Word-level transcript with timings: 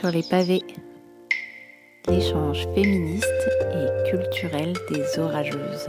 sur 0.00 0.10
les 0.10 0.22
pavés. 0.22 0.62
L'échange 2.08 2.66
féministe 2.74 3.26
et 3.74 4.10
culturel 4.10 4.72
des 4.90 5.18
orageuses. 5.18 5.86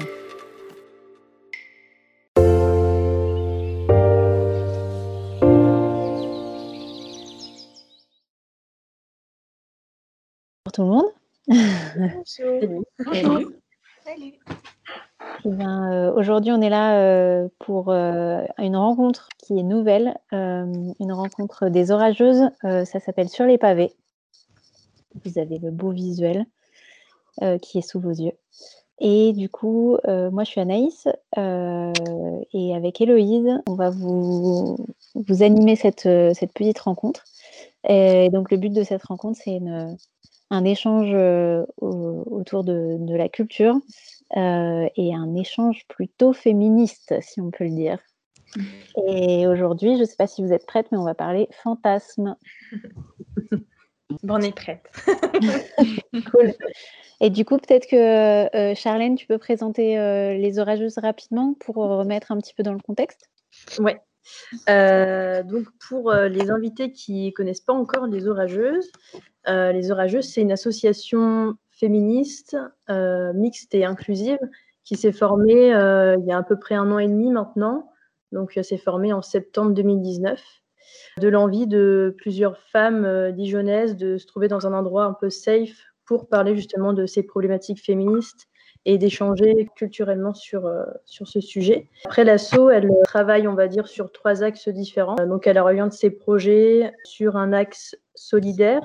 Bonjour 10.65 10.71
tout 10.73 10.81
le 10.81 10.87
monde. 10.87 11.05
Salut. 12.25 13.47
Salut. 14.03 14.33
Eh 15.45 15.49
ben, 15.49 15.91
euh, 15.91 16.13
Aujourd'hui, 16.13 16.51
on 16.51 16.61
est 16.61 16.69
là 16.69 16.99
euh, 16.99 17.47
pour 17.59 17.91
euh, 17.91 18.43
une 18.57 18.75
rencontre 18.75 19.29
qui 19.37 19.57
est 19.57 19.63
nouvelle, 19.63 20.17
euh, 20.33 20.65
une 20.99 21.13
rencontre 21.13 21.69
des 21.69 21.91
orageuses. 21.91 22.49
Euh, 22.65 22.83
ça 22.83 22.99
s'appelle 22.99 23.29
Sur 23.29 23.45
les 23.45 23.57
pavés. 23.57 23.95
Vous 25.25 25.39
avez 25.39 25.57
le 25.57 25.71
beau 25.71 25.91
visuel 25.91 26.45
euh, 27.41 27.57
qui 27.57 27.77
est 27.77 27.81
sous 27.81 27.99
vos 27.99 28.11
yeux. 28.11 28.33
Et 28.99 29.33
du 29.33 29.49
coup, 29.49 29.97
euh, 30.07 30.29
moi, 30.29 30.43
je 30.43 30.51
suis 30.51 30.61
Anaïs 30.61 31.07
euh, 31.37 31.91
et 32.53 32.75
avec 32.75 33.01
Héloïse, 33.01 33.49
on 33.67 33.73
va 33.73 33.89
vous, 33.89 34.77
animer 35.39 35.75
cette, 35.75 36.03
petite 36.03 36.79
rencontre. 36.79 37.23
Et 37.87 38.29
donc, 38.29 38.51
le 38.51 38.57
but 38.57 38.73
de 38.73 38.83
cette 38.83 39.03
rencontre, 39.03 39.39
c'est 39.43 39.59
un 40.51 40.65
échange 40.65 41.15
au- 41.81 42.23
autour 42.29 42.63
de, 42.63 42.97
de 42.99 43.15
la 43.15 43.29
culture 43.29 43.75
et 44.35 45.15
un 45.15 45.35
échange 45.35 45.85
plutôt 45.87 46.33
féministe, 46.33 47.15
si 47.21 47.41
on 47.41 47.49
peut 47.49 47.63
le 47.63 47.75
dire. 47.75 47.97
Et 49.07 49.47
aujourd'hui, 49.47 49.95
je 49.95 50.01
ne 50.01 50.05
sais 50.05 50.17
pas 50.17 50.27
si 50.27 50.43
vous 50.43 50.51
êtes 50.51 50.65
prêtes, 50.65 50.87
mais 50.91 50.97
on 50.97 51.05
va 51.05 51.15
parler 51.15 51.47
fantasme. 51.63 52.35
Bon, 54.23 54.35
on 54.35 54.41
est 54.41 54.55
prête. 54.55 54.89
Cool. 56.31 56.53
Et 57.21 57.29
du 57.29 57.45
coup, 57.45 57.57
peut-être 57.57 57.87
que 57.87 58.55
euh, 58.55 58.75
Charlène, 58.75 59.15
tu 59.15 59.27
peux 59.27 59.37
présenter 59.37 59.97
euh, 59.99 60.33
les 60.33 60.59
orageuses 60.59 60.97
rapidement 60.97 61.55
pour 61.59 61.75
remettre 61.75 62.31
un 62.31 62.37
petit 62.37 62.53
peu 62.53 62.63
dans 62.63 62.73
le 62.73 62.79
contexte? 62.79 63.29
Ouais. 63.79 64.01
Euh, 64.69 65.43
donc 65.43 65.67
pour 65.87 66.11
euh, 66.11 66.27
les 66.27 66.51
invités 66.51 66.91
qui 66.91 67.33
connaissent 67.33 67.61
pas 67.61 67.73
encore 67.73 68.05
les 68.05 68.27
Orageuses, 68.27 68.91
euh, 69.47 69.71
les 69.71 69.91
Orageuses 69.91 70.29
c'est 70.29 70.41
une 70.41 70.51
association 70.51 71.55
féministe, 71.71 72.55
euh, 72.89 73.33
mixte 73.33 73.73
et 73.73 73.83
inclusive 73.83 74.39
qui 74.83 74.95
s'est 74.95 75.11
formée 75.11 75.73
euh, 75.73 76.17
il 76.19 76.25
y 76.25 76.31
a 76.31 76.37
à 76.37 76.43
peu 76.43 76.57
près 76.57 76.75
un 76.75 76.91
an 76.91 76.99
et 76.99 77.07
demi 77.07 77.31
maintenant. 77.31 77.91
Donc 78.31 78.57
euh, 78.57 78.63
s'est 78.63 78.77
formée 78.77 79.11
en 79.13 79.21
septembre 79.21 79.71
2019 79.71 80.41
de 81.19 81.27
l'envie 81.27 81.67
de 81.67 82.15
plusieurs 82.17 82.57
femmes 82.57 83.05
euh, 83.05 83.31
dijonnaises 83.31 83.95
de 83.95 84.17
se 84.17 84.25
trouver 84.25 84.47
dans 84.47 84.67
un 84.67 84.73
endroit 84.73 85.05
un 85.05 85.13
peu 85.13 85.29
safe 85.29 85.85
pour 86.05 86.27
parler 86.27 86.55
justement 86.55 86.93
de 86.93 87.05
ces 87.05 87.23
problématiques 87.23 87.83
féministes 87.83 88.47
et 88.85 88.97
d'échanger 88.97 89.69
culturellement 89.75 90.33
sur, 90.33 90.65
euh, 90.65 90.83
sur 91.05 91.27
ce 91.27 91.39
sujet. 91.39 91.87
Après, 92.05 92.23
l'asso, 92.23 92.69
elle 92.73 92.89
travaille, 93.03 93.47
on 93.47 93.53
va 93.53 93.67
dire, 93.67 93.87
sur 93.87 94.11
trois 94.11 94.43
axes 94.43 94.69
différents. 94.69 95.15
Euh, 95.19 95.27
Donc, 95.27 95.45
elle 95.45 95.59
oriente 95.59 95.93
ses 95.93 96.09
projets 96.09 96.91
sur 97.03 97.37
un 97.37 97.53
axe 97.53 97.95
solidaire. 98.15 98.81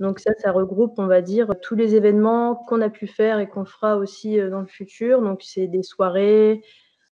Donc, 0.00 0.18
ça, 0.18 0.32
ça 0.38 0.50
regroupe, 0.50 0.98
on 0.98 1.06
va 1.06 1.20
dire, 1.20 1.52
tous 1.62 1.74
les 1.74 1.94
événements 1.94 2.56
qu'on 2.56 2.80
a 2.80 2.88
pu 2.88 3.06
faire 3.06 3.38
et 3.38 3.48
qu'on 3.48 3.64
fera 3.64 3.96
aussi 3.96 4.38
dans 4.38 4.60
le 4.60 4.66
futur. 4.66 5.20
Donc, 5.20 5.42
c'est 5.42 5.68
des 5.68 5.82
soirées, 5.82 6.62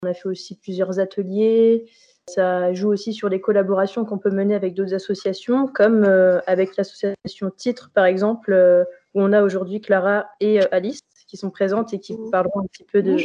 on 0.02 0.08
a 0.08 0.14
fait 0.14 0.28
aussi 0.28 0.58
plusieurs 0.58 0.98
ateliers. 0.98 1.86
Ça 2.28 2.72
joue 2.72 2.88
aussi 2.88 3.12
sur 3.12 3.28
les 3.28 3.40
collaborations 3.40 4.04
qu'on 4.04 4.18
peut 4.18 4.30
mener 4.30 4.54
avec 4.54 4.74
d'autres 4.74 4.94
associations, 4.94 5.68
comme 5.68 6.04
euh, 6.04 6.40
avec 6.46 6.76
l'association 6.76 7.50
Titre, 7.56 7.90
par 7.94 8.04
exemple, 8.04 8.52
euh, 8.52 8.82
où 9.14 9.22
on 9.22 9.32
a 9.32 9.42
aujourd'hui 9.42 9.80
Clara 9.80 10.26
et 10.40 10.60
euh, 10.60 10.66
Alice 10.72 11.00
qui 11.26 11.36
sont 11.36 11.50
présentes 11.50 11.92
et 11.92 12.00
qui 12.00 12.14
vous 12.14 12.30
parleront 12.30 12.60
un 12.60 12.66
petit 12.66 12.84
peu 12.84 13.02
de. 13.02 13.16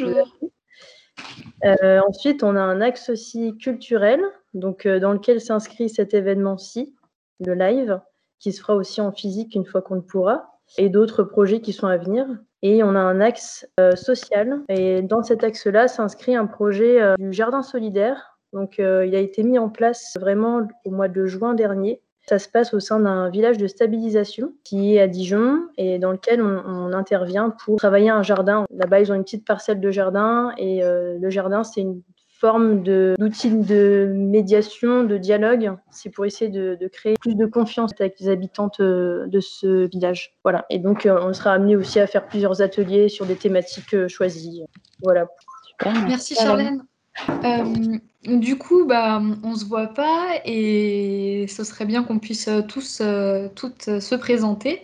Euh, 1.65 2.01
ensuite, 2.07 2.43
on 2.43 2.55
a 2.55 2.61
un 2.61 2.81
axe 2.81 3.09
aussi 3.09 3.55
culturel, 3.57 4.21
donc 4.53 4.85
euh, 4.85 4.99
dans 4.99 5.13
lequel 5.13 5.41
s'inscrit 5.41 5.89
cet 5.89 6.13
événement-ci, 6.13 6.95
le 7.39 7.53
live, 7.53 7.99
qui 8.39 8.51
se 8.51 8.61
fera 8.61 8.75
aussi 8.75 9.01
en 9.01 9.11
physique 9.11 9.55
une 9.55 9.65
fois 9.65 9.81
qu'on 9.81 9.95
le 9.95 10.01
pourra, 10.01 10.59
et 10.77 10.89
d'autres 10.89 11.23
projets 11.23 11.61
qui 11.61 11.73
sont 11.73 11.87
à 11.87 11.97
venir. 11.97 12.25
Et 12.63 12.83
on 12.83 12.95
a 12.95 12.99
un 12.99 13.19
axe 13.19 13.67
euh, 13.79 13.95
social, 13.95 14.61
et 14.69 15.01
dans 15.01 15.23
cet 15.23 15.43
axe-là 15.43 15.87
s'inscrit 15.87 16.35
un 16.35 16.45
projet 16.45 16.99
du 17.17 17.33
jardin 17.33 17.61
solidaire. 17.61 18.30
Donc, 18.53 18.79
euh, 18.79 19.05
il 19.05 19.15
a 19.15 19.19
été 19.19 19.43
mis 19.43 19.57
en 19.59 19.69
place 19.69 20.17
vraiment 20.19 20.67
au 20.85 20.91
mois 20.91 21.07
de 21.07 21.25
juin 21.25 21.53
dernier. 21.53 22.01
Ça 22.27 22.37
se 22.37 22.47
passe 22.47 22.73
au 22.73 22.79
sein 22.79 22.99
d'un 22.99 23.29
village 23.29 23.57
de 23.57 23.65
stabilisation 23.67 24.53
qui 24.63 24.95
est 24.95 25.01
à 25.01 25.07
Dijon 25.07 25.63
et 25.77 25.97
dans 25.99 26.11
lequel 26.11 26.41
on, 26.41 26.61
on 26.65 26.93
intervient 26.93 27.49
pour 27.49 27.77
travailler 27.77 28.09
un 28.09 28.21
jardin. 28.23 28.65
Là-bas, 28.69 28.99
ils 28.99 29.11
ont 29.11 29.15
une 29.15 29.23
petite 29.23 29.45
parcelle 29.45 29.79
de 29.79 29.89
jardin 29.91 30.51
et 30.57 30.83
euh, 30.83 31.17
le 31.19 31.29
jardin, 31.29 31.63
c'est 31.63 31.81
une 31.81 32.01
forme 32.39 32.83
de- 32.83 33.15
d'outil 33.19 33.49
de, 33.51 34.11
médiation, 34.15 35.03
de 35.03 35.17
dialogue. 35.17 35.73
C'est 35.89 36.09
pour 36.09 36.25
essayer 36.25 36.49
de, 36.49 36.75
de 36.79 36.87
créer 36.87 37.15
plus 37.19 37.35
de 37.35 37.45
confiance 37.45 37.91
avec 37.99 38.19
les 38.19 38.29
habitantes 38.29 38.79
euh, 38.79 39.25
de 39.27 39.39
ce 39.39 39.87
village. 39.87 40.33
Voilà. 40.43 40.65
Et 40.69 40.77
donc, 40.79 41.07
on 41.09 41.33
sera 41.33 41.53
amené 41.53 41.75
aussi 41.75 41.99
à 41.99 42.07
faire 42.07 42.27
plusieurs 42.27 42.61
ateliers 42.61 43.09
sur 43.09 43.25
des 43.25 43.35
thématiques 43.35 44.07
choisies. 44.07 44.63
Voilà. 45.03 45.27
Super. 45.63 45.93
Merci 46.07 46.35
Charlène. 46.35 46.83
Euh, 47.29 47.97
du 48.25 48.57
coup, 48.57 48.85
bah, 48.85 49.21
on 49.43 49.55
se 49.55 49.65
voit 49.65 49.87
pas 49.87 50.33
et 50.45 51.45
ce 51.47 51.63
serait 51.63 51.85
bien 51.85 52.03
qu'on 52.03 52.19
puisse 52.19 52.47
euh, 52.47 52.61
tous, 52.61 52.99
euh, 53.01 53.47
toutes 53.55 53.99
se 53.99 54.15
présenter 54.15 54.81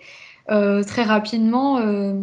très 0.50 1.04
rapidement 1.04 1.82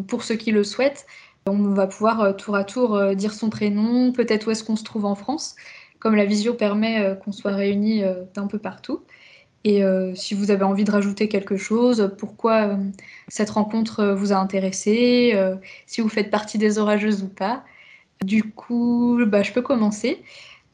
pour 0.09 0.23
ceux 0.23 0.37
qui 0.37 0.51
le 0.51 0.65
souhaitent. 0.65 1.05
On 1.47 1.59
va 1.59 1.87
pouvoir 1.87 2.35
tour 2.37 2.57
à 2.57 2.65
tour 2.65 3.15
dire 3.15 3.35
son 3.35 3.51
prénom, 3.51 4.13
peut-être 4.13 4.47
où 4.47 4.51
est-ce 4.51 4.65
qu'on 4.65 4.77
se 4.77 4.83
trouve 4.83 5.05
en 5.05 5.15
France, 5.15 5.57
comme 5.99 6.15
la 6.15 6.25
visio 6.25 6.55
permet 6.55 7.19
qu'on 7.23 7.33
soit 7.33 7.53
réunis 7.53 8.03
d'un 8.33 8.47
peu 8.47 8.59
partout. 8.59 9.03
Et 9.65 9.83
si 10.15 10.33
vous 10.33 10.51
avez 10.51 10.65
envie 10.65 10.85
de 10.85 10.91
rajouter 10.91 11.29
quelque 11.29 11.59
chose, 11.59 12.15
pourquoi 12.17 12.79
cette 13.29 13.51
rencontre 13.51 14.15
vous 14.15 14.33
a 14.33 14.37
intéressé, 14.37 15.39
si 15.85 16.01
vous 16.01 16.09
faites 16.09 16.31
partie 16.31 16.57
des 16.57 16.79
orageuses 16.79 17.23
ou 17.23 17.29
pas. 17.29 17.63
Du 18.23 18.53
coup, 18.53 19.19
bah, 19.27 19.43
je 19.43 19.53
peux 19.53 19.63
commencer. 19.63 20.23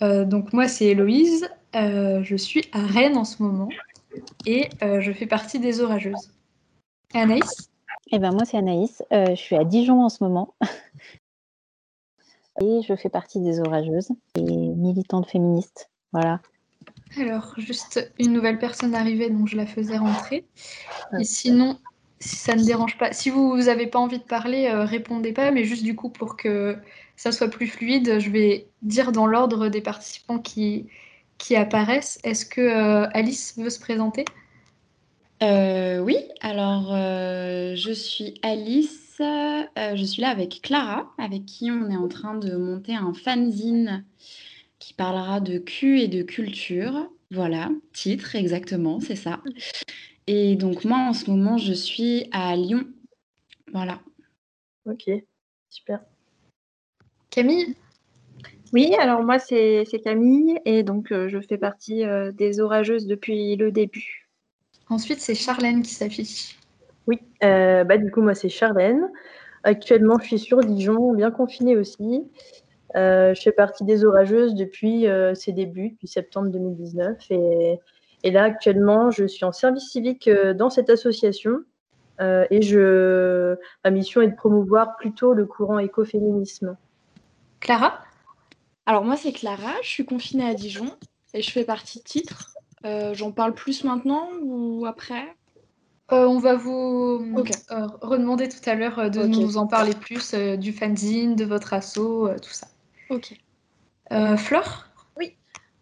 Euh, 0.02 0.24
donc 0.24 0.52
moi, 0.52 0.68
c'est 0.68 0.86
Héloïse. 0.86 1.48
Euh, 1.76 2.22
je 2.22 2.36
suis 2.36 2.64
à 2.72 2.84
Rennes 2.84 3.16
en 3.16 3.24
ce 3.24 3.42
moment 3.42 3.68
et 4.44 4.68
euh, 4.82 5.00
je 5.00 5.12
fais 5.12 5.26
partie 5.26 5.58
des 5.58 5.80
orageuses. 5.80 6.32
Anaïs? 7.14 7.70
Eh 8.12 8.18
ben, 8.18 8.32
moi, 8.32 8.44
c'est 8.44 8.56
Anaïs. 8.56 9.02
Je 9.10 9.34
suis 9.34 9.56
à 9.56 9.64
Dijon 9.64 10.02
en 10.04 10.08
ce 10.08 10.24
moment. 10.24 10.54
Et 12.62 12.82
je 12.86 12.94
fais 12.94 13.08
partie 13.08 13.40
des 13.40 13.58
orageuses 13.60 14.10
et 14.34 14.42
militante 14.42 15.30
féministe. 15.30 15.88
Voilà. 16.12 16.42
Alors, 17.16 17.54
juste 17.56 18.12
une 18.18 18.34
nouvelle 18.34 18.58
personne 18.58 18.94
arrivée, 18.94 19.30
donc 19.30 19.48
je 19.48 19.56
la 19.56 19.64
faisais 19.64 19.96
rentrer. 19.96 20.44
Et 21.18 21.24
sinon, 21.24 21.78
si 22.18 22.36
ça 22.36 22.56
ne 22.56 22.62
dérange 22.62 22.98
pas, 22.98 23.12
si 23.12 23.30
vous 23.30 23.56
n'avez 23.56 23.86
pas 23.86 23.98
envie 23.98 24.18
de 24.18 24.24
parler, 24.24 24.70
répondez 24.70 25.32
pas, 25.32 25.52
mais 25.52 25.64
juste 25.64 25.84
du 25.84 25.96
coup, 25.96 26.10
pour 26.10 26.36
que 26.36 26.76
ça 27.20 27.32
soit 27.32 27.48
plus 27.48 27.66
fluide, 27.66 28.18
je 28.18 28.30
vais 28.30 28.66
dire 28.80 29.12
dans 29.12 29.26
l'ordre 29.26 29.68
des 29.68 29.82
participants 29.82 30.38
qui, 30.38 30.86
qui 31.36 31.54
apparaissent. 31.54 32.18
Est-ce 32.24 32.46
que 32.46 32.62
euh, 32.62 33.06
Alice 33.12 33.58
veut 33.58 33.68
se 33.68 33.78
présenter? 33.78 34.24
Euh, 35.42 35.98
oui, 35.98 36.16
alors 36.40 36.94
euh, 36.94 37.74
je 37.76 37.92
suis 37.92 38.40
Alice, 38.40 39.18
euh, 39.20 39.66
je 39.96 40.02
suis 40.02 40.22
là 40.22 40.30
avec 40.30 40.62
Clara, 40.62 41.12
avec 41.18 41.44
qui 41.44 41.70
on 41.70 41.90
est 41.90 41.96
en 41.96 42.08
train 42.08 42.36
de 42.36 42.56
monter 42.56 42.94
un 42.94 43.12
fanzine 43.12 44.06
qui 44.78 44.94
parlera 44.94 45.40
de 45.40 45.58
cul 45.58 46.00
et 46.00 46.08
de 46.08 46.22
culture. 46.22 47.06
Voilà, 47.30 47.68
titre 47.92 48.34
exactement, 48.34 48.98
c'est 48.98 49.14
ça. 49.14 49.42
Et 50.26 50.56
donc 50.56 50.86
moi 50.86 50.96
en 50.96 51.12
ce 51.12 51.30
moment 51.30 51.58
je 51.58 51.74
suis 51.74 52.30
à 52.32 52.56
Lyon. 52.56 52.86
Voilà. 53.74 54.00
Ok, 54.86 55.10
super. 55.68 56.00
Camille? 57.30 57.76
Oui, 58.72 58.94
alors 59.00 59.22
moi 59.22 59.38
c'est 59.38 59.84
Camille 60.04 60.58
et 60.64 60.82
donc 60.82 61.10
euh, 61.10 61.28
je 61.28 61.40
fais 61.40 61.58
partie 61.58 62.04
euh, 62.04 62.30
des 62.30 62.60
orageuses 62.60 63.06
depuis 63.06 63.56
le 63.56 63.72
début. 63.72 64.20
Ensuite, 64.90 65.20
c'est 65.20 65.36
Charlène 65.36 65.82
qui 65.82 65.94
s'affiche. 65.94 66.58
Oui, 67.06 67.20
euh, 67.44 67.84
bah, 67.84 67.96
du 67.96 68.10
coup, 68.10 68.22
moi, 68.22 68.34
c'est 68.34 68.48
Charlène. 68.48 69.08
Actuellement, 69.62 70.18
je 70.20 70.26
suis 70.26 70.38
sur 70.40 70.58
Dijon, 70.60 71.12
bien 71.12 71.30
confinée 71.30 71.76
aussi. 71.76 72.28
Euh, 72.96 73.32
je 73.32 73.40
fais 73.40 73.52
partie 73.52 73.84
des 73.84 74.04
orageuses 74.04 74.54
depuis 74.54 75.06
euh, 75.06 75.34
ses 75.34 75.52
débuts, 75.52 75.90
depuis 75.90 76.08
septembre 76.08 76.48
2019. 76.50 77.18
Et, 77.30 77.78
et 78.24 78.30
là, 78.32 78.42
actuellement, 78.42 79.12
je 79.12 79.26
suis 79.26 79.44
en 79.44 79.52
service 79.52 79.90
civique 79.90 80.26
euh, 80.26 80.54
dans 80.54 80.70
cette 80.70 80.90
association. 80.90 81.60
Euh, 82.20 82.46
et 82.50 82.60
je, 82.60 83.56
ma 83.84 83.90
mission 83.90 84.20
est 84.22 84.28
de 84.28 84.34
promouvoir 84.34 84.96
plutôt 84.96 85.34
le 85.34 85.46
courant 85.46 85.78
écoféminisme. 85.78 86.76
Clara 87.60 88.02
Alors 88.86 89.04
moi 89.04 89.16
c'est 89.16 89.32
Clara, 89.32 89.72
je 89.82 89.88
suis 89.88 90.04
confinée 90.04 90.48
à 90.48 90.54
Dijon 90.54 90.90
et 91.34 91.42
je 91.42 91.50
fais 91.50 91.64
partie 91.64 91.98
de 91.98 92.04
titre. 92.04 92.54
Euh, 92.84 93.14
J'en 93.14 93.30
parle 93.30 93.54
plus 93.54 93.84
maintenant 93.84 94.28
ou 94.42 94.86
après? 94.86 95.36
Euh, 96.12 96.26
on 96.26 96.38
va 96.38 96.56
vous 96.56 97.22
euh, 97.70 97.86
redemander 98.00 98.48
tout 98.48 98.68
à 98.68 98.74
l'heure 98.74 99.10
de 99.10 99.22
nous 99.24 99.58
en 99.58 99.66
parler 99.68 99.94
plus 99.94 100.34
du 100.34 100.72
fanzine, 100.72 101.36
de 101.36 101.44
votre 101.44 101.72
assaut, 101.72 102.28
tout 102.42 102.50
ça. 102.50 102.66
Ok. 103.10 103.36
Flore? 104.38 104.86
Oui. 105.16 105.36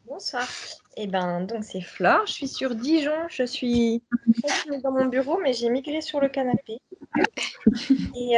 Bonsoir. 0.07 0.47
Eh 0.99 1.07
ben, 1.07 1.43
donc 1.43 1.65
c'est 1.65 1.81
Flore. 1.81 2.27
Je 2.27 2.33
suis 2.33 2.49
sur 2.49 2.75
Dijon. 2.75 3.29
Je 3.31 3.45
suis 3.45 4.03
dans 4.83 4.93
mon 4.93 5.07
bureau, 5.07 5.39
mais 5.43 5.55
j'ai 5.55 5.71
migré 5.71 6.03
sur 6.03 6.21
le 6.21 6.29
canapé. 6.29 6.79
et, 8.15 8.35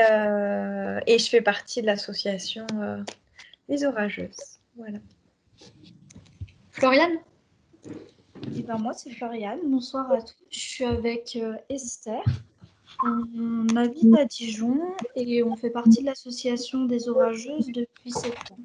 et, 1.07 1.19
je 1.19 1.29
fais 1.29 1.41
partie 1.41 1.81
de 1.81 1.87
l'association 1.87 2.67
Les 3.71 3.85
Orageuses. 3.85 4.59
Voilà. 4.75 4.99
Floriane? 6.73 7.19
Et 8.57 8.63
ben 8.63 8.79
moi, 8.79 8.93
c'est 8.95 9.13
Floriane. 9.13 9.61
Bonsoir 9.65 10.11
à 10.11 10.21
tous. 10.21 10.35
Je 10.51 10.59
suis 10.59 10.85
avec 10.85 11.37
euh, 11.37 11.55
Esther. 11.69 12.21
On 13.05 13.77
habite 13.77 14.13
à 14.19 14.25
Dijon 14.25 14.97
et 15.15 15.45
on 15.45 15.55
fait 15.55 15.71
partie 15.71 16.01
de 16.01 16.07
l'association 16.07 16.87
des 16.87 17.09
orageuses 17.09 17.69
depuis 17.69 18.11
septembre. 18.11 18.61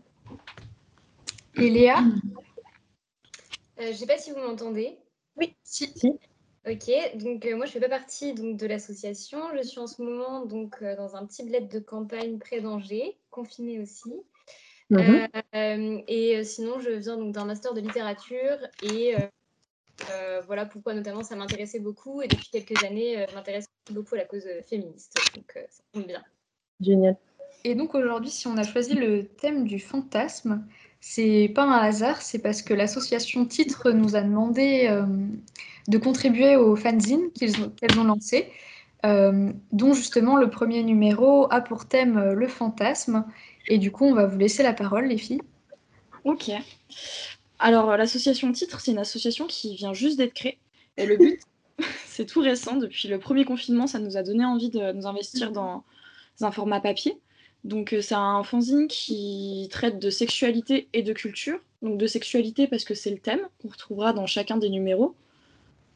Et 1.53 1.69
Léa? 1.69 1.99
Euh, 1.99 3.83
Je 3.83 3.87
ne 3.89 3.93
sais 3.93 4.07
pas 4.07 4.17
si 4.17 4.31
vous 4.31 4.39
m'entendez. 4.39 4.97
Oui, 5.37 5.55
si. 5.63 5.93
Ok, 6.67 6.89
donc 7.17 7.45
euh, 7.45 7.55
moi 7.55 7.67
je 7.67 7.73
fais 7.73 7.79
pas 7.79 7.89
partie 7.89 8.33
donc, 8.33 8.57
de 8.57 8.65
l'association. 8.65 9.37
Je 9.55 9.61
suis 9.61 9.77
en 9.77 9.85
ce 9.85 10.01
moment 10.01 10.47
donc 10.47 10.83
dans 10.83 11.15
un 11.15 11.27
petit 11.27 11.43
bled 11.43 11.67
de 11.67 11.77
campagne 11.77 12.39
près 12.39 12.59
d'Angers, 12.59 13.19
confiné 13.29 13.79
aussi. 13.79 14.11
Mhm. 14.89 15.27
et 16.07 16.43
sinon, 16.43 16.79
je 16.79 16.91
viens 16.91 17.17
donc 17.17 17.33
d'un 17.33 17.45
master 17.45 17.73
de 17.73 17.81
littérature 17.81 18.57
et 18.83 19.15
euh, 20.11 20.41
voilà 20.45 20.65
pourquoi 20.65 20.93
notamment 20.93 21.23
ça 21.23 21.35
m'intéressait 21.35 21.79
beaucoup 21.79 22.21
et 22.21 22.27
depuis 22.27 22.49
quelques 22.51 22.83
années, 22.83 23.17
euh, 23.17 23.25
je 23.29 23.35
m'intéresse 23.35 23.65
beaucoup 23.91 24.15
à 24.15 24.19
la 24.19 24.25
cause 24.25 24.45
euh, 24.45 24.61
féministe. 24.61 25.15
Donc 25.35 25.57
ça 25.69 25.83
tombe 25.93 26.05
bien. 26.05 26.21
Génial. 26.81 27.15
Et 27.63 27.75
donc 27.75 27.95
aujourd'hui, 27.95 28.29
si 28.29 28.47
on 28.47 28.57
a 28.57 28.63
choisi 28.63 28.93
le 28.93 29.25
thème 29.25 29.65
du 29.65 29.79
fantasme, 29.79 30.65
c'est 30.99 31.51
pas 31.55 31.63
un 31.63 31.79
hasard, 31.79 32.21
c'est 32.21 32.39
parce 32.39 32.61
que 32.61 32.73
l'association 32.73 33.45
Titre 33.45 33.91
nous 33.91 34.15
a 34.15 34.21
demandé 34.21 34.87
de 35.87 35.97
contribuer 35.97 36.57
au 36.57 36.75
fanzine 36.75 37.31
qu'elles 37.31 37.99
ont 37.99 38.03
lancé, 38.03 38.51
dont 39.03 39.93
justement 39.93 40.35
le 40.37 40.49
premier 40.49 40.83
numéro 40.83 41.51
a 41.51 41.61
pour 41.61 41.87
thème 41.87 42.33
le 42.33 42.47
fantasme. 42.47 43.25
Et 43.67 43.77
du 43.77 43.91
coup, 43.91 44.05
on 44.05 44.13
va 44.13 44.25
vous 44.25 44.37
laisser 44.37 44.63
la 44.63 44.73
parole, 44.73 45.07
les 45.07 45.17
filles. 45.17 45.41
Ok. 46.23 46.51
Alors, 47.59 47.91
euh, 47.91 47.97
l'association 47.97 48.51
Titre, 48.51 48.79
c'est 48.79 48.91
une 48.91 48.99
association 48.99 49.47
qui 49.47 49.75
vient 49.75 49.93
juste 49.93 50.17
d'être 50.17 50.33
créée. 50.33 50.57
Et 50.97 51.05
le 51.05 51.17
but, 51.17 51.39
c'est 52.05 52.25
tout 52.25 52.41
récent. 52.41 52.75
Depuis 52.75 53.07
le 53.07 53.19
premier 53.19 53.45
confinement, 53.45 53.87
ça 53.87 53.99
nous 53.99 54.17
a 54.17 54.23
donné 54.23 54.45
envie 54.45 54.69
de 54.69 54.91
nous 54.91 55.07
investir 55.07 55.51
dans 55.51 55.83
un 56.41 56.51
format 56.51 56.79
papier. 56.79 57.17
Donc, 57.63 57.93
euh, 57.93 58.01
c'est 58.01 58.15
un 58.15 58.43
fanzine 58.43 58.87
qui 58.87 59.67
traite 59.71 59.99
de 59.99 60.09
sexualité 60.09 60.87
et 60.93 61.01
de 61.01 61.13
culture. 61.13 61.59
Donc, 61.81 61.97
de 61.97 62.07
sexualité 62.07 62.67
parce 62.67 62.83
que 62.83 62.93
c'est 62.93 63.11
le 63.11 63.17
thème 63.17 63.41
qu'on 63.61 63.69
retrouvera 63.69 64.13
dans 64.13 64.27
chacun 64.27 64.57
des 64.57 64.69
numéros. 64.69 65.15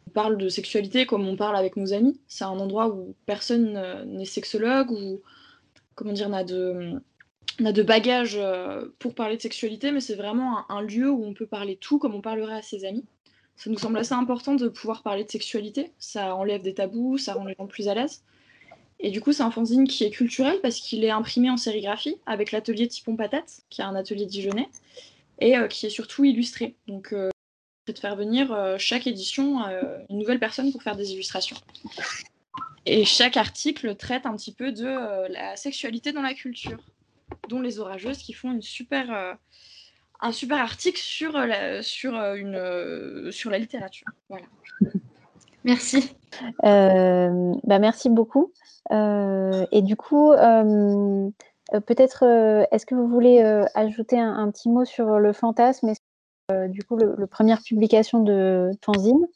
On 0.07 0.12
parle 0.12 0.38
de 0.38 0.50
sexualité 0.50 1.06
comme 1.06 1.27
on 1.27 1.36
parle 1.36 1.56
avec 1.56 1.75
nos 1.75 1.94
amis. 1.94 2.19
C'est 2.27 2.44
un 2.44 2.60
endroit 2.60 2.89
où 2.89 3.13
personne 3.27 3.77
euh, 3.77 4.06
n'est 4.06 4.25
sexologue 4.25 4.92
ou, 4.92 5.22
comment 5.95 6.13
dire, 6.13 6.30
n'a 6.30 6.44
de 6.44 7.00
on 7.60 7.66
a 7.66 7.72
de 7.72 7.84
bagages 7.84 8.38
euh, 8.38 8.86
pour 9.00 9.14
parler 9.14 9.38
de 9.38 9.42
sexualité, 9.42 9.92
mais 9.92 10.00
c'est 10.00 10.16
vraiment 10.16 10.70
un, 10.70 10.82
lieu 10.82 11.10
où 11.10 11.26
on 11.26 11.34
peut 11.34 11.46
parler 11.46 11.76
tout 11.76 12.00
comme 12.00 12.16
on 12.16 12.22
parlerait 12.22 12.58
à 12.58 12.62
ses 12.62 12.86
amis. 12.86 13.06
Ça 13.56 13.70
nous 13.70 13.78
semble 13.78 13.98
assez 13.98 14.14
important 14.14 14.56
de 14.56 14.70
pouvoir 14.70 15.04
parler 15.04 15.26
de 15.26 15.30
sexualité. 15.30 15.92
Ça 16.00 16.36
enlève 16.36 16.62
des 16.62 16.74
tabous, 16.74 17.18
ça 17.18 17.34
rend 17.34 17.46
les 17.46 17.56
gens 17.58 17.68
plus 17.68 17.90
à 17.90 17.94
l'aise. 17.94 18.24
Et 19.02 19.12
du 19.12 19.22
coup, 19.22 19.34
c'est 19.34 19.44
un 19.44 19.52
fanzine 19.52 19.88
qui 19.88 20.04
est 20.06 20.10
culturel 20.10 20.60
parce 20.62 20.80
qu'il 20.80 21.04
est 21.04 21.10
imprimé 21.10 21.50
en 21.50 21.58
sérigraphie 21.58 22.16
avec 22.26 22.52
l'atelier 22.52 22.88
Tipon 22.88 23.16
Patate, 23.16 23.62
qui 23.70 23.82
est 23.82 23.86
un 23.86 23.96
atelier 23.96 24.26
dijonnais, 24.26 24.70
et 25.40 25.58
euh, 25.58 25.68
qui 25.68 25.86
est 25.86 25.90
surtout 25.90 26.24
illustré. 26.24 26.76
Donc, 26.88 27.12
euh, 27.12 27.30
c'est 27.88 27.94
de 27.94 28.00
faire 28.00 28.16
venir 28.16 28.76
chaque 28.78 29.08
édition 29.08 29.62
une 30.10 30.20
nouvelle 30.20 30.40
personne 30.40 30.72
pour 30.72 30.84
faire 30.84 30.96
des 30.96 31.12
illustrations. 31.12 31.58
Et 32.86 33.04
chaque 33.04 33.36
article 33.36 33.96
traite 33.96 34.28
un 34.28 34.36
petit 34.36 34.54
peu 34.54 34.72
de 34.72 34.86
la 35.32 35.56
sexualité 35.56 36.12
dans 36.12 36.22
la 36.22 36.36
culture 36.36 36.78
dont 37.50 37.60
les 37.60 37.80
orageuses, 37.80 38.19
qui 38.19 38.34
font 38.34 38.51
une 38.51 38.62
super, 38.62 39.12
euh, 39.12 39.34
un 40.22 40.31
super 40.31 40.60
article 40.60 41.00
sur, 41.00 41.36
euh, 41.36 41.46
la, 41.46 41.84
sur, 41.84 42.16
euh, 42.16 42.36
une, 42.36 43.31
sur 43.31 43.50
la 43.50 43.57
littérature. 43.57 44.07
Voilà. 44.30 44.46
Merci. 45.66 46.16
bah 46.63 47.80
merci 47.80 48.10
beaucoup. 48.10 48.54
et 48.90 49.81
du 49.81 49.98
coup, 49.98 50.31
peut-être, 51.86 52.24
est-ce 52.72 52.86
que 52.86 52.96
vous 52.96 53.10
voulez 53.10 53.42
ajouter 53.75 54.18
un, 54.18 54.50
petit 54.51 54.69
mot 54.69 54.86
sur 54.86 55.19
le 55.19 55.34
fantasme 55.34 55.90
et 55.90 56.68
du 56.69 56.81
coup, 56.84 56.96
le, 56.96 57.28
première 57.28 57.62
publication 57.62 58.24
de 58.24 58.72
Fanzine 58.81 59.28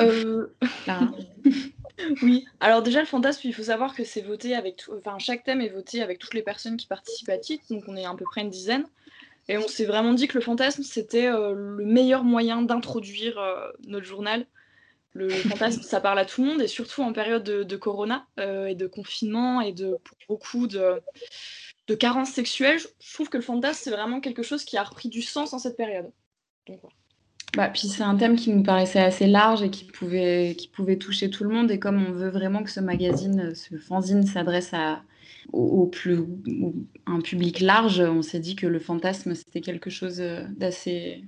euh... 0.00 0.46
Oui, 2.22 2.46
alors 2.60 2.82
déjà 2.82 3.00
le 3.00 3.06
fantasme, 3.06 3.40
il 3.44 3.54
faut 3.54 3.64
savoir 3.64 3.94
que 3.94 4.04
c'est 4.04 4.20
voté 4.20 4.54
avec 4.54 4.76
tout... 4.76 4.92
enfin 4.98 5.18
chaque 5.18 5.44
thème 5.44 5.60
est 5.60 5.70
voté 5.70 6.02
avec 6.02 6.18
toutes 6.18 6.34
les 6.34 6.42
personnes 6.42 6.76
qui 6.76 6.86
participent 6.86 7.30
à 7.30 7.38
titre, 7.38 7.64
donc 7.70 7.84
on 7.88 7.96
est 7.96 8.04
à 8.04 8.14
peu 8.14 8.24
près 8.24 8.42
une 8.42 8.50
dizaine. 8.50 8.84
Et 9.48 9.58
on 9.58 9.68
s'est 9.68 9.84
vraiment 9.84 10.12
dit 10.12 10.26
que 10.26 10.36
le 10.36 10.42
fantasme, 10.42 10.82
c'était 10.82 11.26
euh, 11.26 11.54
le 11.54 11.84
meilleur 11.84 12.24
moyen 12.24 12.62
d'introduire 12.62 13.38
euh, 13.38 13.70
notre 13.86 14.04
journal. 14.04 14.46
Le 15.12 15.28
fantasme, 15.30 15.82
ça 15.82 16.00
parle 16.00 16.18
à 16.18 16.24
tout 16.24 16.42
le 16.42 16.48
monde, 16.48 16.62
et 16.62 16.68
surtout 16.68 17.02
en 17.02 17.12
période 17.12 17.44
de, 17.44 17.76
corona 17.76 18.26
euh, 18.40 18.66
et 18.66 18.74
de 18.74 18.86
confinement 18.86 19.60
et 19.60 19.72
de 19.72 19.98
beaucoup 20.28 20.66
de, 20.66 21.00
de 21.86 21.94
carences 21.94 22.30
sexuelles. 22.30 22.80
Je 23.00 23.14
trouve 23.14 23.28
que 23.28 23.36
le 23.36 23.42
fantasme, 23.42 23.80
c'est 23.84 23.90
vraiment 23.90 24.20
quelque 24.20 24.42
chose 24.42 24.64
qui 24.64 24.76
a 24.76 24.82
repris 24.82 25.08
du 25.08 25.22
sens 25.22 25.52
en 25.52 25.58
cette 25.58 25.76
période. 25.76 26.10
Donc, 26.66 26.80
voilà. 26.82 26.96
Bah, 27.54 27.68
puis 27.68 27.88
c'est 27.88 28.02
un 28.02 28.16
thème 28.16 28.36
qui 28.36 28.50
nous 28.50 28.62
paraissait 28.62 29.00
assez 29.00 29.26
large 29.26 29.62
et 29.62 29.70
qui 29.70 29.84
pouvait, 29.84 30.54
qui 30.58 30.68
pouvait 30.68 30.96
toucher 30.96 31.30
tout 31.30 31.44
le 31.44 31.50
monde. 31.50 31.70
Et 31.70 31.78
comme 31.78 32.04
on 32.04 32.12
veut 32.12 32.28
vraiment 32.28 32.62
que 32.62 32.70
ce 32.70 32.80
magazine, 32.80 33.54
ce 33.54 33.76
fanzine 33.76 34.26
s'adresse 34.26 34.74
à, 34.74 35.02
au, 35.52 35.86
plus, 35.86 36.24
un 37.06 37.20
public 37.20 37.60
large, 37.60 38.00
on 38.00 38.22
s'est 38.22 38.40
dit 38.40 38.56
que 38.56 38.66
le 38.66 38.78
fantasme, 38.78 39.34
c'était 39.34 39.60
quelque 39.60 39.90
chose 39.90 40.22
d'assez 40.56 41.24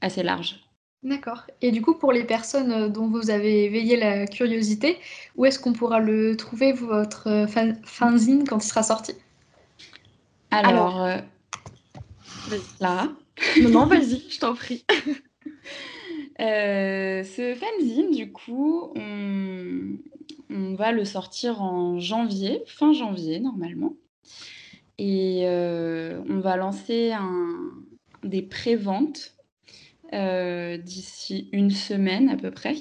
assez 0.00 0.22
large. 0.22 0.60
D'accord. 1.02 1.42
Et 1.60 1.70
du 1.70 1.82
coup, 1.82 1.94
pour 1.94 2.12
les 2.12 2.24
personnes 2.24 2.90
dont 2.90 3.08
vous 3.08 3.30
avez 3.30 3.64
éveillé 3.64 3.96
la 3.96 4.26
curiosité, 4.26 4.96
où 5.36 5.44
est-ce 5.44 5.58
qu'on 5.58 5.74
pourra 5.74 6.00
le 6.00 6.34
trouver, 6.36 6.72
votre 6.72 7.46
fanzine, 7.84 8.46
quand 8.48 8.64
il 8.64 8.68
sera 8.68 8.82
sorti? 8.82 9.12
Alors, 10.50 11.00
Alors... 11.00 11.04
Euh, 11.04 11.18
là. 12.80 13.12
Non, 13.60 13.68
non, 13.68 13.86
vas-y, 13.86 14.22
je 14.30 14.38
t'en 14.38 14.54
prie. 14.54 14.84
Euh, 16.40 17.22
ce 17.22 17.54
fanzine, 17.54 18.10
du 18.10 18.32
coup, 18.32 18.92
on, 18.96 20.74
va 20.74 20.92
le 20.92 21.04
sortir 21.04 21.62
en 21.62 21.98
janvier, 21.98 22.62
fin 22.66 22.92
janvier 22.92 23.40
normalement. 23.40 23.94
Et 24.98 25.42
euh, 25.44 26.20
on 26.28 26.40
va 26.40 26.56
lancer 26.56 27.12
des 28.22 28.42
préventes 28.42 29.34
euh, 30.12 30.76
d'ici 30.76 31.48
une 31.52 31.70
semaine 31.70 32.28
à 32.28 32.36
peu 32.36 32.50
près 32.50 32.76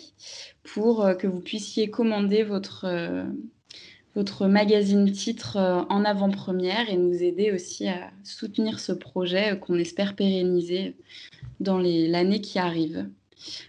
pour 0.64 1.08
que 1.20 1.28
vous 1.28 1.40
puissiez 1.40 1.90
commander 1.90 2.44
votre, 2.44 2.86
votre 4.16 4.48
magazine 4.48 5.12
titre 5.12 5.58
en 5.90 6.06
avant-première 6.06 6.90
et 6.90 6.98
nous 6.98 7.24
aider 7.24 7.52
aussi 7.52 7.88
à 7.88 8.12
soutenir 8.24 8.80
ce 8.80 8.92
projet 8.92 9.60
qu'on 9.60 9.80
espère 9.80 10.16
pérenniser 10.16 10.96
dans 11.60 11.80
l'année 11.80 12.42
qui 12.42 12.60
arrive. 12.60 13.08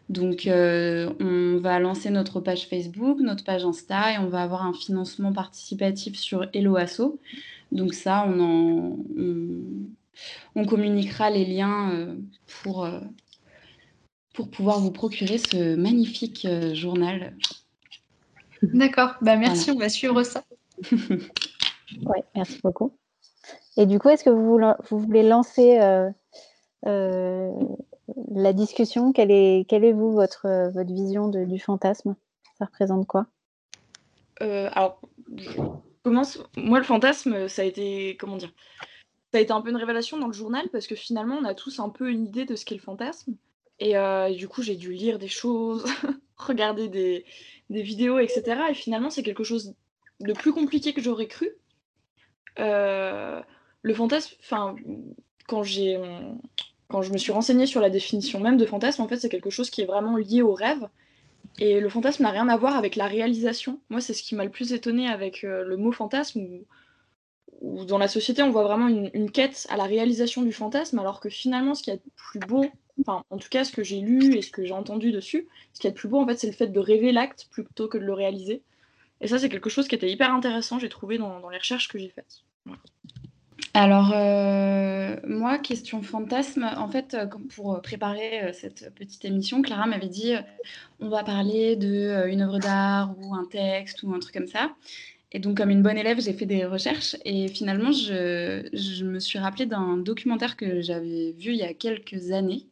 Donc, 0.09 0.47
euh, 0.47 1.13
on 1.21 1.59
va 1.59 1.79
lancer 1.79 2.11
notre 2.11 2.41
page 2.41 2.67
Facebook, 2.67 3.19
notre 3.21 3.45
page 3.45 3.65
Insta 3.65 4.15
et 4.15 4.19
on 4.19 4.29
va 4.29 4.43
avoir 4.43 4.65
un 4.65 4.73
financement 4.73 5.33
participatif 5.33 6.17
sur 6.17 6.47
Hello 6.53 6.77
Asso. 6.77 7.19
Donc, 7.73 7.95
ça, 7.95 8.27
on, 8.27 8.97
communiquera 10.67 11.31
les 11.31 11.45
liens 11.45 11.93
euh, 11.93 12.15
pour, 12.63 12.85
euh, 12.85 13.01
pour 14.33 14.49
pouvoir 14.51 14.81
vous 14.81 14.93
procurer 14.93 15.39
ce 15.39 15.75
magnifique 15.75 16.47
journal. 16.73 17.35
D'accord, 18.73 19.15
bah, 19.21 19.37
merci, 19.39 19.71
on 19.71 19.79
va 19.79 19.89
suivre 19.89 20.23
ça. 20.23 20.45
oui, 20.93 22.19
merci 22.35 22.61
beaucoup. 22.63 22.93
Et 23.77 23.87
du 23.87 23.99
coup, 23.99 24.09
est-ce 24.09 24.25
que 24.25 24.31
vous, 24.31 24.59
vous 24.89 24.99
voulez 24.99 25.23
lancer 25.23 25.79
la 26.85 28.53
discussion, 28.53 29.13
quelle 29.13 29.31
est, 29.31 29.67
quelle 29.69 29.85
est 29.85 29.93
vous, 29.93 30.13
votre, 30.13 30.71
votre 30.73 30.93
vision 30.93 31.29
du 31.29 31.59
fantasme? 31.59 32.15
Ça 32.59 32.67
représente 32.67 33.07
quoi? 33.07 33.27
Euh, 34.43 34.69
Alors, 34.73 35.01
commence. 36.03 36.39
Moi, 36.57 36.79
le 36.79 36.85
fantasme, 36.85 37.49
ça 37.49 37.63
a 37.63 37.65
été, 37.65 38.17
comment 38.19 38.37
dire? 38.37 38.53
Ça 39.33 39.39
a 39.39 39.41
été 39.41 39.53
un 39.53 39.61
peu 39.61 39.71
une 39.71 39.77
révélation 39.77 40.19
dans 40.19 40.29
le 40.29 40.33
journal 40.33 40.69
parce 40.71 40.87
que 40.87 40.95
finalement, 40.95 41.37
on 41.37 41.45
a 41.45 41.55
tous 41.55 41.81
un 41.81 41.89
peu 41.89 42.11
une 42.11 42.27
idée 42.27 42.45
de 42.45 42.55
ce 42.55 42.65
qu'est 42.65 42.77
le 42.77 42.81
fantasme. 42.81 43.35
Et 43.81 43.95
du 44.37 44.49
coup, 44.49 44.63
j'ai 44.63 44.77
dû 44.77 44.93
lire 44.93 45.19
des 45.19 45.29
choses, 45.29 45.85
regarder 46.37 46.89
des, 46.89 47.25
des, 47.71 47.83
vidéos, 47.83 48.19
etc. 48.19 48.63
Et 48.71 48.75
finalement, 48.75 49.11
c'est 49.11 49.23
quelque 49.23 49.45
chose 49.45 49.75
de 50.21 50.33
plus 50.33 50.53
compliqué 50.53 50.93
que 50.93 51.03
j'aurais 51.03 51.27
cru. 51.27 51.51
le 52.57 53.95
fantasme, 53.95 54.37
enfin, 54.41 54.77
quand 55.47 55.63
j'ai 55.63 55.99
quand 56.89 57.03
je 57.03 57.13
me 57.13 57.19
suis 57.19 57.33
renseignée 57.33 57.67
sur 57.67 57.81
la 57.81 57.91
définition 57.91 58.41
même 58.41 58.57
de 58.57 58.67
fantasme, 58.67 59.03
en 59.03 59.09
fait, 59.09 59.17
c'est 59.17 59.29
quelque 59.29 59.51
chose 59.51 59.71
qui 59.71 59.81
est 59.81 59.87
vraiment 59.87 60.17
lié 60.17 60.43
au 60.43 60.55
rêve. 60.55 60.89
Et 61.59 61.81
le 61.81 61.89
fantasme 61.89 62.23
n'a 62.23 62.31
rien 62.31 62.49
à 62.49 62.57
voir 62.57 62.77
avec 62.77 62.97
la 62.97 63.07
réalisation. 63.07 63.81
Moi, 63.91 64.01
c'est 64.01 64.15
ce 64.15 64.23
qui 64.23 64.35
m'a 64.35 64.45
le 64.45 64.51
plus 64.51 64.73
étonné 64.73 65.09
avec 65.09 65.45
euh, 65.45 65.65
le 65.65 65.77
mot 65.77 65.93
fantasme, 65.93 66.47
où, 67.61 67.85
dans 67.85 67.99
la 67.99 68.09
société, 68.09 68.43
on 68.43 68.51
voit 68.51 68.65
vraiment 68.65 68.89
une, 68.89 69.31
quête 69.31 69.67
à 69.71 69.77
la 69.77 69.85
réalisation 69.85 70.43
du 70.43 70.53
fantasme, 70.53 70.99
alors 70.99 71.21
que 71.21 71.29
finalement, 71.29 71.75
ce 71.75 71.83
qui 71.83 71.91
est 71.91 72.01
plus 72.15 72.41
beau, 72.41 72.67
enfin, 73.01 73.25
en 73.31 73.39
tout 73.39 73.49
cas, 73.49 73.65
ce 73.65 73.73
que 73.73 73.83
j'ai 73.83 74.01
lu 74.01 74.37
et 74.37 74.43
ce 74.43 74.51
que 74.51 74.65
j'ai 74.65 74.73
entendu 74.73 75.13
dessus, 75.13 75.49
ce 75.73 75.81
qui 75.81 75.87
est 75.87 75.91
le 75.91 75.95
plus 75.95 76.09
beau, 76.09 76.21
en 76.21 76.27
fait, 76.27 76.37
c'est 76.37 76.47
le 76.47 76.53
fait 76.53 76.69
de 76.69 76.79
rêver 76.79 77.13
l'acte 77.13 77.49
plutôt 77.51 77.89
que 77.89 77.99
de 77.99 78.05
le 78.05 78.13
réaliser. 78.13 78.63
Et 79.21 79.29
ça, 79.29 79.39
c'est 79.39 79.49
quelque 79.49 79.71
chose 79.71 79.89
qui 79.89 79.95
était 79.95 80.11
hyper 80.11 80.33
intéressant, 80.33 80.79
j'ai 80.79 80.89
trouvé 80.89 81.19
dans, 81.19 81.49
les 81.49 81.59
recherches 81.59 81.89
que 81.89 81.99
j'ai 81.99 82.09
faites. 82.09 82.43
Alors, 83.73 84.13
euh, 84.15 85.17
moi, 85.27 85.59
question 85.59 86.03
fantasme, 86.03 86.71
en 86.77 86.89
fait, 86.89 87.15
euh, 87.15 87.27
pour 87.55 87.81
préparer 87.83 88.43
euh, 88.43 88.53
cette 88.53 88.95
petite 88.95 89.25
émission, 89.25 89.63
Clara 89.63 89.87
m'avait 89.87 90.09
dit 90.09 90.35
on 91.01 91.09
va 91.09 91.25
parler 91.25 91.75
d'une 91.77 92.41
œuvre 92.43 92.59
d'art 92.59 93.15
ou 93.19 93.35
un 93.35 93.45
texte 93.47 94.03
ou 94.03 94.13
un 94.15 94.21
truc 94.21 94.35
comme 94.35 94.47
ça. 94.47 94.75
Et 95.35 95.41
donc, 95.41 95.59
comme 95.59 95.71
une 95.71 95.83
bonne 95.83 95.99
élève, 95.99 96.21
j'ai 96.21 96.33
fait 96.33 96.47
des 96.47 96.65
recherches 96.65 97.17
et 97.25 97.49
finalement, 97.49 97.93
je, 97.93 99.05
me 99.05 99.19
suis 99.19 99.39
rappelé 99.39 99.67
d'un 99.67 99.99
documentaire 99.99 100.57
que 100.57 100.81
j'avais 100.81 101.33
vu 101.33 101.51
il 101.51 101.57
y 101.57 101.63
a 101.63 101.75
quelques 101.75 102.31
années 102.31 102.67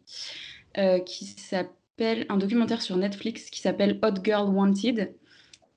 qui 1.05 1.27
s'appelle 1.27 2.25
un 2.31 2.39
documentaire 2.39 2.81
sur 2.81 2.97
Netflix 2.97 3.51
qui 3.51 3.61
s'appelle 3.61 3.99
Hot 4.03 4.23
Girl 4.25 4.49
Wanted 4.49 5.13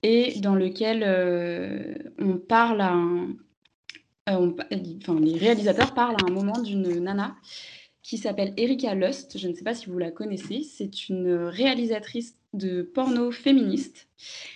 et 0.03 0.39
dans 0.39 0.55
lequel 0.55 1.03
on 2.19 2.37
parle 2.37 2.79
à 2.79 2.93
un 2.93 3.35
euh, 4.29 4.51
enfin, 5.01 5.19
les 5.19 5.37
réalisateurs 5.37 5.93
parlent 5.93 6.15
à 6.15 6.29
un 6.29 6.33
moment 6.33 6.59
d'une 6.61 6.99
nana 6.99 7.35
qui 8.01 8.17
s'appelle 8.17 8.53
Erika 8.57 8.95
Lust. 8.95 9.37
Je 9.37 9.47
ne 9.47 9.53
sais 9.53 9.63
pas 9.63 9.75
si 9.75 9.87
vous 9.87 9.97
la 9.97 10.11
connaissez. 10.11 10.63
C'est 10.63 11.09
une 11.09 11.33
réalisatrice 11.33 12.35
de 12.55 12.81
porno 12.81 13.31
féministe 13.31 14.07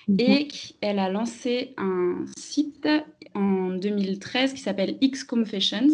mhm. 0.07 0.19
et 0.19 0.47
elle 0.81 0.99
a 0.99 1.09
lancé 1.09 1.73
un 1.77 2.25
site 2.37 2.87
en 3.35 3.69
2013 3.69 4.53
qui 4.53 4.61
s'appelle 4.61 4.97
X 5.01 5.23
Confessions 5.23 5.87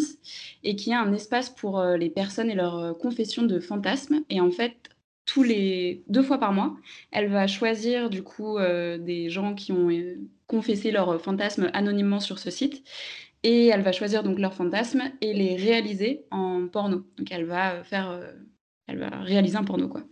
et 0.64 0.76
qui 0.76 0.90
est 0.90 0.94
un 0.94 1.12
espace 1.12 1.50
pour 1.50 1.78
euh, 1.78 1.96
les 1.96 2.10
personnes 2.10 2.50
et 2.50 2.54
leurs 2.54 2.78
euh, 2.78 2.92
confessions 2.92 3.42
de 3.42 3.60
fantasmes. 3.60 4.22
Et 4.30 4.40
en 4.40 4.50
fait, 4.50 4.76
tous 5.26 5.42
les 5.42 6.04
deux 6.08 6.22
fois 6.22 6.38
par 6.38 6.52
mois, 6.52 6.76
elle 7.10 7.28
va 7.28 7.46
choisir 7.46 8.10
du 8.10 8.22
coup 8.22 8.58
des 8.60 9.28
gens 9.28 9.54
qui 9.56 9.72
ont 9.72 9.88
confessé 10.46 10.92
leurs 10.92 11.20
fantasmes 11.20 11.68
anonymement 11.74 12.20
sur 12.20 12.38
ce 12.38 12.48
site 12.48 12.84
et 13.46 13.68
elle 13.68 13.82
va 13.82 13.92
choisir 13.92 14.24
donc 14.24 14.40
leurs 14.40 14.54
fantasmes 14.54 15.04
et 15.20 15.32
les 15.32 15.54
réaliser 15.54 16.24
en 16.32 16.66
porno. 16.66 17.06
Donc 17.16 17.30
elle 17.30 17.44
va 17.44 17.74
euh, 17.74 17.84
faire, 17.84 18.10
euh, 18.10 18.32
elle 18.88 18.98
va 18.98 19.08
réaliser 19.20 19.56
un 19.56 19.62
porno 19.62 19.88
quoi. 19.88 20.02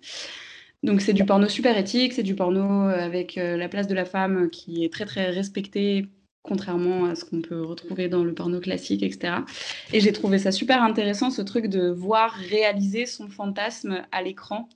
Donc 0.85 1.01
c'est 1.01 1.15
du 1.15 1.25
porno 1.25 1.49
super 1.49 1.77
éthique, 1.77 2.13
c'est 2.13 2.23
du 2.23 2.37
porno 2.37 2.89
avec 2.89 3.37
euh, 3.39 3.57
la 3.57 3.69
place 3.69 3.89
de 3.89 3.95
la 3.95 4.05
femme 4.05 4.51
qui 4.51 4.85
est 4.85 4.93
très 4.93 5.07
très 5.07 5.31
respectée, 5.31 6.07
contrairement 6.43 7.07
à 7.07 7.17
ce 7.17 7.25
qu'on 7.25 7.41
peut 7.41 7.63
retrouver 7.63 8.09
dans 8.09 8.23
le 8.23 8.35
porno 8.35 8.61
classique, 8.61 9.03
etc. 9.03 9.39
Et 9.93 10.01
j'ai 10.01 10.13
trouvé 10.13 10.39
ça 10.39 10.53
super 10.53 10.83
intéressant 10.83 11.31
ce 11.31 11.43
truc 11.43 11.67
de 11.67 11.89
voir 11.89 12.33
réaliser 12.51 13.07
son 13.07 13.29
fantasme 13.29 14.03
à 14.13 14.23
l'écran 14.23 14.69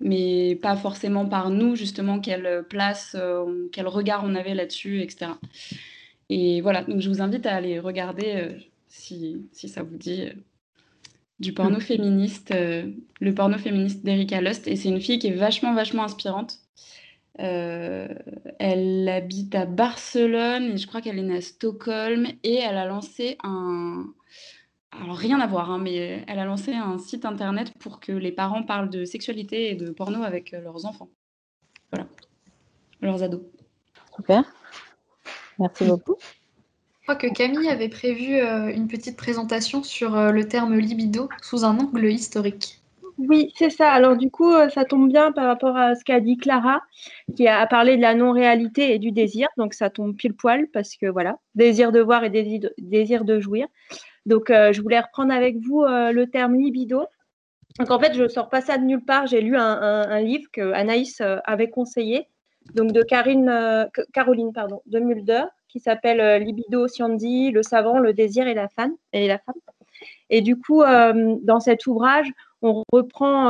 mais 0.00 0.54
pas 0.62 0.76
forcément 0.76 1.26
par 1.26 1.50
nous, 1.50 1.74
justement, 1.74 2.20
quelle 2.20 2.64
place, 2.68 3.16
quel 3.72 3.88
regard 3.88 4.22
on 4.24 4.36
avait 4.36 4.54
là-dessus, 4.54 5.02
etc. 5.02 5.32
Et 6.28 6.60
voilà, 6.60 6.84
donc 6.84 7.00
je 7.00 7.08
vous 7.08 7.22
invite 7.22 7.46
à 7.46 7.54
aller 7.54 7.78
regarder, 7.78 8.34
euh, 8.36 8.58
si, 8.88 9.48
si, 9.52 9.68
ça 9.68 9.82
vous 9.82 9.96
dit, 9.96 10.24
euh, 10.24 10.32
du 11.40 11.52
porno 11.52 11.80
féministe, 11.80 12.50
euh, 12.50 12.90
le 13.20 13.34
porno 13.34 13.58
féministe 13.58 14.04
d'Erika 14.04 14.40
Lust. 14.40 14.66
Et 14.66 14.76
c'est 14.76 14.88
une 14.88 15.00
fille 15.00 15.18
qui 15.18 15.28
est 15.28 15.34
vachement, 15.34 15.74
vachement 15.74 16.04
inspirante. 16.04 16.58
elle 17.38 19.08
habite 19.08 19.54
à 19.54 19.64
Barcelone 19.64 20.72
et 20.72 20.76
je 20.76 20.86
crois 20.86 21.00
qu'elle 21.00 21.18
est 21.18 21.22
née 21.22 21.36
à 21.36 21.40
Stockholm 21.40 22.26
et 22.42 22.56
elle 22.56 22.76
a 22.76 22.86
lancé 22.86 23.38
un... 23.44 24.06
Alors 24.90 25.16
rien 25.16 25.38
à 25.38 25.46
voir, 25.46 25.70
hein, 25.70 25.78
mais 25.78 26.24
elle 26.26 26.38
a 26.38 26.44
lancé 26.44 26.72
un 26.72 26.98
site 26.98 27.24
internet 27.24 27.72
pour 27.78 28.00
que 28.00 28.10
les 28.10 28.32
parents 28.32 28.64
parlent 28.64 28.90
de 28.90 29.04
sexualité 29.04 29.70
et 29.70 29.74
de 29.74 29.90
porno 29.90 30.22
avec 30.24 30.52
leurs 30.52 30.86
enfants. 30.86 31.10
Voilà, 31.92 32.08
leurs 33.00 33.22
ados. 33.22 33.42
Super. 34.16 34.44
Merci 35.58 35.84
beaucoup. 35.84 36.16
Crois 37.08 37.16
que 37.16 37.32
Camille 37.32 37.70
avait 37.70 37.88
prévu 37.88 38.34
euh, 38.34 38.68
une 38.68 38.86
petite 38.86 39.16
présentation 39.16 39.82
sur 39.82 40.14
euh, 40.14 40.30
le 40.30 40.46
terme 40.46 40.76
libido 40.76 41.30
sous 41.40 41.64
un 41.64 41.78
angle 41.78 42.04
historique. 42.04 42.82
Oui, 43.16 43.50
c'est 43.56 43.70
ça. 43.70 43.90
Alors 43.90 44.14
du 44.14 44.30
coup, 44.30 44.52
euh, 44.52 44.68
ça 44.68 44.84
tombe 44.84 45.08
bien 45.08 45.32
par 45.32 45.46
rapport 45.46 45.74
à 45.74 45.94
ce 45.94 46.04
qu'a 46.04 46.20
dit 46.20 46.36
Clara, 46.36 46.82
qui 47.34 47.48
a 47.48 47.66
parlé 47.66 47.96
de 47.96 48.02
la 48.02 48.12
non-réalité 48.14 48.92
et 48.92 48.98
du 48.98 49.10
désir. 49.10 49.48
Donc 49.56 49.72
ça 49.72 49.88
tombe 49.88 50.16
pile 50.16 50.34
poil 50.34 50.66
parce 50.70 50.96
que 50.96 51.06
voilà, 51.06 51.38
désir 51.54 51.92
de 51.92 52.00
voir 52.00 52.24
et 52.24 52.28
désir 52.76 53.24
de, 53.24 53.40
jouir. 53.40 53.68
Donc 54.26 54.48
je 54.50 54.82
voulais 54.82 55.00
reprendre 55.00 55.32
avec 55.32 55.56
vous 55.56 55.86
le 55.86 56.24
terme 56.26 56.56
libido. 56.56 57.06
Donc 57.78 57.90
en 57.90 57.98
fait, 57.98 58.12
je 58.12 58.24
ne 58.24 58.28
sors 58.28 58.50
pas 58.50 58.60
ça 58.60 58.76
de 58.76 58.84
nulle 58.84 59.02
part. 59.02 59.26
J'ai 59.26 59.40
lu 59.40 59.56
un, 59.56 60.20
livre 60.20 60.50
que 60.52 60.72
Anaïs 60.72 61.22
avait 61.46 61.70
conseillé 61.70 62.26
donc 62.74 62.92
de 62.92 63.02
Karine, 63.02 63.88
Caroline 64.12 64.52
pardon, 64.52 64.82
de 64.84 64.98
Mulder, 64.98 65.44
qui 65.68 65.80
s'appelle 65.80 66.20
euh, 66.20 66.38
Libido 66.38 66.88
Siandi, 66.88 67.50
le 67.50 67.62
savant, 67.62 67.98
le 67.98 68.12
désir 68.12 68.46
et 68.46 68.54
la 68.54 68.68
femme. 68.68 68.94
Et, 70.30 70.40
du 70.40 70.56
coup, 70.56 70.82
euh, 70.82 71.36
dans 71.42 71.60
cet 71.60 71.86
ouvrage, 71.86 72.28
on 72.62 72.82
reprend 72.92 73.48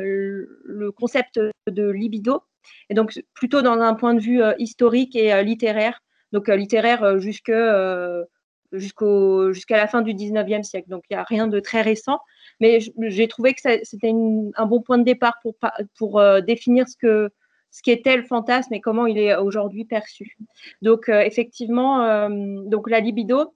le 0.00 0.90
concept 0.92 1.40
de 1.66 1.90
libido, 1.90 2.42
et 2.88 2.94
donc 2.94 3.20
plutôt 3.34 3.62
dans 3.62 3.80
un 3.80 3.94
point 3.94 4.14
de 4.14 4.20
vue 4.20 4.40
historique 4.58 5.16
et 5.16 5.42
littéraire, 5.42 6.00
donc 6.30 6.46
littéraire 6.46 7.18
jusqu'à 7.18 8.24
la 8.72 9.86
fin 9.88 10.02
du 10.02 10.14
19e 10.14 10.62
siècle. 10.62 10.88
Donc 10.88 11.02
il 11.10 11.14
n'y 11.14 11.18
a 11.18 11.24
rien 11.24 11.48
de 11.48 11.58
très 11.58 11.82
récent, 11.82 12.20
mais 12.60 12.78
j'ai 13.08 13.26
trouvé 13.26 13.54
que 13.54 13.60
c'était 13.60 14.12
un 14.56 14.66
bon 14.66 14.80
point 14.80 14.98
de 14.98 15.04
départ 15.04 15.34
pour, 15.42 15.56
pour 15.98 16.22
définir 16.42 16.86
ce 16.88 16.96
que, 16.96 17.30
ce 17.74 17.82
qui 17.82 17.90
était 17.90 18.16
le 18.16 18.22
fantasme 18.22 18.72
et 18.72 18.80
comment 18.80 19.06
il 19.06 19.18
est 19.18 19.34
aujourd'hui 19.34 19.84
perçu. 19.84 20.38
Donc, 20.80 21.08
euh, 21.08 21.22
effectivement, 21.22 22.04
euh, 22.04 22.28
donc 22.66 22.88
la 22.88 23.00
libido, 23.00 23.52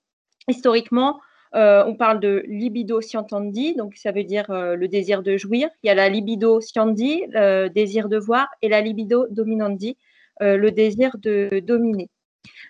historiquement, 0.49 1.21
euh, 1.55 1.85
on 1.87 1.95
parle 1.95 2.19
de 2.19 2.43
libido 2.49 3.01
scientandi, 3.01 3.77
donc 3.77 3.95
ça 3.95 4.11
veut 4.11 4.25
dire 4.25 4.47
le 4.51 4.89
désir 4.89 5.23
de 5.23 5.37
jouir. 5.37 5.71
Il 5.85 5.87
y 5.87 5.91
a 5.91 5.95
la 5.95 6.09
libido 6.09 6.61
sciandi, 6.61 7.27
le 7.29 7.69
désir 7.69 8.09
de 8.09 8.19
voir, 8.19 8.49
et 8.61 8.69
la 8.69 8.81
libido 8.81 9.29
dominandi, 9.31 9.97
le 10.41 10.71
désir 10.71 11.17
de 11.19 11.61
dominer. 11.61 12.11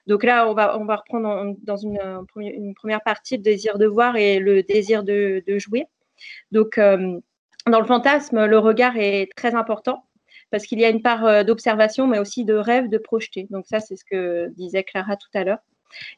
Donc 0.06 0.24
là, 0.24 0.50
on 0.50 0.54
va, 0.54 0.78
on 0.78 0.84
va 0.84 0.96
reprendre 0.96 1.56
dans 1.62 1.76
une, 1.76 1.98
une, 2.36 2.74
première 2.74 3.02
partie 3.02 3.38
le 3.38 3.42
désir 3.42 3.78
de 3.78 3.86
voir 3.86 4.16
et 4.16 4.38
le 4.38 4.62
désir 4.62 5.02
de, 5.02 5.42
de 5.46 5.58
jouir. 5.58 5.86
Donc, 6.52 6.78
dans 6.78 7.80
le 7.80 7.86
fantasme, 7.86 8.44
le 8.44 8.58
regard 8.58 8.98
est 8.98 9.30
très 9.34 9.54
important 9.54 10.04
parce 10.50 10.64
qu'il 10.66 10.80
y 10.80 10.84
a 10.84 10.88
une 10.88 11.02
part 11.02 11.24
euh, 11.24 11.44
d'observation, 11.44 12.06
mais 12.06 12.18
aussi 12.18 12.44
de 12.44 12.54
rêve, 12.54 12.88
de 12.88 12.98
projeter. 12.98 13.46
Donc 13.50 13.66
ça, 13.66 13.80
c'est 13.80 13.96
ce 13.96 14.04
que 14.04 14.48
disait 14.50 14.84
Clara 14.84 15.16
tout 15.16 15.28
à 15.34 15.44
l'heure. 15.44 15.58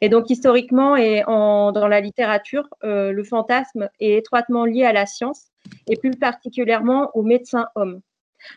Et 0.01 0.09
donc 0.09 0.31
historiquement 0.31 0.97
et 0.97 1.23
dans 1.27 1.89
la 1.89 2.01
littérature, 2.01 2.69
euh, 2.83 3.13
le 3.13 3.23
fantasme 3.23 3.89
est 4.01 4.19
étroitement 4.19 4.65
lié 4.65 4.85
à 4.85 4.93
la 4.93 5.07
science 5.07 5.47
et 5.89 5.97
plus 5.97 6.11
particulièrement 6.11 7.11
au 7.15 7.23
médecin 7.23 7.69
homme. 7.77 8.01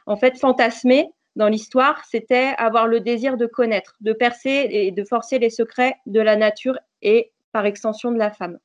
En 0.08 0.15
fait, 0.15 0.39
fantasmer 0.39 1.10
dans 1.36 1.50
l'histoire, 1.50 2.03
c'était 2.10 2.56
avoir 2.58 2.88
le 2.88 3.00
désir 3.00 3.38
de 3.38 3.46
connaître, 3.46 3.96
de 4.01 4.12
percer 4.12 4.68
et 4.72 4.89
de 4.89 5.03
forcer 5.03 5.38
les 5.38 5.51
secrets 5.51 5.98
de 6.08 6.20
la 6.20 6.36
nature 6.36 6.80
et 7.03 7.32
par 7.51 7.68
extension 7.68 8.12
de 8.12 8.18
la 8.18 8.32
femme. 8.32 8.58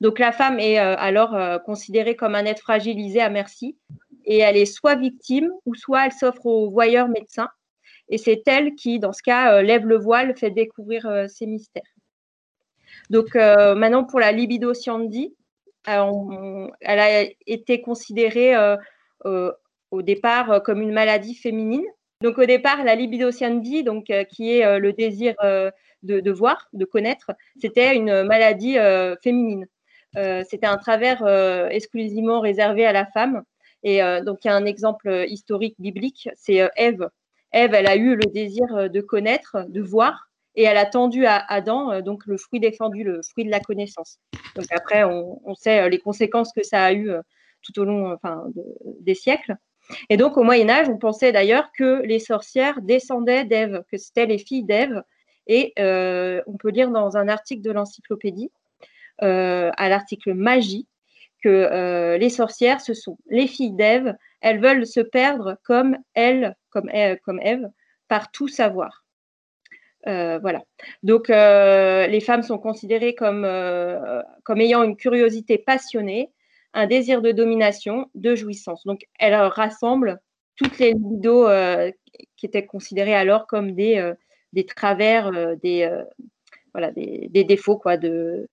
Donc 0.00 0.18
la 0.18 0.32
femme 0.32 0.58
est 0.58 0.80
euh, 0.80 0.96
alors 0.98 1.62
considérée 1.62 2.16
comme 2.16 2.34
un 2.34 2.44
être 2.44 2.60
fragilisé 2.60 3.20
à 3.20 3.30
merci 3.30 3.76
et 4.24 4.38
elle 4.38 4.56
est 4.56 4.66
soit 4.66 4.96
victime 4.96 5.50
ou 5.66 5.74
soit 5.74 6.06
elle 6.06 6.12
s'offre 6.12 6.46
au 6.46 6.70
voyeur 6.70 7.08
médecin. 7.08 7.48
Et 8.10 8.18
c'est 8.18 8.42
elle 8.46 8.74
qui, 8.74 8.98
dans 8.98 9.12
ce 9.12 9.22
cas, 9.22 9.54
euh, 9.54 9.62
lève 9.62 9.86
le 9.86 9.96
voile, 9.96 10.36
fait 10.36 10.50
découvrir 10.50 11.06
euh, 11.06 11.28
ses 11.28 11.46
mystères. 11.46 11.82
Donc 13.08 13.36
euh, 13.36 13.74
maintenant, 13.74 14.04
pour 14.04 14.20
la 14.20 14.32
libido 14.32 14.74
siandi, 14.74 15.34
elle 15.86 16.70
a 16.82 17.22
été 17.46 17.80
considérée 17.80 18.54
au 19.24 20.02
départ 20.02 20.62
comme 20.62 20.82
une 20.82 20.92
maladie 20.92 21.34
féminine. 21.34 21.86
Donc 22.20 22.36
au 22.36 22.44
départ, 22.44 22.84
la 22.84 22.94
libido 22.94 23.30
siandi, 23.30 23.82
donc, 23.82 24.12
qui 24.28 24.52
est 24.52 24.78
le 24.78 24.92
désir 24.92 25.34
de, 26.02 26.30
voir, 26.30 26.68
de 26.74 26.84
connaître, 26.84 27.32
c'était 27.60 27.96
une 27.96 28.24
maladie 28.24 28.76
féminine. 29.22 29.66
c'était 30.14 30.66
un 30.66 30.76
travers 30.76 31.26
exclusivement 31.70 32.40
réservé 32.40 32.84
à 32.84 32.92
la 32.92 33.06
femme 33.06 33.42
Et 33.82 34.00
donc, 34.24 34.44
il 34.44 34.48
y 34.48 34.50
a 34.50 34.56
un 34.56 34.66
exemple 34.66 35.24
historique 35.28 35.74
biblique, 35.78 36.28
c'est 36.36 36.68
Ève. 36.76 37.08
Ève, 37.52 37.74
elle 37.74 37.88
a 37.88 37.96
eu 37.96 38.14
le 38.14 38.26
désir 38.26 38.90
de 38.90 39.00
connaître, 39.00 39.64
de 39.68 39.80
voir, 39.80 40.30
et 40.54 40.64
elle 40.64 40.76
a 40.76 40.86
tendu 40.86 41.26
à 41.26 41.38
Adam 41.48 42.00
donc 42.02 42.26
le 42.26 42.36
fruit 42.36 42.60
défendu, 42.60 43.04
le 43.04 43.20
fruit 43.22 43.44
de 43.44 43.50
la 43.50 43.60
connaissance. 43.60 44.18
Donc 44.56 44.66
après, 44.70 45.04
on, 45.04 45.54
sait 45.54 45.88
les 45.88 45.98
conséquences 45.98 46.52
que 46.52 46.62
ça 46.62 46.84
a 46.84 46.92
eu 46.92 47.10
tout 47.62 47.78
au 47.80 47.84
long 47.84 48.12
enfin, 48.12 48.44
des 49.00 49.14
siècles. 49.14 49.56
Et 50.08 50.16
donc 50.16 50.36
au 50.36 50.42
Moyen 50.42 50.68
Âge, 50.68 50.88
on 50.88 50.98
pensait 50.98 51.32
d'ailleurs 51.32 51.70
que 51.76 52.02
les 52.02 52.18
sorcières 52.18 52.80
descendaient 52.82 53.44
d'Ève, 53.44 53.82
que 53.90 53.96
c'était 53.96 54.26
les 54.26 54.38
filles 54.38 54.64
d'Ève. 54.64 55.02
Et 55.46 55.72
on 55.78 56.56
peut 56.58 56.70
lire 56.70 56.90
dans 56.90 57.16
un 57.16 57.28
article 57.28 57.62
de 57.62 57.72
l'encyclopédie, 57.72 58.50
à 59.18 59.88
l'article 59.88 60.34
magie, 60.34 60.86
que 61.40 61.48
euh, 61.48 62.18
les 62.18 62.30
sorcières, 62.30 62.80
ce 62.80 62.94
sont 62.94 63.18
les 63.28 63.46
filles 63.46 63.72
d'Ève. 63.72 64.16
Elles 64.40 64.60
veulent 64.60 64.86
se 64.86 65.00
perdre 65.00 65.56
comme 65.64 65.96
elles, 66.14 66.56
comme 66.70 66.88
Ève, 66.90 67.18
comme 67.24 67.40
par 68.08 68.30
tout 68.30 68.48
savoir. 68.48 69.04
Euh, 70.06 70.38
voilà. 70.38 70.62
Donc, 71.02 71.28
euh, 71.30 72.06
les 72.06 72.20
femmes 72.20 72.42
sont 72.42 72.58
considérées 72.58 73.14
comme, 73.14 73.46
comme 74.44 74.60
ayant 74.60 74.82
une 74.82 74.96
curiosité 74.96 75.58
passionnée, 75.58 76.30
un 76.72 76.86
désir 76.86 77.22
de 77.22 77.32
domination, 77.32 78.10
de 78.14 78.34
jouissance. 78.34 78.84
Donc, 78.86 79.02
elles 79.18 79.34
rassemblent 79.34 80.18
toutes 80.56 80.78
les 80.78 80.92
libidos 80.92 81.48
qui 82.36 82.46
étaient 82.46 82.66
considérées 82.66 83.14
alors 83.14 83.46
comme 83.46 83.72
des, 83.72 84.12
des 84.52 84.64
travers, 84.64 85.56
des, 85.58 85.90
voilà, 86.72 86.90
des, 86.92 87.28
des, 87.30 87.44
défauts. 87.44 87.76
Quoi, 87.76 87.96
de... 87.96 88.48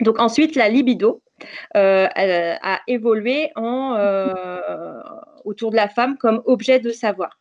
Donc, 0.00 0.18
ensuite, 0.18 0.56
la 0.56 0.68
libido, 0.68 1.22
euh, 1.76 2.08
a, 2.14 2.80
évolué 2.86 3.50
euh, 3.56 5.02
autour 5.44 5.70
de 5.70 5.76
la 5.76 5.88
femme 5.88 6.16
comme 6.18 6.42
objet 6.44 6.80
de 6.80 6.90
savoir. 6.90 7.38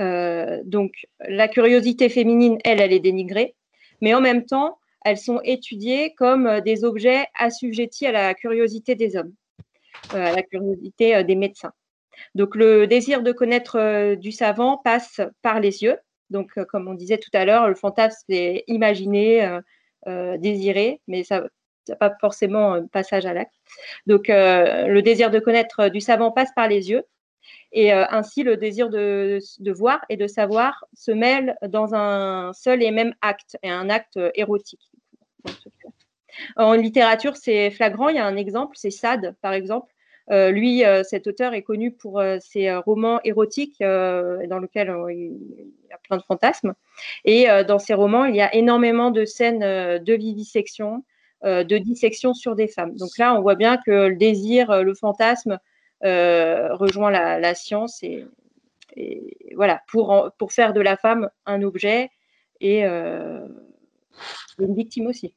Euh, 0.00 0.60
donc 0.64 1.06
la 1.20 1.48
curiosité 1.48 2.08
féminine, 2.08 2.58
elle, 2.64 2.80
elle 2.80 2.92
est 2.92 3.00
dénigrée, 3.00 3.54
mais 4.00 4.14
en 4.14 4.20
même 4.20 4.44
temps, 4.44 4.78
elles 5.04 5.18
sont 5.18 5.40
étudiées 5.44 6.14
comme 6.14 6.60
des 6.60 6.84
objets 6.84 7.26
assujettis 7.38 8.06
à 8.06 8.12
la 8.12 8.34
curiosité 8.34 8.94
des 8.94 9.16
hommes, 9.16 9.32
à 10.12 10.32
la 10.32 10.42
curiosité 10.42 11.24
des 11.24 11.34
médecins. 11.34 11.72
Donc 12.34 12.54
le 12.54 12.86
désir 12.86 13.22
de 13.22 13.32
connaître 13.32 14.14
du 14.14 14.32
savant 14.32 14.78
passe 14.78 15.20
par 15.42 15.60
les 15.60 15.82
yeux. 15.82 15.98
Donc 16.30 16.52
comme 16.68 16.88
on 16.88 16.94
disait 16.94 17.18
tout 17.18 17.30
à 17.34 17.44
l'heure, 17.44 17.68
le 17.68 17.74
fantasme 17.74 18.24
c'est 18.28 18.62
imaginer, 18.68 19.58
désirer, 20.06 21.00
mais 21.08 21.24
ça 21.24 21.42
n'y 21.88 21.96
pas 21.96 22.14
forcément 22.20 22.74
un 22.74 22.86
passage 22.86 23.26
à 23.26 23.34
l'acte. 23.34 23.54
Donc, 24.06 24.30
euh, 24.30 24.86
le 24.86 25.02
désir 25.02 25.30
de 25.30 25.38
connaître 25.38 25.88
du 25.88 26.00
savant 26.00 26.30
passe 26.30 26.50
par 26.54 26.68
les 26.68 26.90
yeux. 26.90 27.04
Et 27.72 27.92
euh, 27.92 28.04
ainsi, 28.10 28.42
le 28.42 28.56
désir 28.56 28.90
de, 28.90 29.40
voir 29.72 30.04
et 30.08 30.16
de 30.16 30.26
savoir 30.26 30.84
se 30.94 31.10
mêle 31.10 31.56
dans 31.68 31.94
un 31.94 32.52
seul 32.52 32.82
et 32.82 32.90
même 32.90 33.14
acte, 33.22 33.56
et 33.62 33.70
un 33.70 33.90
acte 33.90 34.18
érotique. 34.34 34.90
En 36.56 36.74
littérature, 36.74 37.36
c'est 37.36 37.70
flagrant. 37.70 38.08
Il 38.08 38.16
y 38.16 38.18
a 38.18 38.26
un 38.26 38.36
exemple, 38.36 38.76
c'est 38.78 38.90
Sade, 38.90 39.34
par 39.42 39.52
exemple. 39.52 39.92
Euh, 40.30 40.50
lui, 40.50 40.82
cet 41.04 41.26
auteur 41.26 41.52
est 41.52 41.62
connu 41.62 41.92
pour 41.92 42.22
ses 42.40 42.74
romans 42.74 43.20
érotiques 43.24 43.80
dans 43.80 44.58
lesquels 44.60 44.94
il 45.10 45.32
y 45.90 45.92
a 45.92 45.98
plein 45.98 46.16
de 46.16 46.22
fantasmes. 46.22 46.74
Et 47.24 47.46
dans 47.66 47.78
ses 47.78 47.94
romans, 47.94 48.24
il 48.24 48.36
y 48.36 48.40
a 48.40 48.54
énormément 48.54 49.10
de 49.10 49.24
scènes 49.24 49.60
de 49.60 50.14
vivisection, 50.14 51.02
euh, 51.02 51.11
de 51.44 51.78
dissection 51.78 52.34
sur 52.34 52.54
des 52.54 52.68
femmes. 52.68 52.94
Donc 52.96 53.18
là, 53.18 53.34
on 53.34 53.42
voit 53.42 53.56
bien 53.56 53.76
que 53.76 54.08
le 54.08 54.16
désir, 54.16 54.70
euh, 54.70 54.82
le 54.82 54.94
fantasme 54.94 55.58
euh, 56.04 56.74
rejoint 56.74 57.10
la, 57.10 57.54
science 57.54 58.02
et, 58.02 58.24
voilà, 59.56 59.82
pour, 59.88 60.30
pour 60.38 60.52
faire 60.52 60.72
de 60.72 60.80
la 60.80 60.96
femme 60.96 61.30
un 61.46 61.62
objet 61.62 62.10
et 62.60 62.84
une 62.84 63.54
victime 64.58 65.06
aussi. 65.06 65.34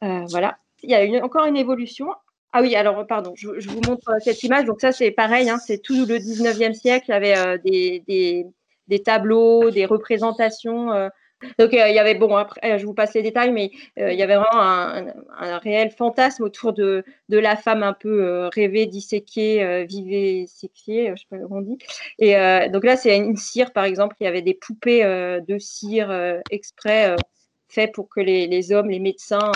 voilà. 0.00 0.58
Il 0.82 0.90
y 0.90 0.94
a 0.94 1.24
encore 1.24 1.46
une 1.46 1.56
évolution. 1.56 2.08
Ah 2.52 2.62
oui, 2.62 2.76
alors 2.76 3.06
pardon, 3.06 3.32
je, 3.36 3.48
vous 3.48 3.80
montre 3.80 4.12
cette 4.20 4.42
image. 4.42 4.64
Donc 4.64 4.80
ça, 4.80 4.92
c'est 4.92 5.10
pareil, 5.10 5.50
hein, 5.50 5.58
c'est 5.58 5.78
tout 5.78 6.06
le 6.06 6.18
19e 6.18 6.74
siècle. 6.74 7.06
Il 7.08 7.12
y 7.12 7.14
avait 7.14 7.58
des, 7.58 8.46
des, 8.86 9.02
tableaux, 9.02 9.70
des 9.70 9.86
représentations 9.86 11.10
donc 11.58 11.74
euh, 11.74 11.88
il 11.88 11.94
y 11.94 11.98
avait, 11.98 12.14
bon, 12.14 12.34
après, 12.36 12.78
je 12.78 12.86
vous 12.86 12.94
passe 12.94 13.14
les 13.14 13.22
détails, 13.22 13.52
mais 13.52 13.70
euh, 13.98 14.12
il 14.12 14.18
y 14.18 14.22
avait 14.22 14.36
vraiment 14.36 14.60
un, 14.60 15.58
réel 15.58 15.90
fantasme 15.90 16.42
autour 16.42 16.72
de, 16.72 17.04
de, 17.28 17.38
la 17.38 17.56
femme 17.56 17.82
un 17.82 17.92
peu 17.92 18.24
euh, 18.24 18.48
rêvée, 18.48 18.86
disséquée, 18.86 19.84
viviséquiée, 19.86 21.12
je 21.14 21.20
sais 21.20 21.26
pas 21.30 21.38
comment 21.38 21.56
on 21.56 21.62
dit. 21.62 21.78
Et 22.18 22.34
donc 22.70 22.84
là, 22.84 22.96
c'est 22.96 23.16
une 23.16 23.36
cire, 23.36 23.72
par 23.72 23.84
exemple, 23.84 24.16
il 24.20 24.24
y 24.24 24.26
avait 24.26 24.42
des 24.42 24.54
poupées 24.54 25.02
de 25.04 25.58
cire 25.58 26.40
exprès 26.50 27.16
faites 27.68 27.92
pour 27.92 28.08
que 28.08 28.20
les, 28.20 28.46
les, 28.46 28.72
hommes, 28.72 28.88
les 28.90 28.98
médecins 28.98 29.52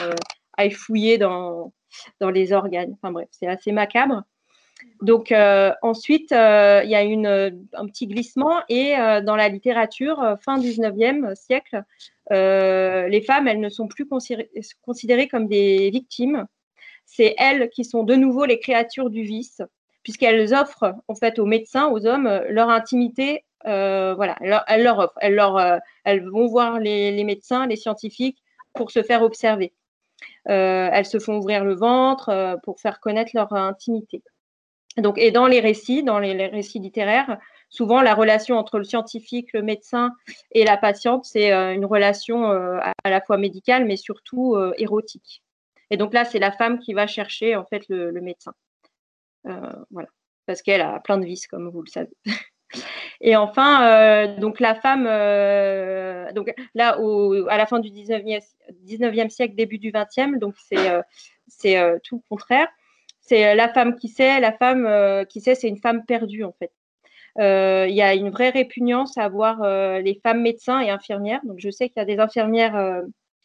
aillent 0.56 0.70
fouiller 0.70 1.18
dans, 1.18 1.72
dans 2.20 2.30
les 2.30 2.52
organes. 2.52 2.92
Enfin 2.94 3.12
bref, 3.12 3.28
c'est 3.30 3.46
assez 3.46 3.72
macabre. 3.72 4.22
Donc 5.02 5.32
euh, 5.32 5.72
ensuite, 5.82 6.30
euh, 6.30 6.80
il 6.84 6.90
y 6.90 6.94
a 6.94 7.00
un 7.00 7.86
petit 7.88 8.06
glissement 8.06 8.62
et 8.68 8.96
euh, 8.96 9.20
dans 9.20 9.34
la 9.34 9.48
littérature, 9.48 10.36
fin 10.44 10.58
19e 10.58 11.34
siècle, 11.34 11.82
les 12.30 13.24
femmes, 13.26 13.48
elles 13.48 13.60
ne 13.60 13.68
sont 13.68 13.88
plus 13.88 14.06
considérées 14.06 15.28
comme 15.28 15.48
des 15.48 15.90
victimes. 15.90 16.46
C'est 17.04 17.34
elles 17.36 17.68
qui 17.70 17.84
sont 17.84 18.04
de 18.04 18.14
nouveau 18.14 18.44
les 18.44 18.60
créatures 18.60 19.10
du 19.10 19.22
vice, 19.22 19.60
puisqu'elles 20.04 20.54
offrent 20.54 20.94
en 21.08 21.14
fait 21.16 21.40
aux 21.40 21.46
médecins, 21.46 21.88
aux 21.88 22.06
hommes, 22.06 22.40
leur 22.48 22.70
intimité. 22.70 23.44
voilà, 23.64 24.36
elles 24.68 24.84
leur, 24.84 24.98
offrent, 24.98 25.82
elles, 26.04 26.28
vont 26.28 26.46
voir 26.46 26.78
les, 26.78 27.24
médecins, 27.24 27.66
les 27.66 27.76
scientifiques 27.76 28.38
pour 28.72 28.92
se 28.92 29.02
faire 29.02 29.22
observer. 29.22 29.72
elles 30.44 31.06
se 31.06 31.18
font 31.18 31.38
ouvrir 31.38 31.64
le 31.64 31.74
ventre 31.74 32.56
pour 32.62 32.80
faire 32.80 33.00
connaître 33.00 33.32
leur 33.34 33.52
intimité. 33.52 34.22
Donc, 34.98 35.18
et 35.18 35.30
dans 35.30 35.46
les 35.46 35.60
récits, 35.60 36.02
dans 36.02 36.18
les, 36.18 36.46
récits 36.46 36.78
littéraires, 36.78 37.38
souvent 37.70 38.02
la 38.02 38.14
relation 38.14 38.58
entre 38.58 38.78
le 38.78 38.84
scientifique, 38.84 39.52
le 39.54 39.62
médecin 39.62 40.12
et 40.50 40.64
la 40.64 40.76
patiente, 40.76 41.24
c'est 41.24 41.52
euh, 41.52 41.72
une 41.72 41.86
relation 41.86 42.50
euh, 42.50 42.78
à, 43.04 43.10
la 43.10 43.20
fois 43.20 43.38
médicale, 43.38 43.86
mais 43.86 43.96
surtout 43.96 44.54
euh, 44.54 44.72
érotique. 44.76 45.42
Et 45.90 45.96
donc 45.96 46.12
là, 46.12 46.24
c'est 46.24 46.38
la 46.38 46.52
femme 46.52 46.78
qui 46.78 46.92
va 46.92 47.06
chercher 47.06 47.56
en 47.56 47.64
fait 47.64 47.84
le, 47.88 48.12
médecin. 48.20 48.52
voilà, 49.90 50.08
parce 50.46 50.62
qu'elle 50.62 50.80
a 50.82 51.00
plein 51.00 51.18
de 51.18 51.24
vices, 51.24 51.46
comme 51.46 51.68
vous 51.68 51.82
le 51.82 51.90
savez. 51.90 52.16
Et 53.20 53.36
enfin, 53.36 54.26
donc 54.38 54.58
la 54.58 54.74
femme, 54.74 55.04
donc 56.34 56.52
là, 56.74 56.98
à 57.48 57.58
la 57.58 57.66
fin 57.66 57.78
du 57.78 57.90
19e, 57.90 58.42
19e, 58.86 59.28
siècle, 59.28 59.54
début 59.54 59.78
du 59.78 59.92
20e, 59.92 60.38
donc 60.38 60.54
c'est 60.56 62.00
tout 62.02 62.16
le 62.16 62.28
contraire 62.30 62.68
c'est 63.22 63.46
euh, 63.46 63.54
la 63.54 63.72
femme 63.72 63.96
qui 63.96 64.08
sait, 64.08 64.40
la 64.40 64.52
femme 64.52 64.86
euh, 64.86 65.24
qui 65.24 65.40
sait, 65.40 65.54
c'est 65.54 65.68
une 65.68 65.78
femme 65.78 66.04
perdue 66.04 66.44
en 66.44 66.52
fait. 66.52 66.72
Euh, 67.38 67.86
il 67.88 67.94
y 67.94 68.02
a 68.02 68.14
une 68.14 68.30
vraie 68.30 68.50
répugnance 68.50 69.16
à 69.16 69.28
voir 69.28 69.62
les 70.00 70.20
femmes 70.22 70.42
médecins 70.42 70.80
et 70.80 70.90
infirmières. 70.90 71.40
Donc 71.44 71.58
je 71.58 71.70
sais 71.70 71.88
qu'il 71.88 71.98
y 71.98 72.02
a 72.02 72.04
des 72.04 72.18
infirmières 72.18 73.02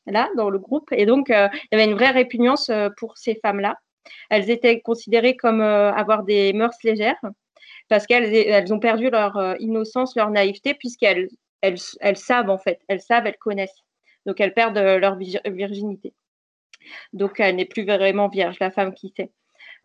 là 0.08 0.30
dans 0.36 0.50
le 0.50 0.60
groupe 0.60 0.90
et 0.92 1.06
donc 1.06 1.28
il 1.30 1.50
y 1.72 1.76
avait 1.76 1.86
une 1.86 1.94
vraie 1.94 2.12
répugnance 2.12 2.70
pour 2.98 3.18
ces 3.18 3.36
femmes-là. 3.36 3.78
Elles 4.30 4.50
étaient 4.50 4.82
considérées 4.82 5.38
comme 5.38 5.62
avoir 5.62 6.24
des 6.24 6.52
mœurs 6.52 6.78
légères 6.84 7.22
parce 7.88 8.06
qu'elles 8.08 8.34
elles 8.36 8.74
ont 8.74 8.80
perdu 8.80 9.10
leur 9.10 9.56
innocence, 9.60 10.18
leur 10.18 10.32
naïveté 10.32 10.74
puisqu'elles 10.74 11.30
elles, 11.62 11.78
elles, 12.02 12.18
savent 12.18 12.50
en 12.50 12.58
fait, 12.58 12.82
elles 12.90 13.02
savent, 13.02 13.26
elles 13.26 13.38
connaissent. 13.38 13.84
Donc 14.26 14.42
elles 14.42 14.54
perdent 14.54 14.78
leur 14.78 15.18
virginité. 15.18 16.14
Donc 17.14 17.40
elle 17.40 17.56
n'est 17.56 17.66
plus 17.66 17.86
vraiment 17.86 18.28
vierge, 18.28 18.58
la 18.60 18.72
femme 18.72 18.94
qui 18.94 19.14
sait. 19.16 19.32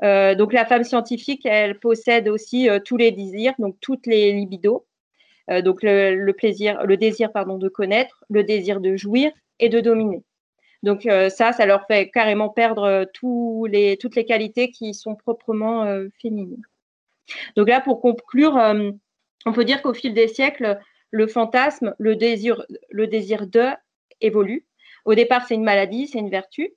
Euh, 0.03 0.35
donc 0.35 0.53
la 0.53 0.65
femme 0.65 0.85
scientifique, 0.85 1.47
elle 1.47 1.79
possède 1.79 2.29
aussi 2.29 2.69
euh, 2.69 2.81
tous 2.85 2.97
les 2.97 3.13
désirs, 3.13 3.55
donc 3.59 3.77
toutes 3.81 4.07
les 4.07 4.33
libidos. 4.33 4.87
Euh, 5.51 5.63
donc 5.63 5.83
le, 5.83 6.31
plaisir, 6.33 6.85
le 6.85 6.97
désir 6.97 7.33
pardon, 7.33 7.59
de 7.59 7.69
connaître, 7.69 8.25
le 8.29 8.45
désir 8.45 8.81
de 8.81 8.97
jouir 8.97 9.31
et 9.59 9.69
de 9.69 9.81
dominer. 9.81 10.23
Donc 10.83 11.03
ça, 11.03 11.53
ça 11.53 11.65
leur 11.65 11.87
fait 11.87 12.11
carrément 12.11 12.49
perdre 12.49 13.07
toutes 13.15 13.71
les 14.17 14.25
qualités 14.27 14.73
qui 14.73 14.95
sont 14.95 15.15
proprement 15.15 15.87
féminines. 16.21 16.65
Donc 17.55 17.69
là, 17.69 17.81
pour 17.81 18.01
conclure, 18.01 18.57
on 19.47 19.53
peut 19.53 19.65
dire 19.65 19.81
qu'au 19.81 19.95
fil 19.95 20.13
des 20.13 20.27
siècles, 20.27 20.81
le 21.13 21.29
fantasme, 21.29 21.95
le 22.01 22.17
désir, 22.17 22.67
le 22.91 23.07
désir 23.07 23.47
de 23.47 23.69
évolue. 24.21 24.67
Au 25.05 25.15
départ, 25.15 25.47
c'est 25.47 25.55
une 25.55 25.63
maladie, 25.63 26.09
c'est 26.09 26.19
une 26.19 26.31
vertu. 26.31 26.73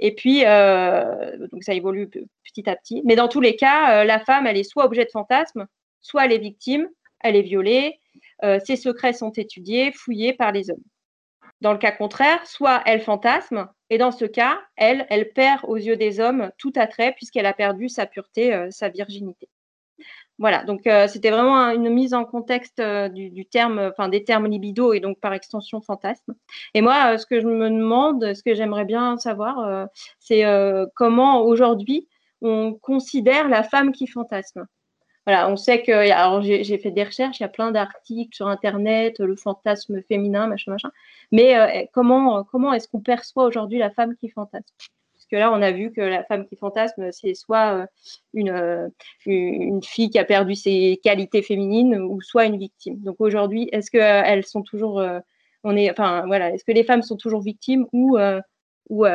Et 0.00 0.14
puis, 0.14 0.44
euh, 0.44 1.36
donc 1.48 1.62
ça 1.62 1.74
évolue 1.74 2.08
petit 2.08 2.68
à 2.68 2.76
petit. 2.76 3.02
Mais 3.04 3.16
dans 3.16 3.28
tous 3.28 3.40
les 3.40 3.56
cas, 3.56 4.00
euh, 4.00 4.04
la 4.04 4.20
femme, 4.20 4.46
elle 4.46 4.56
est 4.56 4.64
soit 4.64 4.84
objet 4.84 5.04
de 5.04 5.10
fantasme, 5.10 5.66
soit 6.00 6.24
elle 6.24 6.32
est 6.32 6.38
victime, 6.38 6.88
elle 7.20 7.36
est 7.36 7.42
violée, 7.42 7.98
euh, 8.44 8.60
ses 8.64 8.76
secrets 8.76 9.12
sont 9.12 9.32
étudiés, 9.32 9.92
fouillés 9.92 10.32
par 10.32 10.52
les 10.52 10.70
hommes. 10.70 10.82
Dans 11.60 11.72
le 11.72 11.78
cas 11.78 11.90
contraire, 11.90 12.46
soit 12.46 12.82
elle 12.86 13.00
fantasme, 13.00 13.68
et 13.90 13.98
dans 13.98 14.12
ce 14.12 14.24
cas, 14.24 14.60
elle, 14.76 15.06
elle 15.10 15.32
perd 15.32 15.64
aux 15.64 15.76
yeux 15.76 15.96
des 15.96 16.20
hommes 16.20 16.50
tout 16.58 16.72
attrait 16.76 17.12
puisqu'elle 17.12 17.46
a 17.46 17.52
perdu 17.54 17.88
sa 17.88 18.06
pureté, 18.06 18.68
sa 18.70 18.88
virginité. 18.90 19.48
Voilà, 20.38 20.62
donc 20.62 20.86
euh, 20.86 21.08
c'était 21.08 21.30
vraiment 21.30 21.70
une 21.70 21.90
mise 21.90 22.14
en 22.14 22.24
contexte 22.24 22.78
euh, 22.78 23.08
du, 23.08 23.44
terme, 23.46 23.90
enfin 23.90 24.08
des 24.08 24.22
termes 24.22 24.46
libido 24.46 24.92
et 24.92 25.00
donc 25.00 25.18
par 25.18 25.32
extension 25.32 25.80
fantasme. 25.80 26.34
Et 26.74 26.80
moi, 26.80 27.14
euh, 27.14 27.18
ce 27.18 27.26
que 27.26 27.40
je 27.40 27.46
me 27.46 27.68
demande, 27.68 28.34
ce 28.34 28.42
que 28.44 28.54
j'aimerais 28.54 28.84
bien 28.84 29.16
savoir, 29.18 29.88
c'est 30.20 30.44
comment 30.94 31.42
aujourd'hui 31.42 32.08
on 32.40 32.74
considère 32.74 33.48
la 33.48 33.64
femme 33.64 33.92
qui 33.92 34.06
fantasme. 34.06 34.66
Voilà, 35.26 35.50
on 35.50 35.56
sait 35.56 35.82
que, 35.82 35.92
alors 35.92 36.40
j'ai 36.42 36.78
fait 36.78 36.90
des 36.90 37.04
recherches, 37.04 37.40
il 37.40 37.42
y 37.42 37.46
a 37.46 37.48
plein 37.48 37.72
d'articles 37.72 38.34
sur 38.34 38.46
Internet, 38.48 39.18
le 39.18 39.36
fantasme 39.36 40.02
féminin, 40.02 40.46
machin, 40.46 40.70
machin. 40.72 40.90
Mais 41.32 41.88
comment, 41.92 42.44
comment 42.44 42.72
est-ce 42.72 42.88
qu'on 42.88 43.00
perçoit 43.00 43.44
aujourd'hui 43.44 43.78
la 43.78 43.90
femme 43.90 44.14
qui 44.16 44.28
fantasme? 44.28 44.74
Que 45.28 45.36
là, 45.36 45.52
on 45.52 45.62
a 45.62 45.70
vu 45.70 45.92
que 45.92 46.00
la 46.00 46.24
femme 46.24 46.46
qui 46.46 46.56
fantasme, 46.56 47.10
c'est 47.12 47.34
soit 47.34 47.74
euh, 47.74 47.86
une, 48.34 48.50
euh, 48.50 48.88
une 49.26 49.82
fille 49.82 50.10
qui 50.10 50.18
a 50.18 50.24
perdu 50.24 50.54
ses 50.54 51.00
qualités 51.02 51.42
féminines 51.42 51.94
ou 51.96 52.20
soit 52.20 52.46
une 52.46 52.58
victime. 52.58 52.98
Donc 53.00 53.16
aujourd'hui, 53.20 53.68
est-ce 53.72 53.90
qu'elles 53.90 54.46
sont 54.46 54.62
toujours, 54.62 54.98
euh, 55.00 55.20
on 55.64 55.76
est, 55.76 55.90
enfin 55.90 56.24
voilà, 56.26 56.50
est-ce 56.50 56.64
que 56.64 56.72
les 56.72 56.84
femmes 56.84 57.02
sont 57.02 57.16
toujours 57.16 57.40
victimes 57.40 57.86
ou, 57.92 58.18
ou, 58.88 59.06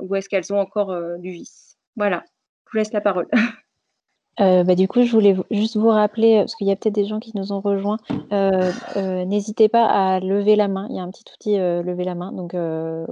ou 0.00 0.14
est-ce 0.14 0.28
qu'elles 0.28 0.52
ont 0.52 0.60
encore 0.60 0.94
du 1.18 1.30
vice? 1.30 1.78
Voilà, 1.96 2.24
je 2.66 2.72
vous 2.72 2.78
laisse 2.78 2.92
la 2.92 3.00
parole. 3.00 3.28
bah, 4.38 4.74
du 4.74 4.88
coup, 4.88 5.02
je 5.02 5.12
voulais 5.12 5.36
juste 5.50 5.76
vous 5.76 5.88
rappeler, 5.88 6.38
parce 6.38 6.54
qu'il 6.54 6.66
y 6.66 6.72
a 6.72 6.76
peut-être 6.76 6.94
des 6.94 7.04
gens 7.04 7.20
qui 7.20 7.32
nous 7.34 7.52
ont 7.52 7.60
rejoints, 7.60 7.98
n'hésitez 8.96 9.68
pas 9.68 9.86
à 9.86 10.18
lever 10.18 10.56
la 10.56 10.68
main. 10.68 10.86
Il 10.88 10.96
y 10.96 10.98
a 10.98 11.02
un 11.02 11.10
petit 11.10 11.24
outil 11.34 11.56
lever 11.58 12.04
la 12.04 12.14
main. 12.14 12.32
Donc, 12.32 12.54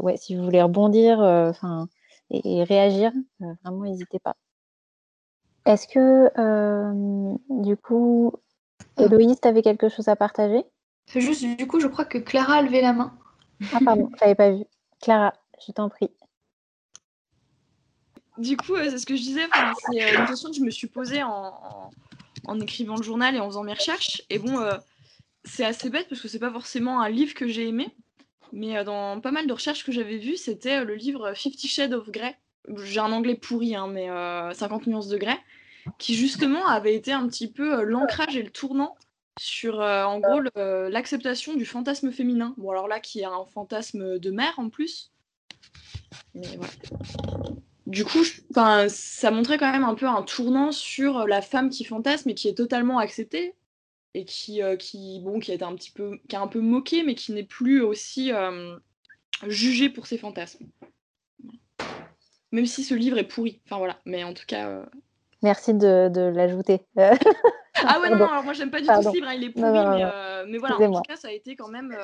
ouais, 0.02 0.16
si 0.16 0.34
vous 0.34 0.42
voulez 0.42 0.62
rebondir, 0.62 1.20
enfin, 1.20 1.86
et, 2.30 2.62
réagir, 2.64 3.12
euh, 3.42 3.46
vraiment, 3.62 3.84
n'hésitez 3.84 4.18
pas. 4.18 4.36
Est-ce 5.64 5.86
que, 5.86 6.30
euh, 6.38 7.36
du 7.50 7.76
coup, 7.76 8.32
Héloïse, 8.98 9.40
tu 9.40 9.48
avais 9.48 9.62
quelque 9.62 9.88
chose 9.88 10.08
à 10.08 10.16
partager? 10.16 10.64
Juste, 11.14 11.44
du 11.44 11.66
coup, 11.66 11.80
je 11.80 11.86
crois 11.86 12.04
que 12.04 12.18
Clara 12.18 12.54
a 12.54 12.62
levé 12.62 12.80
la 12.80 12.92
main. 12.92 13.16
Ah, 13.72 13.78
pardon, 13.84 14.10
je 14.18 14.24
n'avais 14.24 14.34
pas 14.34 14.50
vu. 14.50 14.64
Clara, 15.00 15.34
je 15.66 15.72
t'en 15.72 15.88
prie. 15.88 16.10
Du 18.36 18.56
coup, 18.56 18.76
euh, 18.76 18.90
c'est 18.90 18.98
ce 18.98 19.06
que 19.06 19.16
je 19.16 19.22
disais, 19.22 19.46
c'est 19.90 20.14
une 20.14 20.26
question 20.26 20.50
que 20.50 20.56
je 20.56 20.62
me 20.62 20.70
suis 20.70 20.86
posée 20.86 21.22
en, 21.22 21.90
en, 22.44 22.60
écrivant 22.60 22.96
le 22.96 23.02
journal 23.02 23.34
et 23.34 23.40
en 23.40 23.46
faisant 23.46 23.64
mes 23.64 23.72
recherches. 23.72 24.22
Et 24.30 24.38
bon, 24.38 24.58
c'est 25.44 25.64
assez 25.64 25.90
bête 25.90 26.08
parce 26.08 26.20
que 26.20 26.28
c'est 26.28 26.38
pas 26.38 26.52
forcément 26.52 27.00
un 27.00 27.08
livre 27.08 27.34
que 27.34 27.48
j'ai 27.48 27.68
aimé. 27.68 27.94
Mais 28.52 28.76
euh, 28.76 28.84
dans 28.84 29.20
pas 29.20 29.30
mal 29.30 29.46
de 29.46 29.52
recherches 29.52 29.84
que 29.84 29.92
j'avais 29.92 30.18
vues, 30.18 30.36
c'était 30.36 30.78
euh, 30.78 30.84
le 30.84 30.94
livre 30.94 31.32
Fifty 31.34 31.68
Shades 31.68 31.92
of 31.92 32.10
Grey. 32.10 32.36
J'ai 32.76 33.00
un 33.00 33.12
anglais 33.12 33.34
pourri, 33.34 33.74
hein, 33.74 33.86
mais 33.86 34.08
50 34.54 34.82
euh, 34.82 34.90
nuances 34.90 35.08
de 35.08 35.16
Grey, 35.16 35.38
qui 35.98 36.14
justement 36.14 36.66
avait 36.66 36.94
été 36.94 37.12
un 37.12 37.26
petit 37.26 37.50
peu 37.50 37.82
l'ancrage 37.82 38.36
et 38.36 38.42
le 38.42 38.50
tournant 38.50 38.94
sur, 39.40 39.78
en 39.78 40.18
gros, 40.18 40.40
l'acceptation 40.56 41.54
du 41.54 41.64
fantasme 41.64 42.10
féminin. 42.10 42.54
Bon, 42.58 42.70
alors 42.70 42.88
là, 42.88 43.00
qui 43.00 43.20
est 43.20 43.24
un 43.24 43.44
fantasme 43.54 44.18
de 44.18 44.30
mère 44.30 44.54
en 44.58 44.68
plus. 44.68 45.12
Mais. 46.34 46.58
Du 47.86 48.04
coup, 48.04 48.22
ça 48.52 49.30
montrait 49.30 49.56
quand 49.56 49.72
même 49.72 49.84
un 49.84 49.94
peu 49.94 50.06
un 50.06 50.22
tournant 50.22 50.72
sur 50.72 51.26
la 51.26 51.40
femme 51.40 51.70
qui 51.70 51.84
fantasme 51.84 52.28
et 52.28 52.34
qui 52.34 52.48
est 52.48 52.54
totalement 52.54 52.98
acceptée 52.98 53.54
et 54.18 54.24
qui, 54.24 54.62
euh, 54.62 54.76
qui, 54.76 55.20
bon, 55.20 55.38
qui 55.38 55.52
a 55.52 55.54
été 55.54 55.64
un 55.64 55.74
petit 55.76 55.92
peu, 55.92 56.18
qui 56.28 56.34
a 56.34 56.40
un 56.40 56.48
peu 56.48 56.60
moqué, 56.60 57.04
mais 57.04 57.14
qui 57.14 57.32
n'est 57.32 57.44
plus 57.44 57.82
aussi 57.82 58.32
euh, 58.32 58.76
jugé 59.46 59.88
pour 59.88 60.08
ses 60.08 60.18
fantasmes. 60.18 60.66
Même 62.50 62.66
si 62.66 62.82
ce 62.82 62.94
livre 62.94 63.16
est 63.18 63.28
pourri. 63.28 63.60
Enfin 63.64 63.78
voilà, 63.78 64.00
mais 64.04 64.24
en 64.24 64.34
tout 64.34 64.46
cas. 64.46 64.68
Euh, 64.68 64.86
Merci 65.42 65.72
de, 65.72 66.08
de 66.08 66.22
l'ajouter. 66.22 66.84
ah 66.96 68.00
ouais, 68.00 68.10
non, 68.10 68.16
non, 68.16 68.26
alors 68.26 68.42
moi 68.42 68.54
j'aime 68.54 68.72
pas 68.72 68.80
du 68.80 68.88
tout 68.88 69.02
ce 69.02 69.12
livre, 69.12 69.28
hein, 69.28 69.34
il 69.34 69.44
est 69.44 69.50
pourri, 69.50 69.70
mais, 69.70 70.46
mais, 70.48 70.58
voilà, 70.58 70.76
en 70.80 70.94
tout 70.96 71.02
cas, 71.02 71.16
ça 71.16 71.28
a 71.28 71.32
été 71.32 71.54
quand 71.54 71.68
même 71.68 71.96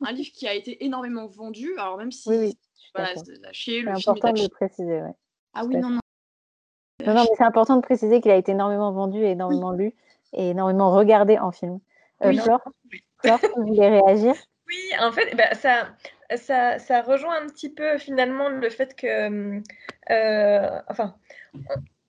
un 0.00 0.12
livre 0.12 0.30
qui 0.32 0.46
a 0.46 0.54
été 0.54 0.84
énormément 0.84 1.26
vendu. 1.26 1.76
Alors 1.76 1.96
même 1.96 2.12
si. 2.12 2.28
Oui, 2.28 2.36
oui. 2.38 2.58
Voilà, 2.94 3.14
c'est 3.52 3.88
important 3.88 4.32
de 4.32 4.42
le 4.42 4.48
préciser, 4.48 5.02
ouais. 5.02 5.14
Ah 5.54 5.64
oui, 5.64 5.76
non, 5.76 5.90
non. 5.90 6.00
Non, 7.04 7.14
non, 7.14 7.22
mais 7.22 7.36
c'est 7.36 7.44
important 7.44 7.76
de 7.76 7.82
préciser 7.82 8.20
qu'il 8.20 8.30
a 8.30 8.36
été 8.36 8.52
énormément 8.52 8.92
vendu 8.92 9.18
et 9.18 9.30
énormément 9.30 9.72
lu 9.72 9.94
et 10.32 10.50
énormément 10.50 10.90
regardé 10.92 11.38
en 11.38 11.52
film. 11.52 11.78
Euh, 12.24 12.32
Flore, 12.32 13.40
vous 13.56 13.66
voulez 13.66 13.88
réagir? 13.88 14.34
Oui, 14.68 14.76
en 15.00 15.12
fait, 15.12 15.34
bah, 15.34 15.54
ça, 15.54 15.88
ça, 16.36 16.78
ça, 16.78 17.02
rejoint 17.02 17.42
un 17.42 17.46
petit 17.46 17.70
peu 17.70 17.96
finalement 17.98 18.48
le 18.48 18.68
fait 18.68 18.94
que, 18.94 19.62
euh, 20.10 20.80
enfin, 20.88 21.14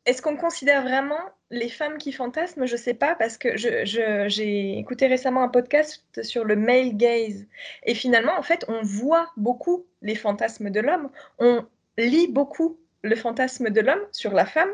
est-ce 0.06 0.22
qu'on 0.22 0.36
considère 0.36 0.82
vraiment 0.82 1.22
les 1.52 1.70
femmes 1.70 1.98
qui 1.98 2.12
fantasment? 2.12 2.66
Je 2.66 2.74
ne 2.74 2.78
sais 2.78 2.94
pas 2.94 3.16
parce 3.16 3.38
que 3.38 3.56
j'ai 3.56 3.86
je, 3.86 4.42
écouté 4.78 5.08
récemment 5.08 5.44
un 5.44 5.48
podcast 5.48 6.04
sur 6.22 6.44
le 6.44 6.56
male 6.56 6.98
gaze. 6.98 7.46
Et 7.84 7.96
finalement, 7.96 8.38
en 8.38 8.42
fait, 8.42 8.66
on 8.68 8.82
voit 8.82 9.30
beaucoup 9.38 9.86
les 10.02 10.16
fantasmes 10.16 10.70
de 10.70 10.82
l'homme, 10.82 11.10
on 11.38 11.66
lit 11.98 12.28
beaucoup 12.28 12.78
le 13.04 13.16
fantasme 13.16 13.70
de 13.70 13.82
l'homme 13.82 14.06
sur 14.12 14.34
la 14.34 14.46
femme, 14.46 14.72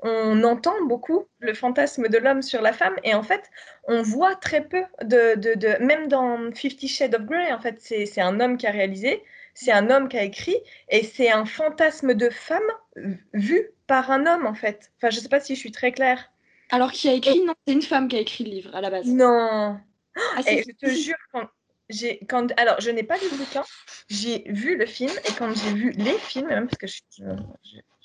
on 0.00 0.42
entend 0.44 0.74
beaucoup 0.86 1.26
le 1.40 1.54
fantasme 1.54 2.08
de 2.08 2.18
l'homme 2.18 2.42
sur 2.42 2.62
la 2.62 2.72
femme, 2.72 2.96
et 3.04 3.14
en 3.14 3.22
fait, 3.22 3.50
on 3.84 4.02
voit 4.02 4.36
très 4.36 4.62
peu 4.62 4.82
de, 5.02 5.34
de, 5.34 5.82
même 5.82 6.08
dans 6.08 6.52
Fifty 6.52 6.88
Shades 6.88 7.14
of 7.14 7.22
Grey, 7.22 7.52
en 7.52 7.60
fait, 7.60 7.76
c'est 7.80 8.20
un 8.20 8.40
homme 8.40 8.56
qui 8.56 8.66
a 8.66 8.70
réalisé, 8.70 9.22
c'est 9.54 9.72
un 9.72 9.90
homme 9.90 10.08
qui 10.08 10.16
a 10.16 10.22
écrit, 10.22 10.56
et 10.88 11.04
c'est 11.04 11.30
un 11.30 11.44
fantasme 11.44 12.14
de 12.14 12.30
femme 12.30 12.60
vu 13.32 13.70
par 13.86 14.10
un 14.10 14.26
homme, 14.26 14.46
en 14.46 14.54
fait. 14.54 14.92
Enfin, 14.96 15.10
je 15.10 15.18
sais 15.18 15.28
pas 15.28 15.40
si 15.40 15.54
je 15.54 15.60
suis 15.60 15.72
très 15.72 15.92
claire. 15.92 16.30
Alors, 16.70 16.92
qui 16.92 17.08
a 17.08 17.14
écrit 17.14 17.42
Non, 17.44 17.54
c'est 17.66 17.72
une 17.72 17.82
femme 17.82 18.08
qui 18.08 18.16
a 18.16 18.20
écrit 18.20 18.44
le 18.44 18.50
livre 18.50 18.76
à 18.76 18.80
la 18.80 18.90
base. 18.90 19.06
Non. 19.06 19.80
Ah, 20.16 20.40
et 20.46 20.62
je 20.62 20.72
te 20.72 20.90
jure, 20.90 21.16
quand, 21.32 21.48
quand, 22.28 22.52
alors, 22.58 22.80
je 22.80 22.90
n'ai 22.90 23.02
pas 23.02 23.16
lu 23.16 23.24
le 23.30 23.38
bouquin, 23.38 23.64
j'ai 24.08 24.44
vu 24.46 24.76
le 24.76 24.86
film, 24.86 25.12
et 25.28 25.32
quand 25.38 25.54
j'ai 25.54 25.72
vu 25.72 25.90
les 25.92 26.18
films, 26.18 26.48
même 26.48 26.68
parce 26.68 26.78
que 26.78 26.86
je 26.86 27.24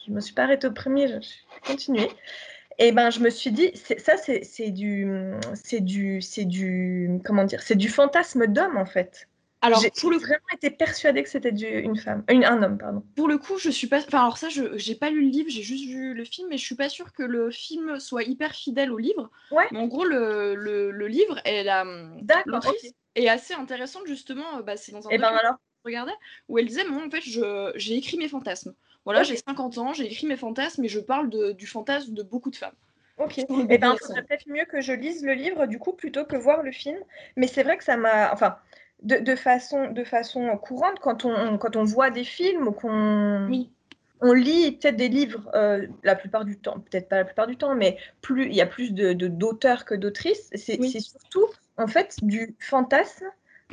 ne 0.10 0.16
me 0.16 0.22
suis 0.22 0.34
pas 0.34 0.44
arrêtée 0.44 0.68
au 0.68 0.72
premier, 0.72 1.08
je, 1.08 1.20
suis 1.20 1.46
continué. 1.66 2.08
Et 2.80 2.92
ben, 2.92 3.12
je 3.12 3.20
me 3.20 3.30
suis 3.30 3.52
dit, 3.52 3.72
ça, 3.76 4.18
c'est 4.18 4.72
du, 4.72 5.36
du, 5.82 6.20
du, 6.46 7.20
comment 7.24 7.44
dire, 7.44 7.62
c'est 7.62 7.76
du 7.76 7.90
fantasme 7.90 8.48
d'homme 8.48 8.78
en 8.78 8.86
fait. 8.86 9.28
Alors, 9.64 9.80
j'ai 9.82 9.92
pour 9.92 10.12
le 10.12 10.18
vraiment 10.18 10.40
été 10.54 10.70
persuadée 10.70 11.24
que 11.24 11.30
c'était 11.30 11.50
une 11.50 11.96
femme, 11.96 12.24
un 12.28 12.64
homme, 12.64 12.78
pardon. 12.78 13.04
Pour 13.16 13.30
le 13.30 13.38
coup, 13.38 13.58
je 13.58 13.70
suis 13.70 13.88
pas. 13.88 14.00
Enfin, 14.00 14.20
alors 14.20 14.38
ça, 14.38 14.50
je 14.50 14.78
j'ai 14.78 14.96
pas 14.96 15.10
lu 15.10 15.22
le 15.22 15.30
livre, 15.30 15.50
j'ai 15.50 15.64
juste 15.64 15.86
vu 15.86 16.14
le 16.14 16.26
film, 16.26 16.50
mais 16.50 16.58
je 16.58 16.66
suis 16.66 16.76
pas 16.76 16.90
sûre 16.90 17.14
que 17.14 17.24
le 17.24 17.50
film 17.50 18.00
soit 18.00 18.24
hyper 18.24 18.52
fidèle 18.52 18.92
au 18.92 18.98
livre. 18.98 19.32
Ouais. 19.52 19.64
Mais 19.72 19.80
en 19.80 19.88
gros, 19.88 20.04
le, 20.04 20.54
le, 20.56 20.92
le 20.92 21.08
livre 21.08 21.40
est 21.46 21.64
la. 21.64 21.86
Est 23.16 23.30
assez 23.30 23.54
intéressante 23.54 24.08
justement. 24.08 24.58
Euh, 24.58 24.62
bah, 24.64 24.76
c'est 24.76 24.92
dans 24.92 25.08
un 25.08 25.12
et 25.12 25.16
eh 25.16 25.18
ben 25.20 25.28
alors 25.28 25.54
je 25.54 25.90
regardais 25.90 26.14
où 26.50 26.58
elle 26.58 26.66
disait 26.66 26.84
moi 26.86 27.04
en 27.06 27.12
fait 27.12 27.22
j'ai 27.76 27.96
écrit 27.96 28.18
mes 28.18 28.28
fantasmes. 28.28 28.74
Voilà, 29.06 29.24
j'ai 29.24 29.36
50 29.36 29.78
ans, 29.78 29.94
j'ai 29.94 30.06
écrit 30.06 30.26
mes 30.28 30.38
fantasmes 30.38 30.84
et 30.84 30.88
je 30.88 31.00
parle 31.00 31.30
de, 31.30 31.52
du 31.52 31.68
fantasme 31.68 32.14
de 32.14 32.24
beaucoup 32.24 32.50
de 32.50 32.56
femmes. 32.56 32.74
Ok. 33.18 33.38
Et 33.38 33.46
eh 33.70 33.78
ben, 33.78 33.94
il 33.94 34.00
faudrait 34.00 34.24
peut-être 34.24 34.48
mieux 34.48 34.66
que 34.66 34.82
je 34.82 34.94
lise 34.94 35.24
le 35.24 35.34
livre 35.34 35.68
du 35.68 35.78
coup 35.78 35.94
plutôt 35.94 36.26
que 36.26 36.36
voir 36.36 36.64
le 36.64 36.72
film. 36.72 36.98
Mais 37.36 37.48
c'est 37.48 37.64
vrai 37.64 37.78
que 37.78 37.84
ça 37.84 37.98
m'a, 37.98 38.34
enfin, 38.34 38.58
de, 39.04 39.18
de, 39.18 39.36
façon, 39.36 39.92
de 39.92 40.04
façon 40.04 40.58
courante, 40.58 41.00
quand 41.02 41.26
on, 41.26 41.58
quand 41.58 41.76
on 41.76 41.84
voit 41.84 42.10
des 42.10 42.24
films 42.24 42.68
ou 42.68 42.72
qu'on 42.72 43.48
oui. 43.48 43.70
on 44.22 44.34
lit 44.34 44.72
peut-être 44.74 44.96
des 44.96 45.10
livres, 45.10 45.50
euh, 45.54 45.88
la 46.04 46.16
plupart 46.16 46.46
du 46.46 46.58
temps, 46.58 46.80
peut-être 46.80 47.10
pas 47.10 47.18
la 47.18 47.26
plupart 47.26 47.48
du 47.48 47.58
temps, 47.58 47.76
mais 47.76 47.98
plus 48.22 48.46
il 48.46 48.56
y 48.56 48.62
a 48.62 48.66
plus 48.66 48.94
de 48.94 49.14
d'auteurs 49.14 49.86
que 49.86 49.96
d'autrices. 49.96 50.50
C'est 50.56 50.82
surtout 51.00 51.48
en 51.78 51.88
fait 51.88 52.18
du 52.22 52.56
fantasme 52.60 53.26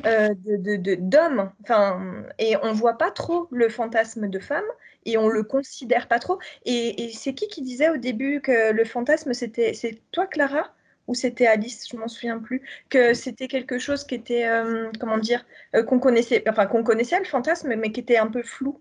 euh, 0.05 0.33
de 0.45 0.95
d'hommes. 0.95 1.51
Enfin, 1.63 2.23
et 2.39 2.55
on 2.63 2.73
voit 2.73 2.97
pas 2.97 3.11
trop 3.11 3.47
le 3.51 3.69
fantasme 3.69 4.27
de 4.27 4.39
femme 4.39 4.63
et 5.05 5.17
on 5.17 5.27
le 5.27 5.43
considère 5.43 6.07
pas 6.07 6.19
trop. 6.19 6.39
Et, 6.65 7.11
c'est 7.13 7.33
qui 7.33 7.47
qui 7.47 7.61
disait 7.61 7.89
au 7.89 7.97
début 7.97 8.41
que 8.41 8.71
le 8.71 8.85
fantasme 8.85 9.33
c'était 9.33 9.73
c'est 9.73 10.01
toi 10.11 10.27
Clara? 10.27 10.73
Ou 11.11 11.13
c'était 11.13 11.45
Alice, 11.45 11.87
je 11.91 11.97
m'en 11.97 12.07
souviens 12.07 12.39
plus, 12.39 12.61
que 12.89 13.13
c'était 13.13 13.49
quelque 13.49 13.79
chose 13.79 14.05
qui 14.05 14.15
était 14.15 14.47
euh, 14.47 14.89
comment 14.97 15.17
dire 15.17 15.45
euh, 15.75 15.83
qu'on 15.83 15.99
connaissait, 15.99 16.43
enfin 16.47 16.67
qu'on 16.67 16.83
connaissait 16.83 17.19
le 17.19 17.25
fantasme 17.25 17.75
mais 17.75 17.91
qui 17.91 17.99
était 17.99 18.17
un 18.17 18.27
peu 18.27 18.43
flou. 18.43 18.79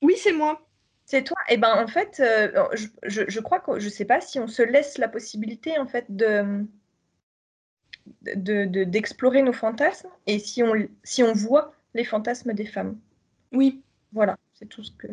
Oui, 0.00 0.14
c'est 0.16 0.32
moi. 0.32 0.60
C'est 1.04 1.24
toi. 1.24 1.36
Et 1.48 1.54
eh 1.54 1.56
ben 1.58 1.74
en 1.82 1.88
fait, 1.88 2.22
je, 2.72 2.86
je, 3.02 3.22
je, 3.28 3.40
crois 3.40 3.58
que 3.60 3.78
je 3.78 3.88
sais 3.88 4.06
pas 4.06 4.20
si 4.20 4.38
on 4.38 4.46
se 4.46 4.62
laisse 4.62 4.96
la 4.98 5.08
possibilité 5.08 5.78
en 5.78 5.86
fait 5.86 6.06
de 6.08 6.64
d'explorer 8.22 9.40
de, 9.40 9.46
nos 9.46 9.52
fantasmes 9.52 10.08
et 10.26 10.38
si 10.38 10.62
on, 10.62 10.72
si 11.02 11.22
on 11.22 11.32
voit 11.32 11.74
les 11.94 12.04
fantasmes 12.04 12.52
des 12.52 12.66
femmes. 12.66 12.98
Oui. 13.52 13.82
Voilà, 14.12 14.36
c'est 14.54 14.66
tout 14.66 14.84
ce 14.84 14.92
que. 14.92 15.08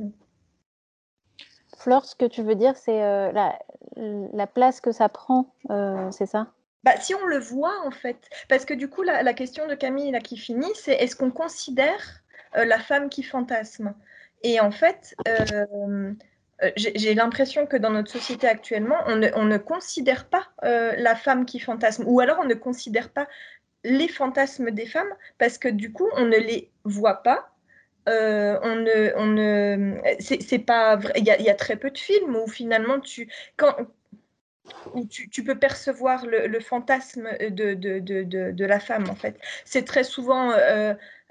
Flore, 1.82 2.06
ce 2.06 2.16
que 2.16 2.26
tu 2.26 2.44
veux 2.44 2.54
dire, 2.54 2.76
c'est 2.76 3.02
euh, 3.02 3.32
la, 3.32 3.58
la, 3.96 4.46
place 4.46 4.82
que 4.82 4.92
ça 4.92 5.10
prend, 5.10 5.52
euh, 5.72 6.12
c'est 6.12 6.28
ça? 6.28 6.48
Bah, 6.84 6.92
si 7.00 7.16
on 7.16 7.26
le 7.26 7.40
voit 7.40 7.74
en 7.86 7.92
fait, 7.92 8.30
parce 8.50 8.66
que 8.66 8.74
du 8.74 8.88
coup 8.88 9.02
la, 9.02 9.24
la 9.24 9.34
question 9.34 9.68
de 9.68 9.74
Camille 9.74 10.12
là 10.12 10.20
qui 10.20 10.38
finit, 10.38 10.72
c'est 10.76 10.94
est-ce 10.94 11.16
qu'on 11.16 11.32
considère 11.32 12.22
euh, 12.56 12.66
la 12.66 12.78
femme 12.78 13.10
qui 13.10 13.24
fantasme? 13.24 13.96
Et 14.44 14.60
en 14.60 14.72
fait, 14.72 15.16
j'ai 16.76 17.14
l'impression 17.14 17.68
que 17.68 17.78
dans 17.78 17.92
notre 17.92 18.12
société 18.12 18.48
actuellement, 18.48 18.98
on 19.06 19.16
ne, 19.16 19.58
considère 19.58 20.28
pas 20.28 20.48
la 20.64 21.16
femme 21.16 21.46
qui 21.46 21.60
fantasme, 21.60 22.06
ou 22.08 22.20
alors 22.22 22.40
on 22.42 22.48
ne 22.48 22.56
considère 22.56 23.10
pas 23.10 23.28
les 23.84 24.08
fantasmes 24.08 24.72
des 24.72 24.88
femmes 24.88 25.14
parce 25.38 25.60
que 25.60 25.68
du 25.68 25.92
coup, 25.92 26.08
on 26.16 26.26
ne 26.26 26.38
les 26.38 26.72
voit 26.86 27.22
pas. 27.22 27.51
On 28.08 28.76
ne, 28.76 29.14
on 29.18 29.26
ne, 29.28 29.98
c'est 30.20 30.60
pas 30.60 30.96
vrai. 30.96 31.14
Il 31.18 31.26
y, 31.26 31.50
a, 31.50 31.56
très 31.56 31.76
peu 31.76 31.92
de 31.92 31.98
films 31.98 32.36
où 32.36 32.48
finalement 32.48 33.00
tu, 33.00 33.32
quand, 33.58 33.76
où 34.94 35.06
tu, 35.06 35.44
peux 35.44 35.58
percevoir 35.58 36.26
le, 36.26 36.60
fantasme 36.60 37.30
de, 37.40 37.74
de, 37.74 38.00
de, 38.00 38.52
de, 38.52 38.66
la 38.66 38.80
femme 38.80 39.10
en 39.10 39.16
fait. 39.16 39.38
C'est 39.66 39.86
très 39.86 40.04
souvent 40.04 40.52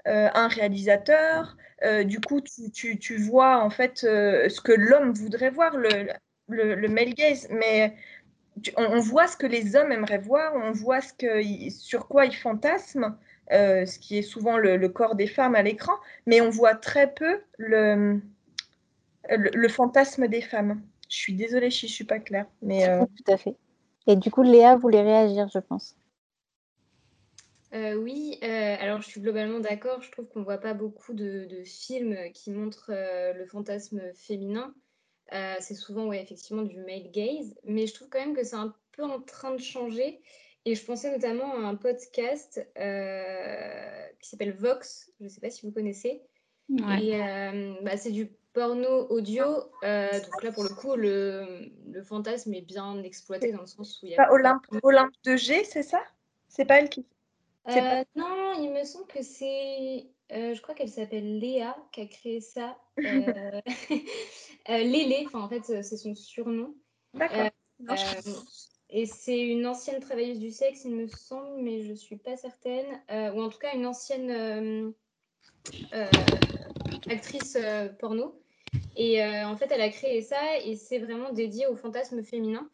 un 0.05 0.47
réalisateur, 0.47 1.55
euh, 1.83 2.03
du 2.03 2.19
coup, 2.19 2.41
tu, 2.41 2.99
tu, 2.99 3.17
vois 3.17 3.63
en 3.63 3.69
fait 3.69 4.03
euh, 4.03 4.49
ce 4.49 4.61
que 4.61 4.71
l'homme 4.71 5.13
voudrait 5.13 5.49
voir, 5.49 5.75
le, 5.77 6.07
le, 6.47 6.75
le, 6.75 6.87
male 6.87 7.13
gaze, 7.15 7.47
mais 7.49 7.95
on, 8.77 8.99
voit 8.99 9.27
ce 9.27 9.35
que 9.37 9.47
les 9.47 9.75
hommes 9.75 9.91
aimeraient 9.91 10.19
voir, 10.19 10.53
on 10.55 10.71
voit 10.71 11.01
ce 11.01 11.13
que, 11.13 11.41
sur 11.71 12.07
quoi 12.07 12.25
ils 12.25 12.35
fantasment, 12.35 13.17
euh, 13.51 13.85
ce 13.85 13.99
qui 13.99 14.17
est 14.17 14.21
souvent 14.21 14.57
le, 14.57 14.89
corps 14.89 15.15
des 15.15 15.27
femmes 15.27 15.55
à 15.55 15.61
l'écran, 15.61 15.93
mais 16.25 16.41
on 16.41 16.49
voit 16.49 16.75
très 16.75 17.13
peu 17.13 17.41
le, 17.57 18.19
le, 19.29 19.67
fantasme 19.69 20.27
des 20.27 20.41
femmes. 20.41 20.81
Je 21.09 21.17
suis 21.17 21.33
désolée 21.33 21.69
si 21.69 21.87
je 21.87 21.93
ne 21.93 21.95
suis 21.95 22.05
pas 22.05 22.19
claire. 22.19 22.47
Mais, 22.61 22.87
Tout 22.99 23.31
à 23.31 23.37
fait. 23.37 23.55
Et 24.07 24.15
du 24.15 24.31
coup, 24.31 24.41
Léa 24.41 24.75
voulait 24.75 25.01
réagir, 25.01 25.47
je 25.53 25.59
pense. 25.59 25.95
Euh, 27.73 27.95
oui, 27.95 28.37
euh, 28.43 28.75
alors 28.79 29.01
je 29.01 29.07
suis 29.07 29.21
globalement 29.21 29.59
d'accord. 29.59 30.01
Je 30.01 30.11
trouve 30.11 30.27
qu'on 30.27 30.39
ne 30.39 30.45
voit 30.45 30.57
pas 30.57 30.73
beaucoup 30.73 31.13
de, 31.13 31.47
films 31.63 32.17
qui 32.33 32.51
montrent 32.51 32.91
euh, 32.93 33.33
le 33.33 33.45
fantasme 33.45 34.01
féminin. 34.13 34.73
c'est 35.59 35.75
souvent, 35.75 36.07
ouais, 36.07 36.21
effectivement, 36.21 36.63
du 36.63 36.77
male 36.79 37.09
gaze. 37.11 37.55
Mais 37.63 37.87
je 37.87 37.93
trouve 37.93 38.09
quand 38.09 38.19
même 38.19 38.35
que 38.35 38.43
c'est 38.43 38.55
un 38.55 38.75
peu 38.91 39.03
en 39.03 39.21
train 39.21 39.51
de 39.51 39.61
changer. 39.61 40.21
Et 40.65 40.75
je 40.75 40.85
pensais 40.85 41.11
notamment 41.11 41.55
à 41.55 41.59
un 41.59 41.75
podcast 41.75 42.61
qui 44.19 44.29
s'appelle 44.29 44.53
Vox. 44.53 45.11
Je 45.19 45.25
ne 45.25 45.29
sais 45.29 45.41
pas 45.41 45.49
si 45.49 45.65
vous 45.65 45.71
connaissez. 45.71 46.21
Et 46.69 47.19
bah, 47.81 47.97
c'est 47.97 48.11
du 48.11 48.27
porno 48.53 49.07
audio. 49.09 49.43
donc 49.81 50.43
là, 50.43 50.51
pour 50.53 50.63
le 50.63 50.69
coup, 50.69 50.95
le, 50.95 51.71
fantasme 52.03 52.53
est 52.53 52.61
bien 52.61 53.01
exploité 53.03 53.51
dans 53.51 53.61
le 53.61 53.67
sens 53.67 54.01
où 54.01 54.05
il 54.05 54.11
y 54.11 54.15
a. 54.15 54.31
Olympe, 54.31 54.65
Olympe 54.83 55.13
de 55.23 55.35
G, 55.35 55.63
c'est 55.63 55.83
ça? 55.83 56.01
C'est 56.47 56.65
pas 56.65 56.79
elle 56.79 56.89
qui 56.89 57.05
euh, 57.69 58.03
non, 58.15 58.53
il 58.59 58.71
me 58.71 58.83
semble 58.83 59.07
que 59.07 59.21
c'est. 59.21 60.07
Euh, 60.31 60.55
je 60.55 60.61
crois 60.61 60.73
qu'elle 60.73 60.89
s'appelle 60.89 61.39
Léa 61.39 61.75
qui 61.91 62.01
a 62.01 62.05
créé 62.05 62.41
ça. 62.41 62.77
Euh, 64.69 64.77
Lélé, 64.77 65.23
enfin 65.25 65.41
en 65.41 65.49
fait 65.49 65.63
c'est 65.63 65.97
son 65.97 66.13
surnom. 66.13 66.75
D'accord. 67.15 67.49
Et 68.91 69.05
c'est 69.05 69.39
une 69.39 69.65
ancienne 69.65 70.01
travailleuse 70.01 70.39
du 70.39 70.51
sexe, 70.51 70.83
il 70.85 70.95
me 70.95 71.07
semble, 71.07 71.61
mais 71.61 71.81
je 71.81 71.93
suis 71.93 72.17
pas 72.17 72.35
certaine. 72.35 72.85
ou 73.09 73.41
en 73.41 73.49
tout 73.49 73.59
cas 73.59 73.73
une 73.73 73.85
ancienne 73.85 74.93
actrice 77.09 77.57
porno. 77.99 78.41
Et 78.95 79.23
en 79.23 79.55
fait, 79.55 79.71
elle 79.71 79.81
a 79.81 79.89
créé 79.89 80.21
ça 80.21 80.59
et 80.63 80.75
c'est 80.75 80.99
vraiment 80.99 81.31
dédié 81.31 81.67
au 81.67 81.75
fantasme 81.75 82.21
féminin. 82.23 82.69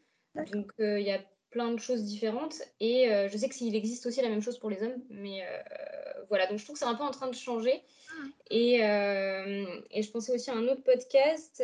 Donc 0.54 0.72
il 0.80 1.04
y 1.04 1.12
a 1.12 1.20
plein 1.50 1.72
de 1.72 1.80
choses 1.80 2.04
différentes. 2.04 2.62
Et 2.80 3.10
euh, 3.12 3.28
je 3.30 3.38
sais 3.38 3.50
qu'il 3.50 3.76
existe 3.76 4.06
aussi 4.06 4.22
la 4.22 4.30
même 4.30 4.42
chose 4.42 4.58
pour 4.58 4.70
les 4.70 4.82
hommes, 4.84 5.02
mais 5.10 5.44
euh, 5.44 6.24
voilà. 6.30 6.48
Donc 6.48 6.58
je 6.58 6.64
trouve 6.64 6.76
que 6.76 6.80
c'est 6.80 6.86
un 6.86 6.96
peu 6.96 7.04
en 7.04 7.12
train 7.12 7.28
de 7.28 7.36
changer. 7.36 7.82
Ah. 8.10 8.26
Et, 8.50 8.86
euh, 8.86 9.66
et, 9.92 10.02
je 10.02 10.12
pensais 10.12 10.34
aussi 10.34 10.50
à 10.50 10.54
un 10.54 10.68
autre 10.68 10.84
podcast. 10.84 11.64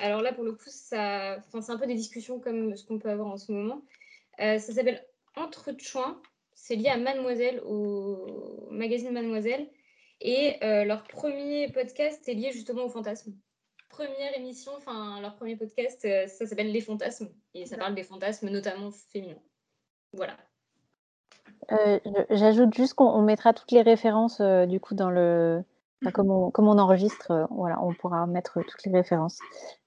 alors 0.00 0.22
là, 0.22 0.32
pour 0.32 0.44
le 0.44 0.52
coup, 0.52 0.68
ça, 0.68 1.38
c'est 1.60 1.70
un 1.70 1.78
peu 1.78 1.86
des 1.86 1.94
discussions 1.94 2.40
comme 2.40 2.76
ce 2.76 2.84
qu'on 2.84 2.98
peut 2.98 3.10
avoir 3.10 3.28
en 3.28 3.36
ce 3.36 3.52
moment. 3.52 3.82
ça 4.38 4.58
s'appelle 4.58 5.04
Entre 5.36 5.74
Chouins. 5.78 6.20
C'est 6.54 6.76
lié 6.76 6.88
à 6.88 6.96
Mademoiselle, 6.96 7.60
au 7.66 8.68
magazine 8.70 9.10
Mademoiselle. 9.10 9.68
Et 10.20 10.56
leur 10.62 11.04
premier 11.04 11.68
podcast 11.70 12.28
est 12.28 12.34
lié 12.34 12.50
justement 12.52 12.84
au 12.84 12.88
fantasme 12.88 13.34
première 13.92 14.36
émission, 14.36 14.72
enfin 14.76 15.20
leur 15.20 15.34
premier 15.36 15.54
podcast, 15.54 16.04
euh, 16.04 16.26
ça 16.26 16.46
s'appelle 16.46 16.72
Les 16.72 16.80
fantasmes 16.80 17.28
et 17.54 17.66
ça 17.66 17.76
parle 17.76 17.94
des 17.94 18.02
fantasmes 18.02 18.48
notamment 18.48 18.90
féminins. 19.12 19.36
Voilà. 20.14 20.32
Euh, 21.70 22.00
j'ajoute 22.30 22.74
juste 22.74 22.94
qu'on 22.94 23.22
mettra 23.22 23.52
toutes 23.52 23.70
les 23.70 23.82
références 23.82 24.40
euh, 24.40 24.66
du 24.66 24.80
coup 24.80 24.94
dans 24.94 25.10
le. 25.10 25.62
comme, 26.12 26.30
on, 26.30 26.50
comme, 26.50 26.68
on, 26.68 26.78
enregistre, 26.78 27.46
voilà, 27.50 27.80
on 27.82 27.94
pourra 27.94 28.26
mettre 28.26 28.62
toutes 28.62 28.84
les 28.84 28.92
références. 28.92 29.38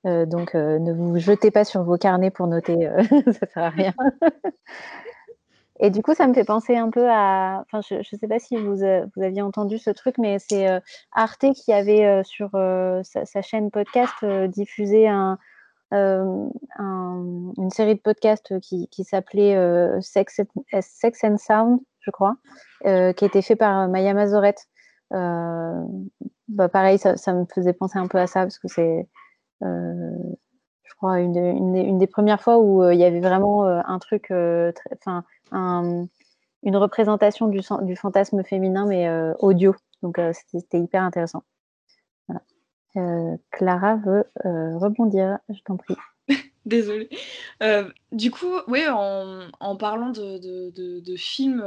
donc 0.03 0.53
ne 0.53 0.93
vous 0.93 1.17
jetez 1.17 1.51
pas 1.51 1.65
sur 1.65 1.83
vos 1.83 1.97
carnets 1.97 2.31
pour 2.31 2.47
noter, 2.47 2.89
ça 3.25 3.47
sert 3.47 3.63
à 3.63 3.69
rien. 3.69 3.93
Et 5.79 5.89
du 5.89 6.01
coup, 6.01 6.13
ça 6.13 6.27
me 6.27 6.33
fait 6.33 6.45
penser 6.45 6.77
un 6.77 6.89
peu 6.89 7.09
à. 7.09 7.63
Enfin, 7.65 7.81
je 7.81 7.95
ne 7.95 8.19
sais 8.19 8.27
pas 8.27 8.39
si 8.39 8.55
vous, 8.55 8.83
euh, 8.83 9.05
vous, 9.15 9.23
aviez 9.23 9.41
entendu 9.41 9.77
ce 9.77 9.89
truc, 9.89 10.17
mais 10.17 10.37
c'est 10.39 10.69
euh, 10.69 10.79
Arte 11.11 11.45
qui 11.53 11.73
avait 11.73 12.05
euh, 12.05 12.23
sur 12.23 12.51
sa, 13.03 13.41
chaîne 13.41 13.71
podcast 13.71 14.25
diffusé 14.47 15.07
un, 15.07 15.37
une 15.91 17.69
série 17.71 17.95
de 17.95 17.99
podcasts 18.01 18.59
qui, 18.61 18.87
qui 18.87 19.03
s'appelait 19.03 19.55
Sex, 20.01 20.41
Sex, 20.79 21.23
and 21.23 21.37
Sound, 21.37 21.79
je 21.99 22.11
crois, 22.11 22.37
qui 22.83 23.25
était 23.25 23.41
fait 23.41 23.55
par 23.57 23.89
Maya 23.89 24.13
Mazoret. 24.13 24.55
Bah, 25.11 26.69
pareil, 26.69 26.99
ça, 26.99 27.17
ça, 27.17 27.33
me 27.33 27.45
faisait 27.53 27.73
penser 27.73 27.97
un 27.97 28.07
peu 28.07 28.17
à 28.17 28.27
ça 28.27 28.41
parce 28.41 28.59
que 28.59 28.67
c'est 28.69 29.09
je 29.61 30.93
crois, 30.97 31.19
une, 31.19 31.35
une, 31.35 31.97
des 31.97 32.07
premières 32.07 32.41
fois 32.41 32.59
où 32.59 32.89
il 32.89 32.97
y 32.97 33.03
avait 33.03 33.19
vraiment 33.19 33.65
un 33.65 33.99
truc, 33.99 34.31
enfin, 34.31 35.25
une 35.51 36.77
représentation 36.77 37.47
du, 37.47 37.61
du, 37.83 37.95
fantasme 37.95 38.43
féminin, 38.43 38.85
mais 38.85 39.07
euh, 39.07 39.33
audio. 39.39 39.75
Donc 40.01 40.19
euh, 40.19 40.33
c'était 40.51 40.79
hyper 40.79 41.03
intéressant. 41.03 41.43
Euh, 42.97 43.35
Clara 43.51 43.97
veut 43.97 44.23
rebondir, 44.43 45.37
je 45.49 45.59
t'en 45.65 45.75
prie. 45.77 45.95
Désolée. 46.65 47.09
du 48.11 48.31
coup, 48.31 48.53
oui, 48.67 48.87
en, 48.87 49.49
en, 49.59 49.75
parlant 49.75 50.09
de, 50.09 50.37
de, 50.37 50.99
de, 51.01 51.15
films 51.15 51.63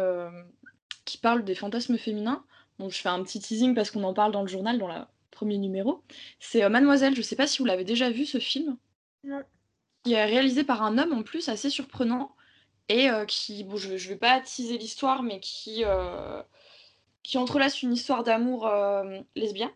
qui 1.04 1.18
parlent 1.18 1.44
des 1.44 1.54
fantasmes 1.54 1.98
féminins, 1.98 2.42
donc 2.78 2.92
je 2.92 2.98
fais 2.98 3.10
un 3.10 3.22
petit 3.22 3.40
teasing 3.40 3.74
parce 3.74 3.90
qu'on 3.90 4.04
en 4.04 4.14
parle 4.14 4.32
dans 4.32 4.40
le 4.40 4.48
journal, 4.48 4.78
dans 4.78 4.88
le 4.88 4.94
premier 5.30 5.58
numéro. 5.58 6.02
C'est 6.40 6.66
Mademoiselle, 6.68 7.12
je 7.12 7.20
ne 7.20 7.24
sais 7.24 7.36
pas 7.36 7.46
si 7.46 7.58
vous 7.58 7.66
l'avez 7.66 7.84
déjà 7.84 8.10
vu 8.10 8.24
ce 8.24 8.38
film. 8.38 8.78
Non. 9.22 9.42
Qui 10.04 10.14
est 10.14 10.24
réalisé 10.24 10.64
par 10.64 10.82
un 10.82 10.96
homme 10.96 11.12
en 11.12 11.22
plus, 11.22 11.50
assez 11.50 11.68
surprenant 11.68 12.32
et 12.88 13.10
euh, 13.10 13.24
qui, 13.24 13.64
bon, 13.64 13.76
je 13.76 13.92
ne 13.92 13.96
vais 13.96 14.16
pas 14.16 14.32
attiser 14.32 14.78
l'histoire, 14.78 15.22
mais 15.22 15.40
qui, 15.40 15.84
euh, 15.84 16.42
qui 17.22 17.38
entrelace 17.38 17.82
une 17.82 17.92
histoire 17.92 18.24
d'amour 18.24 18.66
euh, 18.66 19.20
lesbien. 19.34 19.72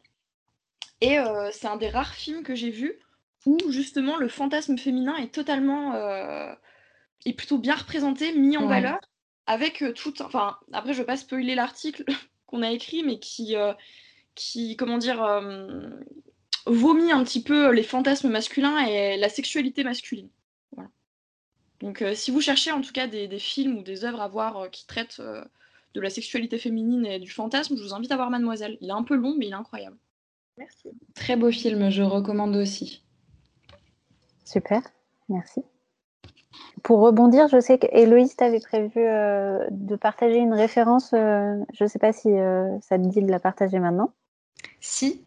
Et 1.01 1.18
c'est 1.51 1.66
un 1.66 1.75
des 1.75 1.88
rares 1.88 2.14
films 2.14 2.44
que 2.44 2.55
j'ai 2.55 2.70
vu 2.70 2.96
où 3.44 3.59
justement 3.70 4.16
le 4.16 4.29
fantasme 4.29 4.79
féminin 4.79 5.16
est 5.16 5.35
totalement 5.35 5.96
est 7.27 7.33
plutôt 7.33 7.59
bien 7.59 7.75
représenté, 7.75 8.33
mis 8.33 8.57
en 8.57 8.68
valeur, 8.68 9.01
avec 9.46 9.83
tout. 9.96 10.22
Enfin, 10.22 10.59
après, 10.72 10.92
je 10.92 10.98
ne 10.98 11.03
vais 11.03 11.07
pas 11.07 11.16
spoiler 11.16 11.57
l'article 11.57 12.05
qu'on 12.46 12.62
a 12.62 12.70
écrit, 12.70 13.03
mais 13.03 13.18
qui, 13.18 13.57
qui 14.37 14.77
comment 14.77 14.96
dire, 14.96 15.25
vomit 16.66 17.11
un 17.11 17.25
petit 17.25 17.42
peu 17.42 17.72
les 17.72 17.83
fantasmes 17.83 18.31
masculins 18.31 18.79
et 18.87 19.16
la 19.16 19.29
sexualité 19.29 19.83
masculine. 19.83 20.29
Donc 21.83 22.01
euh, 22.01 22.14
si 22.14 22.31
vous 22.31 22.40
cherchez 22.40 22.71
en 22.71 22.81
tout 22.81 22.92
cas 22.92 23.09
des, 23.09 23.29
films 23.38 23.77
ou 23.79 23.83
des 23.83 24.05
œuvres 24.05 24.21
à 24.21 24.29
voir 24.29 24.57
euh, 24.57 24.68
qui 24.68 24.87
traitent 24.87 25.18
euh, 25.18 25.45
de 25.95 26.01
la 26.01 26.11
sexualité 26.11 26.57
féminine 26.57 27.05
et 27.05 27.18
du 27.18 27.31
fantasme, 27.31 27.77
je 27.77 27.83
vous 27.83 27.92
invite 27.92 28.12
à 28.12 28.16
voir 28.16 28.31
Mademoiselle. 28.31 28.79
Il 28.81 28.88
est 28.88 28.92
un 28.92 29.03
peu 29.03 29.16
long, 29.16 29.35
mais 29.37 29.47
il 29.47 29.51
est 29.51 29.57
incroyable. 29.57 29.97
Merci. 30.57 30.90
Très 31.14 31.35
beau 31.35 31.51
film, 31.51 31.90
je 31.90 32.03
recommande 32.03 32.55
aussi. 32.55 33.03
Super, 34.45 34.81
merci. 35.29 35.62
Pour 36.85 37.01
rebondir, 37.01 37.49
je 37.49 37.61
sais 37.61 37.79
qu'Héloïse 37.79 38.37
t'avait 38.37 38.61
prévu 38.61 39.01
de 39.01 39.97
partager 39.97 40.37
une 40.37 40.53
référence. 40.53 41.11
je 41.12 41.83
ne 41.83 41.88
sais 41.88 41.99
pas 41.99 42.12
si 42.12 42.29
ça 42.81 42.99
te 42.99 43.09
dit 43.09 43.23
de 43.23 43.31
la 43.31 43.40
partager 43.40 43.79
maintenant. 43.79 44.12
Si. 44.81 45.25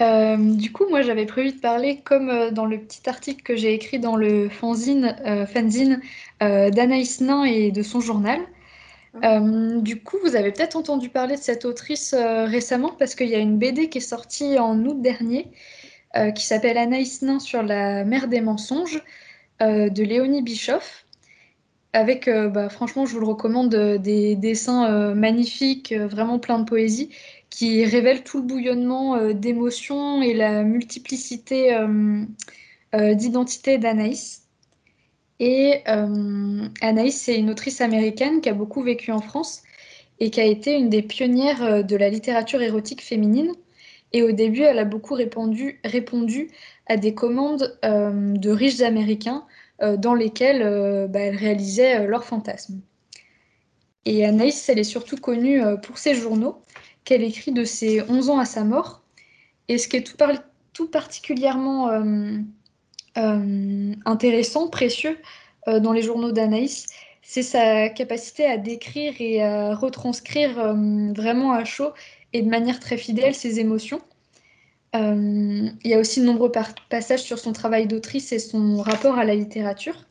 Euh, 0.00 0.36
du 0.36 0.72
coup, 0.72 0.84
moi, 0.88 1.02
j'avais 1.02 1.26
prévu 1.26 1.52
de 1.52 1.60
parler, 1.60 2.00
comme 2.04 2.28
euh, 2.28 2.50
dans 2.50 2.66
le 2.66 2.78
petit 2.78 3.08
article 3.08 3.42
que 3.42 3.56
j'ai 3.56 3.72
écrit 3.72 3.98
dans 3.98 4.16
le 4.16 4.48
fanzine, 4.48 5.16
euh, 5.26 5.46
fanzine 5.46 6.00
d'Anaïs 6.40 7.20
Nain 7.20 7.44
et 7.44 7.70
de 7.70 7.82
son 7.82 8.00
journal. 8.00 8.40
du 9.82 10.02
coup, 10.02 10.18
vous 10.22 10.36
avez 10.36 10.52
peut-être 10.52 10.76
entendu 10.76 11.08
parler 11.08 11.36
de 11.36 11.40
cette 11.40 11.64
autrice 11.64 12.14
récemment 12.14 12.92
parce 12.98 13.14
qu'il 13.14 13.28
y 13.28 13.34
a 13.34 13.38
une 13.38 13.58
BD 13.58 13.88
qui 13.88 13.98
est 13.98 14.00
sortie 14.02 14.58
en 14.58 14.84
août 14.84 15.00
dernier 15.00 15.50
qui 16.34 16.44
s'appelle 16.44 16.76
Anaïs 16.76 17.22
Nain 17.22 17.38
sur 17.38 17.62
la 17.62 18.04
mer 18.04 18.28
des 18.28 18.42
mensonges 18.42 19.02
de 19.60 20.02
Léonie 20.02 20.42
Bischoff. 20.42 21.06
Avec, 21.94 22.28
bah, 22.28 22.68
franchement, 22.68 23.06
je 23.06 23.14
vous 23.14 23.20
le 23.20 23.26
recommande, 23.26 23.74
des 23.74 24.36
dessins 24.36 25.14
magnifiques, 25.14 25.94
vraiment 25.94 26.38
plein 26.38 26.58
de 26.58 26.64
poésie 26.64 27.08
qui 27.50 27.84
révèle 27.84 28.22
tout 28.22 28.38
le 28.38 28.44
bouillonnement 28.44 29.32
d'émotions 29.32 30.22
et 30.22 30.34
la 30.34 30.62
multiplicité 30.62 31.76
d'identités 32.92 33.78
d'Anaïs. 33.78 34.46
Et 35.38 35.82
Anaïs, 35.86 37.20
c'est 37.20 37.38
une 37.38 37.50
autrice 37.50 37.80
américaine 37.80 38.40
qui 38.40 38.48
a 38.48 38.54
beaucoup 38.54 38.82
vécu 38.82 39.12
en 39.12 39.20
France 39.20 39.62
et 40.18 40.30
qui 40.30 40.40
a 40.40 40.44
été 40.44 40.74
une 40.74 40.88
des 40.88 41.02
pionnières 41.02 41.84
de 41.84 41.96
la 41.96 42.08
littérature 42.08 42.60
érotique 42.62 43.02
féminine. 43.02 43.52
Et 44.12 44.22
au 44.22 44.32
début, 44.32 44.62
elle 44.62 44.78
a 44.78 44.84
beaucoup 44.84 45.14
répondu, 45.14 45.80
à 46.88 46.96
des 46.96 47.14
commandes 47.14 47.78
de 47.82 48.50
riches 48.50 48.80
américains 48.80 49.46
dans 49.80 50.14
lesquelles 50.14 51.08
bah, 51.08 51.20
elle 51.20 51.36
réalisait 51.36 52.06
leurs 52.06 52.24
fantasmes. 52.24 52.80
Et 54.06 54.24
Anaïs, 54.24 54.68
elle 54.68 54.78
est 54.78 54.84
surtout 54.84 55.16
connue 55.16 55.62
euh, 55.62 55.76
pour 55.76 55.98
ses 55.98 56.14
journaux 56.14 56.62
qu'elle 57.06 57.22
écrit 57.22 57.52
de 57.52 57.64
ses 57.64 58.02
11 58.02 58.28
ans 58.28 58.38
à 58.38 58.44
sa 58.44 58.64
mort. 58.64 59.00
Et 59.68 59.78
ce 59.78 59.88
qui 59.88 59.96
est 59.96 60.16
tout, 60.72 60.88
particulièrement 60.88 61.88
euh, 61.88 62.38
euh, 63.16 63.92
intéressant, 64.04 64.68
précieux 64.68 65.18
dans 65.66 65.92
les 65.92 66.02
journaux 66.02 66.30
d'Anaïs, 66.30 66.86
c'est 67.22 67.42
sa 67.42 67.88
capacité 67.88 68.46
à 68.46 68.56
décrire 68.56 69.14
et 69.18 69.42
à 69.42 69.74
retranscrire 69.74 70.74
vraiment 71.16 71.50
à 71.50 71.64
chaud 71.64 71.90
et 72.32 72.40
de 72.42 72.48
manière 72.48 72.78
très 72.78 72.96
fidèle 72.96 73.34
ses 73.34 73.58
émotions. 73.58 74.00
il 74.94 75.74
y 75.82 75.94
a 75.94 75.98
aussi 75.98 76.20
de 76.20 76.24
nombreux 76.26 76.52
passages 76.88 77.22
sur 77.22 77.40
son 77.40 77.52
travail 77.52 77.88
d'autrice 77.88 78.30
et 78.30 78.38
son 78.38 78.76
rapport 78.76 79.18
à 79.18 79.24
la 79.24 79.34
littérature. 79.34 80.04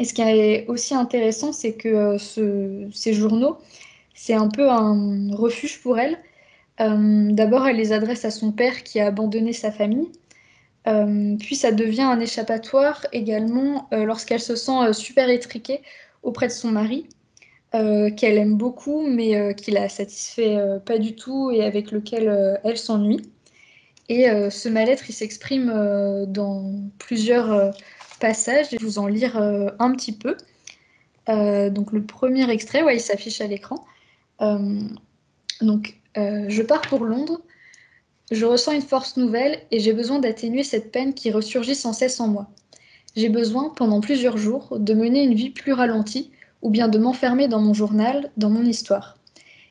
Et 0.00 0.06
ce 0.06 0.14
qui 0.14 0.22
est 0.22 0.66
aussi 0.66 0.94
intéressant, 0.94 1.52
c'est 1.52 1.74
que 1.74 1.88
euh, 1.88 2.88
ces 2.90 3.12
journaux, 3.12 3.58
c'est 4.20 4.34
un 4.34 4.48
peu 4.48 4.68
un 4.70 5.34
refuge 5.34 5.80
pour 5.80 5.98
elle. 5.98 6.18
Euh, 6.80 7.28
d'abord, 7.32 7.66
elle 7.66 7.76
les 7.76 7.92
adresse 7.92 8.24
à 8.24 8.30
son 8.30 8.52
père 8.52 8.82
qui 8.82 9.00
a 9.00 9.06
abandonné 9.06 9.52
sa 9.52 9.70
famille. 9.70 10.10
Euh, 10.86 11.36
puis 11.38 11.56
ça 11.56 11.72
devient 11.72 12.02
un 12.02 12.20
échappatoire 12.20 13.06
également 13.12 13.88
lorsqu'elle 13.92 14.40
se 14.40 14.56
sent 14.56 14.92
super 14.92 15.28
étriquée 15.28 15.82
auprès 16.22 16.46
de 16.46 16.52
son 16.52 16.70
mari, 16.70 17.06
qu'elle 17.72 18.38
aime 18.38 18.56
beaucoup, 18.56 19.06
mais 19.06 19.54
qui 19.54 19.70
la 19.70 19.88
satisfait 19.88 20.58
pas 20.84 20.98
du 20.98 21.14
tout 21.14 21.50
et 21.50 21.62
avec 21.62 21.92
lequel 21.92 22.58
elle 22.64 22.78
s'ennuie. 22.78 23.22
Et 24.08 24.26
ce 24.50 24.68
mal-être, 24.68 25.08
il 25.08 25.12
s'exprime 25.12 25.70
dans 26.26 26.72
plusieurs 26.98 27.72
passage. 28.20 28.66
Je 28.70 28.76
vais 28.76 28.84
vous 28.84 29.00
en 29.00 29.08
lire 29.08 29.36
euh, 29.36 29.70
un 29.80 29.92
petit 29.92 30.12
peu. 30.12 30.36
Euh, 31.28 31.70
donc 31.70 31.92
le 31.92 32.04
premier 32.04 32.48
extrait, 32.48 32.84
il 32.94 33.00
s'affiche 33.00 33.40
à 33.40 33.48
l'écran. 33.48 33.84
Euh, 34.40 34.80
donc 35.60 35.96
je 36.16 36.62
pars 36.62 36.82
pour 36.82 37.04
Londres. 37.04 37.40
Je 38.30 38.46
ressens 38.46 38.72
une 38.72 38.82
force 38.82 39.16
nouvelle 39.16 39.58
et 39.70 39.80
j'ai 39.80 39.92
besoin 39.92 40.18
d'atténuer 40.18 40.62
cette 40.62 40.92
peine 40.92 41.14
qui 41.14 41.30
ressurgit 41.30 41.74
sans 41.74 41.92
cesse 41.92 42.20
en 42.20 42.28
moi. 42.28 42.48
J'ai 43.16 43.28
besoin, 43.28 43.70
pendant 43.70 44.00
plusieurs 44.00 44.36
jours, 44.36 44.78
de 44.78 44.94
mener 44.94 45.24
une 45.24 45.34
vie 45.34 45.50
plus 45.50 45.72
ralentie 45.72 46.30
ou 46.62 46.70
bien 46.70 46.88
de 46.88 46.98
m'enfermer 46.98 47.48
dans 47.48 47.60
mon 47.60 47.74
journal, 47.74 48.30
dans 48.36 48.50
mon 48.50 48.64
histoire. 48.64 49.16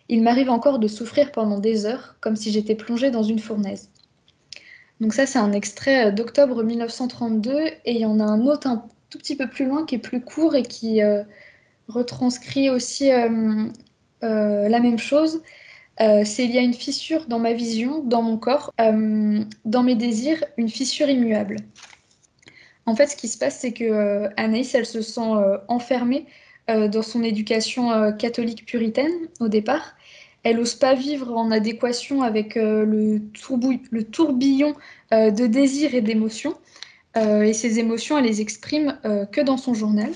Il 0.10 0.24
m'arrive 0.24 0.50
encore 0.50 0.80
de 0.80 0.88
souffrir 0.88 1.32
pendant 1.32 1.60
des 1.60 1.86
heures, 1.86 2.16
comme 2.20 2.36
si 2.36 2.52
j'étais 2.52 2.76
plongée 2.76 3.12
dans 3.12 3.24
une 3.24 3.40
fournaise. 3.40 3.90
Donc 5.00 5.14
ça, 5.14 5.26
c'est 5.26 5.40
un 5.40 5.54
extrait 5.54 6.08
euh, 6.08 6.12
d'octobre 6.12 6.64
1932 6.64 7.52
et 7.86 7.94
il 7.94 8.00
y 8.00 8.06
en 8.06 8.20
a 8.20 8.24
un 8.24 8.46
autre 8.46 8.68
un 8.68 8.84
tout 9.10 9.18
petit 9.18 9.36
peu 9.36 9.48
plus 9.48 9.66
loin 9.66 9.86
qui 9.86 9.96
est 9.96 10.00
plus 10.00 10.22
court 10.22 10.56
et 10.56 10.64
qui 10.64 11.02
euh, 11.02 11.24
retranscrit 11.88 12.70
aussi 12.70 13.12
euh, 13.12 13.68
la 14.22 14.80
même 14.80 15.00
chose. 15.00 15.42
c'est 15.98 16.44
il 16.46 16.52
y 16.52 16.58
a 16.58 16.62
une 16.62 16.74
fissure 16.74 17.26
dans 17.26 17.40
ma 17.40 17.54
vision, 17.54 18.04
dans 18.04 18.22
mon 18.22 18.38
corps, 18.38 18.74
dans 18.78 19.84
mes 19.84 19.96
désirs, 19.96 20.44
une 20.58 20.70
fissure 20.70 21.10
immuable. 21.10 21.58
En 22.86 22.96
fait, 22.96 23.08
ce 23.08 23.16
qui 23.16 23.28
se 23.28 23.38
passe, 23.38 23.60
c'est 23.60 23.72
que 23.72 24.30
Anaïs, 24.36 24.74
elle 24.76 24.86
se 24.86 25.02
sent 25.02 25.32
enfermée 25.68 26.26
dans 26.68 27.02
son 27.02 27.24
éducation 27.24 28.14
catholique 28.14 28.66
puritaine 28.66 29.14
au 29.40 29.48
départ, 29.48 29.96
elle 30.44 30.58
n'ose 30.58 30.76
pas 30.76 30.94
vivre 30.94 31.36
en 31.36 31.52
adéquation 31.52 32.22
avec 32.22 32.56
euh, 32.56 32.86
le, 32.86 33.22
tourbillon 34.12 34.76
euh, 35.14 35.32
de 35.32 35.48
désirs 35.48 35.94
et 35.94 36.02
d'émotions. 36.02 36.56
Euh, 37.18 37.42
et 37.42 37.54
ces 37.54 37.80
émotions, 37.80 38.18
elle 38.18 38.26
les 38.26 38.42
exprime 38.42 38.98
que 39.32 39.42
dans 39.42 39.58
son 39.58 39.74
journal. 39.74 40.12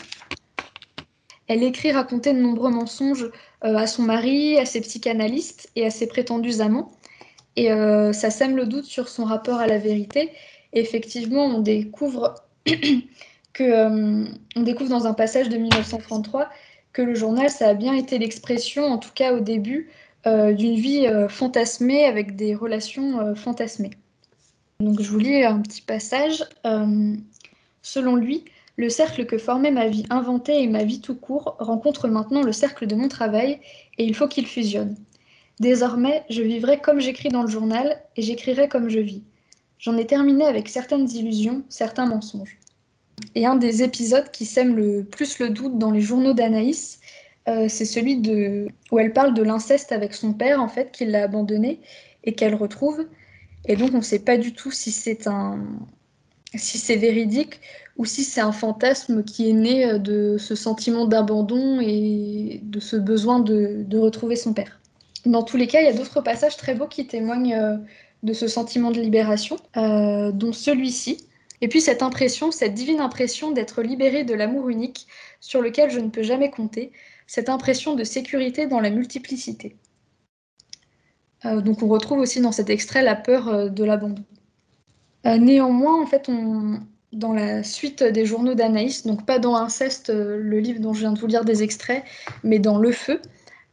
Elle 1.47 1.63
écrit 1.63 1.91
raconter 1.91 2.33
de 2.33 2.39
nombreux 2.39 2.71
mensonges 2.71 3.29
à 3.63 3.87
son 3.87 4.03
mari, 4.03 4.57
à 4.57 4.65
ses 4.65 4.81
psychanalystes 4.81 5.69
et 5.75 5.85
à 5.85 5.89
ses 5.89 6.07
prétendus 6.07 6.61
amants. 6.61 6.91
Et 7.55 7.69
ça 8.13 8.29
sème 8.29 8.57
le 8.57 8.65
doute 8.65 8.85
sur 8.85 9.07
son 9.07 9.25
rapport 9.25 9.59
à 9.59 9.67
la 9.67 9.77
vérité. 9.77 10.31
effectivement, 10.73 11.45
on 11.45 11.59
découvre 11.59 12.35
que 13.53 14.25
on 14.55 14.61
découvre 14.61 14.89
dans 14.89 15.05
un 15.05 15.13
passage 15.13 15.49
de 15.49 15.57
1933 15.57 16.49
que 16.93 17.01
le 17.01 17.15
journal, 17.15 17.49
ça 17.49 17.69
a 17.69 17.73
bien 17.73 17.93
été 17.93 18.19
l'expression, 18.19 18.85
en 18.85 18.99
tout 18.99 19.11
cas 19.13 19.33
au 19.33 19.39
début, 19.39 19.89
euh, 20.25 20.53
d'une 20.53 20.75
vie 20.75 21.05
euh, 21.05 21.27
fantasmée 21.27 22.05
avec 22.05 22.37
des 22.37 22.55
relations 22.55 23.19
euh, 23.19 23.35
fantasmées. 23.35 23.91
Donc 24.79 25.01
je 25.01 25.09
vous 25.09 25.19
lis 25.19 25.43
un 25.43 25.59
petit 25.59 25.81
passage. 25.81 26.45
selon 27.81 28.15
lui, 28.15 28.45
le 28.75 28.89
cercle 28.89 29.25
que 29.25 29.37
formait 29.37 29.71
ma 29.71 29.87
vie 29.87 30.05
inventée 30.09 30.63
et 30.63 30.67
ma 30.67 30.83
vie 30.83 31.01
tout 31.01 31.15
court 31.15 31.55
rencontre 31.59 32.07
maintenant 32.07 32.41
le 32.41 32.51
cercle 32.51 32.87
de 32.87 32.95
mon 32.95 33.07
travail 33.07 33.59
et 33.97 34.05
il 34.05 34.15
faut 34.15 34.27
qu'il 34.27 34.47
fusionne. 34.47 34.95
Désormais, 35.59 36.23
je 36.29 36.41
vivrai 36.41 36.79
comme 36.79 36.99
j'écris 36.99 37.29
dans 37.29 37.43
le 37.43 37.49
journal 37.49 38.01
et 38.15 38.21
j'écrirai 38.21 38.67
comme 38.67 38.89
je 38.89 38.99
vis. 38.99 39.23
J'en 39.77 39.97
ai 39.97 40.07
terminé 40.07 40.45
avec 40.45 40.69
certaines 40.69 41.09
illusions, 41.09 41.63
certains 41.69 42.05
mensonges. 42.05 42.57
Et 43.35 43.45
un 43.45 43.55
des 43.55 43.83
épisodes 43.83 44.31
qui 44.31 44.45
sème 44.45 44.75
le 44.75 45.03
plus 45.03 45.39
le 45.39 45.49
doute 45.49 45.77
dans 45.77 45.91
les 45.91 46.01
journaux 46.01 46.33
d'Anaïs, 46.33 46.99
euh, 47.47 47.67
c'est 47.67 47.85
celui 47.85 48.17
de... 48.17 48.67
où 48.91 48.99
elle 48.99 49.13
parle 49.13 49.33
de 49.33 49.43
l'inceste 49.43 49.91
avec 49.91 50.13
son 50.13 50.33
père, 50.33 50.61
en 50.61 50.67
fait, 50.67 50.91
qu'il 50.91 51.11
l'a 51.11 51.23
abandonné 51.23 51.79
et 52.23 52.33
qu'elle 52.33 52.55
retrouve. 52.55 53.05
Et 53.65 53.75
donc, 53.75 53.91
on 53.93 53.97
ne 53.97 54.01
sait 54.01 54.19
pas 54.19 54.37
du 54.37 54.53
tout 54.53 54.71
si 54.71 54.91
c'est 54.91 55.27
un... 55.27 55.59
si 56.55 56.77
c'est 56.79 56.95
véridique 56.95 57.59
ou 57.97 58.05
si 58.05 58.23
c'est 58.23 58.41
un 58.41 58.51
fantasme 58.51 59.23
qui 59.23 59.49
est 59.49 59.53
né 59.53 59.85
euh, 59.85 59.97
de 59.97 60.37
ce 60.37 60.55
sentiment 60.55 61.05
d'abandon 61.05 61.79
et 61.81 62.61
de 62.63 62.79
ce 62.79 62.95
besoin 62.95 63.39
de... 63.39 63.97
retrouver 63.97 64.35
son 64.35 64.53
père. 64.53 64.79
Dans 65.25 65.43
tous 65.43 65.57
les 65.57 65.67
cas, 65.67 65.81
il 65.81 65.85
y 65.85 65.89
a 65.89 65.93
d'autres 65.93 66.21
passages 66.21 66.57
très 66.57 66.75
beaux 66.75 66.87
qui 66.87 67.07
témoignent 67.07 67.55
euh, 67.55 67.77
de 68.23 68.33
ce 68.33 68.47
sentiment 68.47 68.91
de 68.91 69.01
libération, 69.01 69.57
dont 69.75 70.53
celui-ci. 70.53 71.27
Et 71.59 71.67
puis 71.67 71.81
cette 71.81 72.01
impression, 72.01 72.51
cette 72.51 72.73
divine 72.73 73.01
impression 73.01 73.51
d'être 73.51 73.81
libérée 73.81 74.23
de 74.23 74.33
l'amour 74.33 74.69
unique 74.69 75.07
sur 75.41 75.61
lequel 75.61 75.89
je 75.91 75.99
ne 75.99 76.09
peux 76.09 76.23
jamais 76.23 76.49
compter, 76.49 76.93
cette 77.27 77.49
impression 77.49 77.95
de 77.95 78.03
sécurité 78.03 78.67
dans 78.67 78.79
la 78.79 78.89
multiplicité. 78.89 79.75
Euh, 81.45 81.61
donc 81.61 81.81
on 81.81 81.87
retrouve 81.87 82.19
aussi 82.19 82.41
dans 82.41 82.51
cet 82.51 82.69
extrait 82.69 83.03
la 83.03 83.15
peur 83.15 83.47
euh, 83.47 83.69
de 83.69 83.83
l'abandon. 83.83 84.23
Euh, 85.25 85.37
néanmoins, 85.37 86.01
en 86.01 86.05
fait, 86.05 86.29
on, 86.29 86.81
dans 87.13 87.33
la 87.33 87.63
suite 87.63 88.03
des 88.03 88.25
journaux 88.25 88.55
d'Anaïs, 88.55 89.05
donc 89.05 89.25
pas 89.25 89.39
dans 89.39 89.55
Inceste, 89.55 90.09
le 90.09 90.59
livre 90.59 90.79
dont 90.79 90.93
je 90.93 91.01
viens 91.01 91.13
de 91.13 91.19
vous 91.19 91.27
lire 91.27 91.45
des 91.45 91.63
extraits, 91.63 92.03
mais 92.43 92.59
dans 92.59 92.77
Le 92.77 92.91
Feu, 92.91 93.21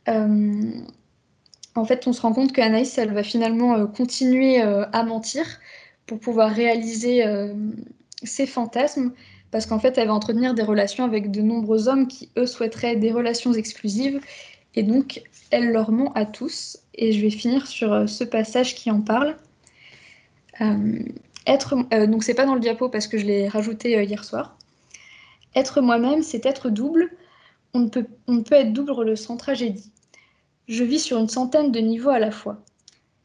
en 0.06 1.84
fait, 1.84 2.06
on 2.06 2.12
se 2.12 2.20
rend 2.20 2.32
compte 2.32 2.52
qu'Anaïs, 2.52 2.98
elle 2.98 3.12
va 3.12 3.22
finalement 3.22 3.86
continuer 3.86 4.60
à 4.60 5.02
mentir 5.04 5.44
pour 6.06 6.18
pouvoir 6.18 6.50
réaliser 6.50 7.24
ses 8.22 8.46
fantasmes 8.46 9.12
parce 9.50 9.66
qu'en 9.66 9.78
fait, 9.78 9.98
elle 9.98 10.08
va 10.08 10.14
entretenir 10.14 10.54
des 10.54 10.62
relations 10.62 11.04
avec 11.04 11.30
de 11.30 11.42
nombreux 11.42 11.88
hommes 11.88 12.06
qui, 12.06 12.30
eux, 12.36 12.46
souhaiteraient 12.46 12.96
des 12.96 13.10
relations 13.10 13.52
exclusives. 13.52 14.20
Et 14.74 14.82
donc, 14.82 15.22
elle 15.50 15.72
leur 15.72 15.90
ment 15.90 16.12
à 16.12 16.24
tous. 16.24 16.78
Et 16.94 17.12
je 17.12 17.20
vais 17.20 17.30
finir 17.30 17.66
sur 17.66 17.92
euh, 17.92 18.06
ce 18.06 18.22
passage 18.22 18.74
qui 18.76 18.90
en 18.90 19.00
parle. 19.00 19.36
Euh, 21.50 21.54
être, 21.54 21.74
euh, 21.92 22.06
donc, 22.06 22.24
pas 22.34 22.46
dans 22.46 22.54
le 22.54 22.60
diapo 22.60 22.88
parce 22.88 23.06
que 23.06 23.18
je 23.18 23.26
l'ai 23.26 23.48
rajouté 23.48 24.02
hier 24.04 24.24
soir. 24.24 24.56
Être 25.54 25.80
moi-même, 25.80 26.22
c'est 26.22 26.46
être 26.46 26.70
double. 26.70 27.10
On 27.74 27.80
ne, 27.80 27.88
peut, 27.88 28.06
être 28.52 28.72
double 28.72 29.16
sans 29.16 29.36
tragédie. 29.36 29.90
Je 30.68 30.84
vis 30.84 31.00
sur 31.00 31.18
une 31.18 31.28
centaine 31.28 31.72
de 31.72 31.80
niveaux 31.80 32.10
à 32.10 32.18
la 32.18 32.30
fois. 32.30 32.62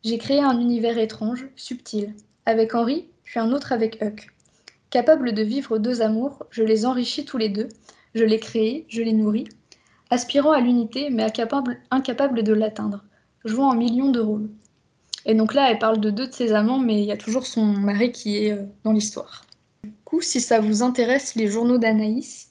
J'ai 0.03 0.17
créé 0.17 0.39
un 0.39 0.59
univers 0.59 0.97
étrange, 0.97 1.47
subtil. 1.55 2.15
Avec 2.45 2.76
Henri, 2.76 3.07
puis 3.23 3.39
un 3.39 3.51
autre 3.51 3.71
avec 3.71 4.01
Huck. 4.01 4.28
Capable 4.91 5.34
de 5.34 5.41
vivre 5.41 5.80
deux 5.80 6.01
amours, 6.01 6.43
je 6.51 6.63
les 6.63 6.86
enrichis 6.86 7.26
tous 7.26 7.38
les 7.38 7.49
deux, 7.49 7.69
je 8.13 8.23
les 8.23 8.39
crée, 8.39 8.86
je 8.88 9.01
les 9.01 9.13
nourris, 9.13 9.49
aspirant 10.11 10.51
à 10.51 10.61
l'unité 10.61 11.09
mais 11.09 11.23
incapable, 11.23 11.80
incapable 11.89 12.43
de 12.43 12.53
l'atteindre, 12.53 13.03
jouant 13.43 13.69
en 13.69 13.76
millions 13.76 14.11
de 14.11 14.19
rôles. 14.19 14.49
Et 15.26 15.34
donc 15.34 15.53
là, 15.53 15.71
elle 15.71 15.80
parle 15.80 15.99
de 15.99 16.11
deux 16.11 16.28
de 16.28 16.34
ses 16.34 16.53
amants, 16.53 16.78
mais 16.78 16.99
il 17.01 17.05
y 17.05 17.11
a 17.11 17.17
toujours 17.17 17.47
son 17.47 17.65
mari 17.65 18.11
qui 18.11 18.45
est 18.45 18.51
euh, 18.51 18.63
dans 18.84 18.91
l'histoire. 18.91 19.45
Du 19.84 19.91
coup, 20.05 20.21
si 20.21 20.39
ça 20.39 20.59
vous 20.59 20.84
intéresse 20.84 21.36
les 21.36 21.47
journaux 21.47 21.80
d'Anaïs, 21.80 22.49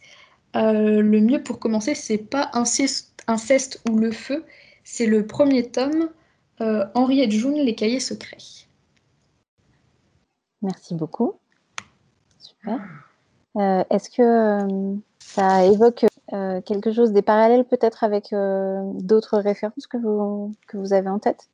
euh, 0.57 1.01
le 1.01 1.21
mieux 1.21 1.43
pour 1.43 1.61
commencer, 1.61 1.95
c'est 1.95 2.19
pas 2.19 2.51
inceste, 2.53 3.81
ou 3.89 3.99
le 3.99 4.11
feu, 4.11 4.45
C'est 4.83 5.07
le 5.07 5.27
premier 5.27 5.71
tome, 5.71 6.11
euh, 6.61 6.85
Henriette 6.95 7.31
June, 7.31 7.55
Les 7.55 7.75
cahiers 7.75 8.01
secrets. 8.01 8.67
Merci 10.61 10.95
beaucoup. 10.95 11.35
Super. 12.39 12.81
Est-ce 13.57 14.11
que 14.11 14.99
ça 15.21 15.65
évoque 15.65 16.07
quelque 16.65 16.93
chose, 16.93 17.13
des 17.13 17.23
parallèles 17.23 17.65
peut-être 17.65 18.03
avec 18.03 18.31
d'autres 18.33 19.39
références 19.39 19.87
que 19.87 19.97
vous, 19.97 20.53
que 20.67 20.77
vous 20.77 20.93
avez 20.93 21.09
en 21.09 21.19
tête? 21.19 21.49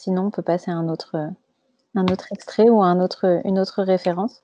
Sinon, 0.00 0.26
on 0.26 0.30
peut 0.30 0.42
passer 0.42 0.70
à 0.70 0.74
un 0.74 0.88
autre, 0.88 1.16
un 1.94 2.06
autre 2.06 2.26
extrait 2.32 2.68
ou 2.68 2.82
un 2.82 3.00
autre, 3.00 3.40
une 3.44 3.58
autre 3.58 3.82
référence. 3.82 4.42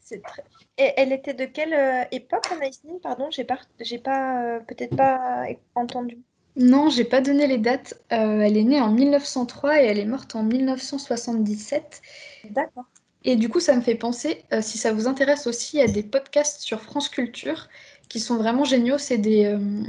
C'est 0.00 0.22
très... 0.22 0.44
Et 0.76 0.92
elle 0.96 1.12
était 1.12 1.34
de 1.34 1.44
quelle 1.44 2.08
époque, 2.10 2.46
Anaïsine 2.50 2.98
Pardon, 3.00 3.28
j'ai 3.30 3.44
pas, 3.44 3.58
j'ai 3.80 3.98
pas, 3.98 4.58
peut-être 4.66 4.96
pas 4.96 5.44
entendu. 5.76 6.18
Non, 6.56 6.88
j'ai 6.88 7.04
pas 7.04 7.20
donné 7.20 7.46
les 7.46 7.58
dates. 7.58 7.94
elle 8.08 8.56
est 8.56 8.64
née 8.64 8.80
en 8.80 8.90
1903 8.90 9.82
et 9.82 9.86
elle 9.86 10.00
est 10.00 10.04
morte 10.04 10.34
en 10.34 10.42
1977. 10.42 12.02
D'accord. 12.50 12.86
Et 13.24 13.36
du 13.36 13.48
coup, 13.48 13.60
ça 13.60 13.74
me 13.74 13.80
fait 13.80 13.94
penser, 13.94 14.44
euh, 14.52 14.60
si 14.60 14.76
ça 14.78 14.92
vous 14.92 15.08
intéresse 15.08 15.46
aussi, 15.46 15.80
à 15.80 15.86
des 15.86 16.02
podcasts 16.02 16.60
sur 16.60 16.80
France 16.82 17.08
Culture 17.08 17.68
qui 18.08 18.20
sont 18.20 18.36
vraiment 18.36 18.64
géniaux. 18.64 18.98
C'est 18.98 19.18
des, 19.18 19.46
euh, 19.46 19.82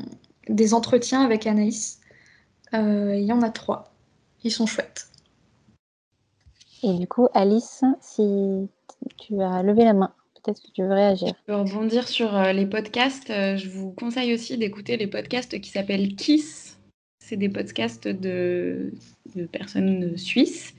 des 0.47 0.73
entretiens 0.73 1.21
avec 1.23 1.45
Anaïs. 1.45 1.99
Euh, 2.73 3.15
il 3.15 3.25
y 3.25 3.33
en 3.33 3.41
a 3.41 3.49
trois. 3.49 3.94
Ils 4.45 4.51
sont 4.51 4.65
chouettes. 4.65 5.09
Et 6.83 6.93
du 6.93 7.07
coup, 7.07 7.27
Alice, 7.33 7.83
si 7.99 8.69
tu 9.17 9.41
as 9.41 9.61
levé 9.61 9.83
la 9.83 9.93
main, 9.93 10.13
peut-être 10.35 10.61
que 10.61 10.71
tu 10.71 10.83
veux 10.83 10.93
réagir. 10.93 11.33
Pour 11.45 11.57
rebondir 11.57 12.07
sur 12.07 12.39
les 12.53 12.65
podcasts, 12.65 13.27
je 13.27 13.67
vous 13.67 13.91
conseille 13.91 14.33
aussi 14.33 14.57
d'écouter 14.57 14.95
les 14.95 15.07
podcasts 15.07 15.59
qui 15.59 15.69
s'appellent 15.69 16.15
Kiss 16.15 16.75
c'est 17.25 17.37
des 17.37 17.49
podcasts 17.49 18.07
de, 18.07 18.91
personnes 19.51 20.15
suisses. 20.17 20.73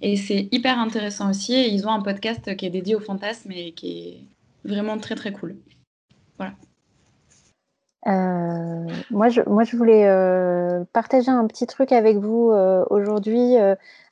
Et 0.00 0.16
c'est 0.16 0.48
hyper 0.50 0.78
intéressant 0.78 1.30
aussi. 1.30 1.54
Et 1.54 1.68
ils 1.68 1.86
ont 1.86 1.92
un 1.92 2.02
podcast 2.02 2.56
qui 2.56 2.66
est 2.66 2.70
dédié 2.70 2.96
au 2.96 3.00
fantasme 3.00 3.52
et 3.52 3.72
qui 3.72 4.08
est 4.08 4.18
vraiment 4.64 4.98
très 4.98 5.14
très 5.14 5.32
cool. 5.32 5.56
Voilà. 6.38 6.54
Euh, 8.08 8.86
moi, 9.10 9.28
je, 9.28 9.76
voulais 9.76 10.08
euh, 10.08 10.84
partager 10.92 11.30
un 11.30 11.46
petit 11.46 11.66
truc 11.66 11.92
avec 11.92 12.16
vous 12.16 12.50
euh, 12.50 12.84
aujourd'hui. 12.90 13.56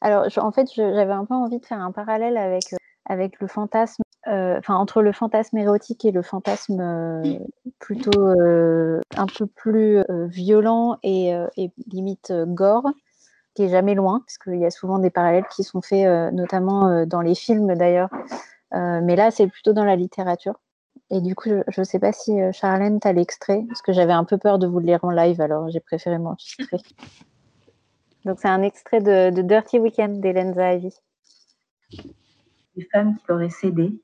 alors, 0.01 0.27
en 0.37 0.53
fait, 0.53 0.69
j'avais 0.75 1.13
un 1.13 1.25
peu 1.25 1.35
envie 1.35 1.59
de 1.59 1.67
faire 1.67 1.81
un 1.81 1.93
parallèle 1.93 2.37
avec, 2.37 3.41
le 3.41 3.49
fantasme 3.49 4.03
enfin 4.27 4.75
entre 4.77 5.03
le 5.03 5.13
fantasme 5.13 5.57
érotique 5.59 6.05
et 6.05 6.13
le 6.13 6.23
fantasme 6.23 7.23
plutôt 7.81 8.29
un 8.29 9.27
peu 9.39 9.47
plus 9.47 10.05
violent 10.29 10.99
et, 11.03 11.35
limite 11.89 12.33
gore, 12.47 12.87
qui 13.55 13.65
est 13.65 13.69
jamais 13.69 13.95
loin, 13.95 14.21
parce 14.21 14.39
qu'il 14.39 14.61
y 14.61 14.67
a 14.67 14.71
souvent 14.71 14.99
des 14.99 15.11
parallèles 15.11 15.47
qui 15.51 15.65
sont 15.65 15.83
faits, 15.83 16.33
notamment 16.33 17.05
dans 17.07 17.23
les 17.23 17.35
films 17.35 17.75
d'ailleurs. 17.75 18.11
mais 18.73 19.17
là, 19.17 19.33
c'est 19.33 19.49
plutôt 19.49 19.73
dans 19.73 19.85
la 19.85 19.97
littérature. 19.97 20.55
Et 21.11 21.21
du 21.21 21.35
coup, 21.35 21.51
je 21.69 21.81
ne 21.81 21.85
sais 21.85 21.99
pas 21.99 22.13
si 22.13 22.39
Charlène, 22.53 23.01
tu 23.01 23.09
as 23.09 23.13
l'extrait, 23.13 23.65
parce 23.69 23.83
que 23.83 23.93
j'avais 23.93 24.13
un 24.13 24.25
peu 24.25 24.39
peur 24.39 24.59
de 24.59 24.67
vous 24.67 24.79
le 24.79 24.87
lire 24.87 25.05
en 25.05 25.11
live, 25.11 25.41
alors 25.41 25.69
j'ai 25.71 25.81
préféré 25.81 26.19
m'enregistrer. 26.19 26.79
Donc, 28.25 28.39
c'est 28.39 28.49
un 28.49 28.63
extrait 28.63 29.01
de, 29.01 29.41
Dirty 29.43 29.79
Weekend 29.79 30.21
d'Hélène 30.21 30.55
Zahavi. 30.55 30.95
Les 32.77 32.87
femmes 32.93 33.17
qui 33.17 33.25
l'auraient 33.29 33.51
cédé 33.51 34.01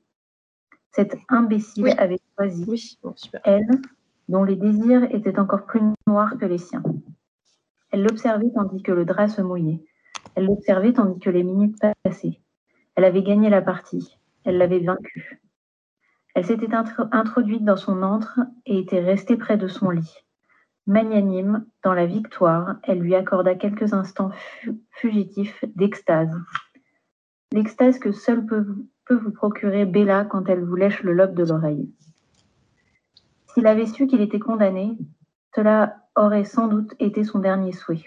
cette 0.97 1.15
imbécile 1.29 1.93
avait 1.99 2.17
choisi, 2.35 2.97
elle, 3.43 3.69
dont 4.29 4.43
les 4.43 4.55
désirs 4.55 5.03
étaient 5.13 5.37
encore 5.37 5.67
plus 5.67 5.79
noirs 6.07 6.35
que 6.39 6.45
les 6.45 6.57
siens. 6.57 6.81
Elle 7.91 8.01
l'observait 8.01 8.49
tandis 8.49 8.81
que 8.81 8.91
le 8.91 9.05
drap 9.05 9.27
se 9.27 9.43
mouillait. 9.43 9.85
Elle 10.33 10.45
l'observait 10.45 10.93
tandis 10.93 11.19
que 11.19 11.29
les 11.29 11.43
minutes 11.43 11.77
passaient. 12.01 12.39
Elle 12.95 13.03
avait 13.03 13.21
gagné 13.21 13.47
la 13.51 13.61
partie. 13.61 14.17
Elle 14.43 14.57
l'avait 14.57 14.79
vaincu. 14.79 15.39
Elle 16.37 16.45
s'était 16.45 16.75
introduite 17.11 17.65
dans 17.65 17.77
son 17.77 18.03
antre 18.03 18.39
et 18.67 18.77
était 18.77 18.99
restée 18.99 19.37
près 19.37 19.57
de 19.57 19.67
son 19.67 19.89
lit. 19.89 20.23
Magnanime, 20.85 21.65
dans 21.83 21.95
la 21.95 22.05
victoire, 22.05 22.75
elle 22.83 22.99
lui 22.99 23.15
accorda 23.15 23.55
quelques 23.55 23.91
instants 23.91 24.29
fugitifs 24.91 25.65
d'extase. 25.75 26.29
L'extase 27.51 27.97
que 27.97 28.11
seul 28.11 28.45
peut 28.45 28.67
peut 29.05 29.15
vous 29.15 29.31
procurer 29.31 29.85
Bella 29.85 30.25
quand 30.25 30.47
elle 30.47 30.63
vous 30.63 30.75
lèche 30.75 31.01
le 31.01 31.13
lobe 31.13 31.33
de 31.33 31.43
l'oreille. 31.43 31.91
S'il 33.47 33.65
avait 33.65 33.87
su 33.87 34.05
qu'il 34.05 34.21
était 34.21 34.37
condamné, 34.37 34.95
cela 35.55 35.95
aurait 36.15 36.43
sans 36.43 36.67
doute 36.67 36.93
été 36.99 37.23
son 37.23 37.39
dernier 37.39 37.71
souhait. 37.71 38.03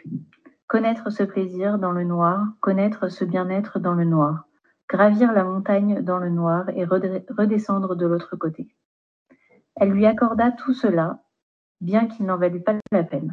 Connaître 0.69 1.11
ce 1.11 1.25
plaisir 1.25 1.81
dans 1.81 1.91
le 1.91 2.05
noir, 2.05 2.47
connaître 2.61 3.09
ce 3.09 3.25
bien-être 3.25 3.81
dans 3.81 3.95
le 3.95 4.05
noir, 4.05 4.45
gravir 4.91 5.33
la 5.33 5.45
montagne 5.45 6.03
dans 6.03 6.19
le 6.19 6.31
noir 6.31 6.69
et 6.71 6.85
redescendre 6.85 7.95
de 7.95 8.07
l'autre 8.07 8.35
côté. 8.35 8.75
Elle 9.77 9.91
lui 9.91 10.05
accorda 10.05 10.51
tout 10.51 10.75
cela, 10.75 11.23
bien 11.81 12.07
qu'il 12.09 12.27
n'en 12.27 12.37
valût 12.37 12.61
pas 12.61 12.75
la 12.91 13.05
peine. 13.05 13.33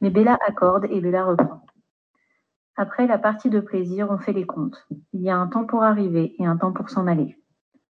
Mais 0.00 0.10
Bella 0.10 0.36
accorde 0.46 0.86
et 0.90 1.00
Bella 1.00 1.24
reprend. 1.24 1.64
Après 2.74 3.06
la 3.06 3.18
partie 3.18 3.50
de 3.50 3.60
plaisir, 3.60 4.08
on 4.10 4.18
fait 4.18 4.32
les 4.32 4.46
comptes. 4.46 4.86
Il 5.12 5.22
y 5.22 5.30
a 5.30 5.36
un 5.36 5.46
temps 5.46 5.64
pour 5.64 5.84
arriver 5.84 6.34
et 6.38 6.46
un 6.46 6.56
temps 6.56 6.72
pour 6.72 6.90
s'en 6.90 7.06
aller. 7.06 7.38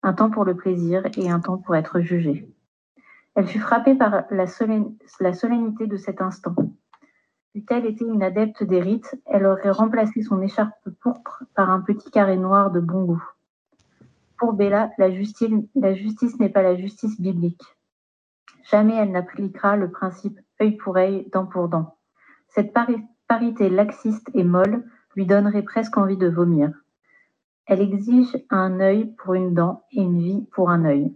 Un 0.02 0.12
temps 0.12 0.30
pour 0.30 0.44
le 0.44 0.56
plaisir 0.56 1.02
et 1.16 1.30
un 1.30 1.38
temps 1.38 1.58
pour 1.58 1.76
être 1.76 2.00
jugé. 2.00 2.52
Elle 3.36 3.46
fut 3.46 3.60
frappée 3.60 3.94
par 3.94 4.24
la, 4.30 4.46
solennité 4.48 5.86
de 5.86 5.96
cet 5.96 6.20
instant. 6.20 6.56
Eût-elle 7.54 7.86
été 7.86 8.04
une 8.04 8.22
adepte 8.22 8.62
des 8.62 8.80
rites, 8.80 9.16
elle 9.26 9.46
aurait 9.46 9.70
remplacé 9.70 10.22
son 10.22 10.40
écharpe 10.42 10.88
pourpre 11.00 11.44
par 11.54 11.70
un 11.70 11.80
petit 11.80 12.10
carré 12.10 12.36
noir 12.36 12.70
de 12.70 12.80
bon 12.80 13.04
goût. 13.04 13.24
Pour 14.38 14.52
Bella, 14.52 14.90
la 14.98 15.10
justice, 15.10 15.50
la 15.74 15.94
justice 15.94 16.38
n'est 16.38 16.50
pas 16.50 16.62
la 16.62 16.76
justice 16.76 17.20
biblique. 17.20 17.62
Jamais 18.70 18.94
elle 18.94 19.10
n'appliquera 19.10 19.76
le 19.76 19.90
principe 19.90 20.38
œil 20.60 20.76
pour 20.76 20.96
œil, 20.96 21.28
dent 21.32 21.46
pour 21.46 21.68
dent. 21.68 21.96
Cette 22.48 22.74
parité 23.26 23.70
laxiste 23.70 24.30
et 24.34 24.44
molle 24.44 24.84
lui 25.16 25.26
donnerait 25.26 25.62
presque 25.62 25.96
envie 25.96 26.16
de 26.16 26.28
vomir. 26.28 26.70
Elle 27.66 27.80
exige 27.80 28.38
un 28.50 28.80
œil 28.80 29.14
pour 29.16 29.34
une 29.34 29.54
dent 29.54 29.84
et 29.90 30.02
une 30.02 30.20
vie 30.20 30.46
pour 30.52 30.70
un 30.70 30.84
œil. 30.84 31.14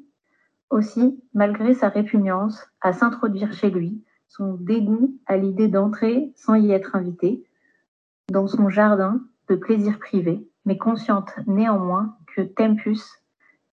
Aussi, 0.71 1.23
malgré 1.35 1.75
sa 1.75 1.89
répugnance 1.89 2.67
à 2.81 2.93
s'introduire 2.93 3.53
chez 3.53 3.71
lui, 3.71 4.03
son 4.37 4.55
dégoût 4.55 5.19
à 5.27 5.37
l'idée 5.37 5.69
d'entrer 5.69 6.33
sans 6.37 6.55
y 6.55 6.73
être 6.73 6.97
invitée, 6.97 7.45
dans 8.31 8.47
son 8.47 8.71
jardin 8.71 9.21
de 9.49 9.57
plaisir 9.57 9.99
privé, 9.99 10.49
mais 10.65 10.79
consciente 10.79 11.33
néanmoins 11.47 12.17
que 12.35 12.41
Tempus 12.41 13.03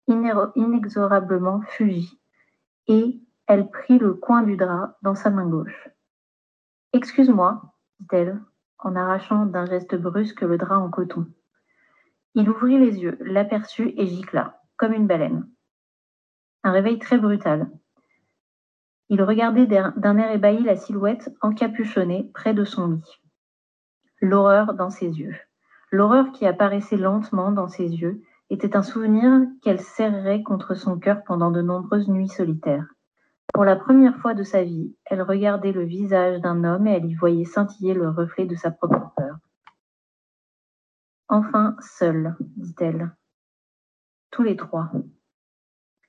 inexorablement 0.07 1.62
fugit, 1.62 2.20
et 2.88 3.22
elle 3.47 3.70
prit 3.70 3.99
le 3.99 4.14
coin 4.14 4.43
du 4.43 4.57
drap 4.57 4.97
dans 5.01 5.16
sa 5.16 5.30
main 5.30 5.47
gauche. 5.47 5.89
Excuse-moi, 6.91 7.62
dit-elle, 8.01 8.41
en 8.80 8.95
arrachant 8.95 9.45
d'un 9.45 9.66
geste 9.66 9.95
brusque 9.95 10.41
le 10.41 10.57
drap 10.57 10.78
en 10.78 10.89
coton. 10.89 11.26
Il 12.36 12.49
ouvrit 12.49 12.80
les 12.80 12.99
yeux, 12.99 13.18
l'aperçut 13.22 13.93
et 13.95 14.07
gicla, 14.07 14.62
comme 14.76 14.93
une 14.93 15.07
baleine. 15.07 15.47
Un 16.64 16.72
réveil 16.72 16.99
très 16.99 17.18
brutal. 17.18 17.70
Il 19.10 19.24
regardait 19.24 19.66
d'un 19.66 20.18
air 20.18 20.32
ébahi 20.32 20.64
la 20.64 20.76
silhouette 20.76 21.36
encapuchonnée 21.41 22.30
près 22.34 22.53
de 22.53 22.64
son 22.64 22.88
lit. 22.91 23.22
L'horreur 24.22 24.76
dans 24.76 24.91
ses 24.91 25.07
yeux. 25.07 25.36
L'horreur 25.91 26.32
qui 26.32 26.45
apparaissait 26.45 26.97
lentement 26.97 27.51
dans 27.51 27.68
ses 27.68 27.88
yeux 27.88 28.22
était 28.51 28.76
un 28.76 28.84
souvenir 28.84 29.41
qu'elle 29.64 29.82
serrerait 29.82 30.43
contre 30.43 30.76
son 30.76 30.99
cœur 30.99 31.24
pendant 31.24 31.49
de 31.49 31.62
nombreuses 31.62 32.07
nuits 32.07 32.30
solitaires. 32.30 32.86
Pour 33.53 33.66
la 33.66 33.76
première 33.76 34.18
fois 34.18 34.36
de 34.36 34.43
sa 34.43 34.64
vie, 34.64 34.95
elle 35.05 35.24
regardait 35.24 35.72
le 35.72 35.84
visage 35.84 36.39
d'un 36.41 36.64
homme 36.64 36.86
et 36.88 36.93
elle 36.93 37.05
y 37.05 37.16
voyait 37.16 37.45
scintiller 37.45 37.95
le 37.95 38.10
reflet 38.10 38.45
de 38.45 38.55
sa 38.55 38.70
propre 38.70 39.12
peur. 39.18 39.38
Enfin, 41.28 41.76
seule, 41.80 42.36
dit-elle. 42.57 43.12
Tous 44.32 44.43
les 44.43 44.55
trois. 44.55 44.91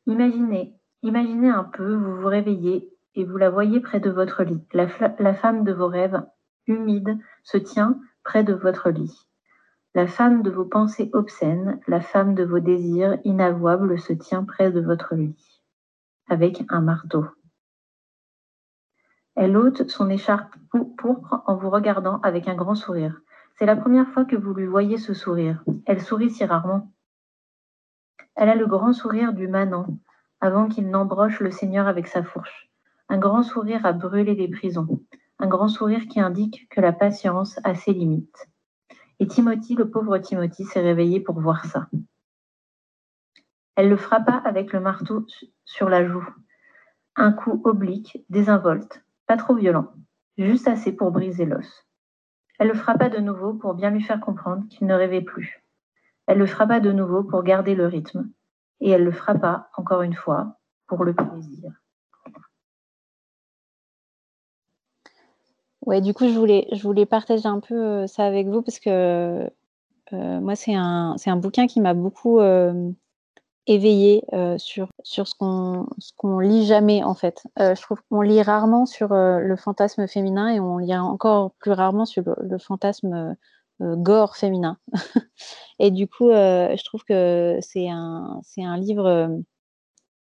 Imaginez, 0.06 0.79
imaginez 1.02 1.50
un 1.50 1.64
peu, 1.64 1.94
vous 1.94 2.16
vous 2.16 2.26
réveillez 2.26 2.90
et 3.14 3.24
vous 3.24 3.36
la 3.36 3.50
voyez 3.50 3.80
près 3.80 4.00
de 4.00 4.10
votre 4.10 4.44
lit. 4.44 4.62
La, 4.72 4.88
femme 5.34 5.64
de 5.64 5.72
vos 5.72 5.88
rêves, 5.88 6.22
humide, 6.66 7.18
se 7.42 7.58
tient 7.58 7.98
près 8.22 8.44
de 8.44 8.54
votre 8.54 8.90
lit. 8.90 9.28
La 9.94 10.06
femme 10.06 10.42
de 10.42 10.50
vos 10.50 10.64
pensées 10.64 11.10
obscènes, 11.12 11.80
la 11.88 12.00
femme 12.00 12.34
de 12.34 12.44
vos 12.44 12.60
désirs 12.60 13.18
inavouables 13.24 13.98
se 13.98 14.12
tient 14.12 14.44
près 14.44 14.70
de 14.70 14.80
votre 14.80 15.14
lit 15.14 15.60
avec 16.28 16.62
un 16.68 16.80
marteau. 16.80 17.26
Elle 19.34 19.56
ôte 19.56 19.88
son 19.88 20.08
écharpe 20.10 20.54
pourpre 20.96 21.42
en 21.46 21.56
vous 21.56 21.70
regardant 21.70 22.20
avec 22.20 22.46
un 22.46 22.54
grand 22.54 22.76
sourire. 22.76 23.20
C'est 23.56 23.66
la 23.66 23.76
première 23.76 24.08
fois 24.08 24.24
que 24.24 24.36
vous 24.36 24.54
lui 24.54 24.66
voyez 24.66 24.96
ce 24.96 25.12
sourire. 25.12 25.64
Elle 25.86 26.00
sourit 26.00 26.30
si 26.30 26.44
rarement. 26.44 26.92
Elle 28.36 28.48
a 28.48 28.54
le 28.54 28.66
grand 28.66 28.92
sourire 28.92 29.32
du 29.32 29.48
manant, 29.48 29.98
avant 30.40 30.68
qu'il 30.68 30.88
n'embroche 30.88 31.40
le 31.40 31.50
Seigneur 31.50 31.86
avec 31.86 32.06
sa 32.06 32.22
fourche. 32.22 32.70
Un 33.08 33.18
grand 33.18 33.42
sourire 33.42 33.84
à 33.84 33.92
brûler 33.92 34.34
les 34.34 34.48
prisons. 34.48 35.00
un 35.38 35.46
grand 35.46 35.68
sourire 35.68 36.06
qui 36.06 36.20
indique 36.20 36.68
que 36.68 36.82
la 36.82 36.92
patience 36.92 37.58
a 37.64 37.74
ses 37.74 37.94
limites. 37.94 38.48
Et 39.20 39.26
Timothy, 39.26 39.74
le 39.74 39.90
pauvre 39.90 40.18
Timothy, 40.18 40.64
s'est 40.64 40.82
réveillé 40.82 41.20
pour 41.20 41.40
voir 41.40 41.64
ça. 41.64 41.88
Elle 43.74 43.88
le 43.88 43.96
frappa 43.96 44.34
avec 44.44 44.72
le 44.72 44.80
marteau 44.80 45.26
sur 45.64 45.88
la 45.88 46.06
joue. 46.06 46.26
Un 47.16 47.32
coup 47.32 47.62
oblique, 47.64 48.24
désinvolte, 48.28 49.02
pas 49.26 49.38
trop 49.38 49.54
violent, 49.54 49.94
juste 50.36 50.68
assez 50.68 50.92
pour 50.92 51.10
briser 51.10 51.46
l'os. 51.46 51.86
Elle 52.58 52.68
le 52.68 52.74
frappa 52.74 53.08
de 53.08 53.18
nouveau 53.18 53.54
pour 53.54 53.72
bien 53.72 53.90
lui 53.90 54.02
faire 54.02 54.20
comprendre 54.20 54.68
qu'il 54.68 54.86
ne 54.86 54.94
rêvait 54.94 55.22
plus. 55.22 55.64
Elle 56.26 56.38
le 56.38 56.46
frappa 56.46 56.80
de 56.80 56.92
nouveau 56.92 57.24
pour 57.24 57.42
garder 57.42 57.74
le 57.74 57.86
rythme. 57.86 58.30
Et 58.80 58.90
elle 58.90 59.04
le 59.04 59.12
frappa, 59.12 59.70
encore 59.76 60.02
une 60.02 60.14
fois, 60.14 60.58
pour 60.86 61.04
le 61.04 61.14
plaisir. 61.14 61.72
Ouais, 65.86 66.00
du 66.00 66.12
coup, 66.12 66.28
je 66.28 66.38
voulais, 66.38 66.68
je 66.72 66.82
voulais 66.82 67.06
partager 67.06 67.46
un 67.46 67.60
peu 67.60 67.74
euh, 67.74 68.06
ça 68.06 68.24
avec 68.24 68.46
vous 68.48 68.62
parce 68.62 68.78
que 68.78 69.50
euh, 70.12 70.40
moi, 70.40 70.54
c'est 70.54 70.74
un, 70.74 71.16
un 71.24 71.36
bouquin 71.36 71.66
qui 71.66 71.80
m'a 71.80 71.94
beaucoup 71.94 72.38
euh, 72.38 72.90
éveillé 73.66 74.24
sur, 74.58 74.88
sur 75.04 75.28
ce 75.28 75.34
qu'on 75.34 75.86
qu'on 76.16 76.38
lit 76.40 76.66
jamais, 76.66 77.04
en 77.04 77.14
fait. 77.14 77.44
je 77.56 77.80
trouve 77.80 78.00
qu'on 78.10 78.20
lit 78.20 78.42
rarement 78.42 78.84
sur 78.84 79.10
le 79.10 79.56
fantasme 79.56 80.08
féminin 80.08 80.48
et 80.48 80.60
on 80.60 80.78
lit 80.78 80.96
encore 80.96 81.52
plus 81.60 81.72
rarement 81.72 82.04
sur 82.04 82.24
le, 82.26 82.58
fantasme 82.58 83.36
gore 83.80 84.36
féminin. 84.36 84.78
et 85.78 85.90
du 85.90 86.06
coup, 86.06 86.30
je 86.30 86.84
trouve 86.84 87.04
que 87.04 87.58
c'est 87.60 87.88
un, 87.88 88.40
un 88.58 88.76
livre 88.76 89.30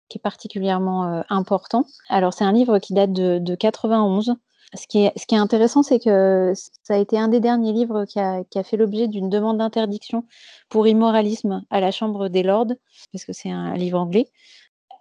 qui 0.08 0.18
est 0.18 0.22
particulièrement 0.22 1.24
important. 1.28 1.86
Alors, 2.08 2.32
c'est 2.32 2.44
un 2.44 2.52
livre 2.52 2.78
qui 2.78 2.94
date 2.94 3.12
de, 3.12 3.38
de 3.38 3.54
91 3.54 4.36
ce 4.76 4.86
qui 4.86 4.98
est, 5.04 5.38
intéressant, 5.38 5.82
c'est 5.82 5.98
que 5.98 6.52
ça 6.82 6.94
a 6.94 6.98
été 6.98 7.18
un 7.18 7.28
des 7.28 7.40
derniers 7.40 7.72
livres 7.72 8.04
qui 8.04 8.18
a, 8.18 8.44
fait 8.64 8.76
l'objet 8.76 9.08
d'une 9.08 9.28
demande 9.28 9.58
d'interdiction 9.58 10.24
pour 10.68 10.86
immoralisme 10.86 11.64
à 11.70 11.80
la 11.80 11.90
Chambre 11.90 12.28
des 12.28 12.42
Lords, 12.42 12.72
parce 13.12 13.24
que 13.24 13.32
c'est 13.32 13.50
un 13.50 13.74
livre 13.74 13.98
anglais. 13.98 14.26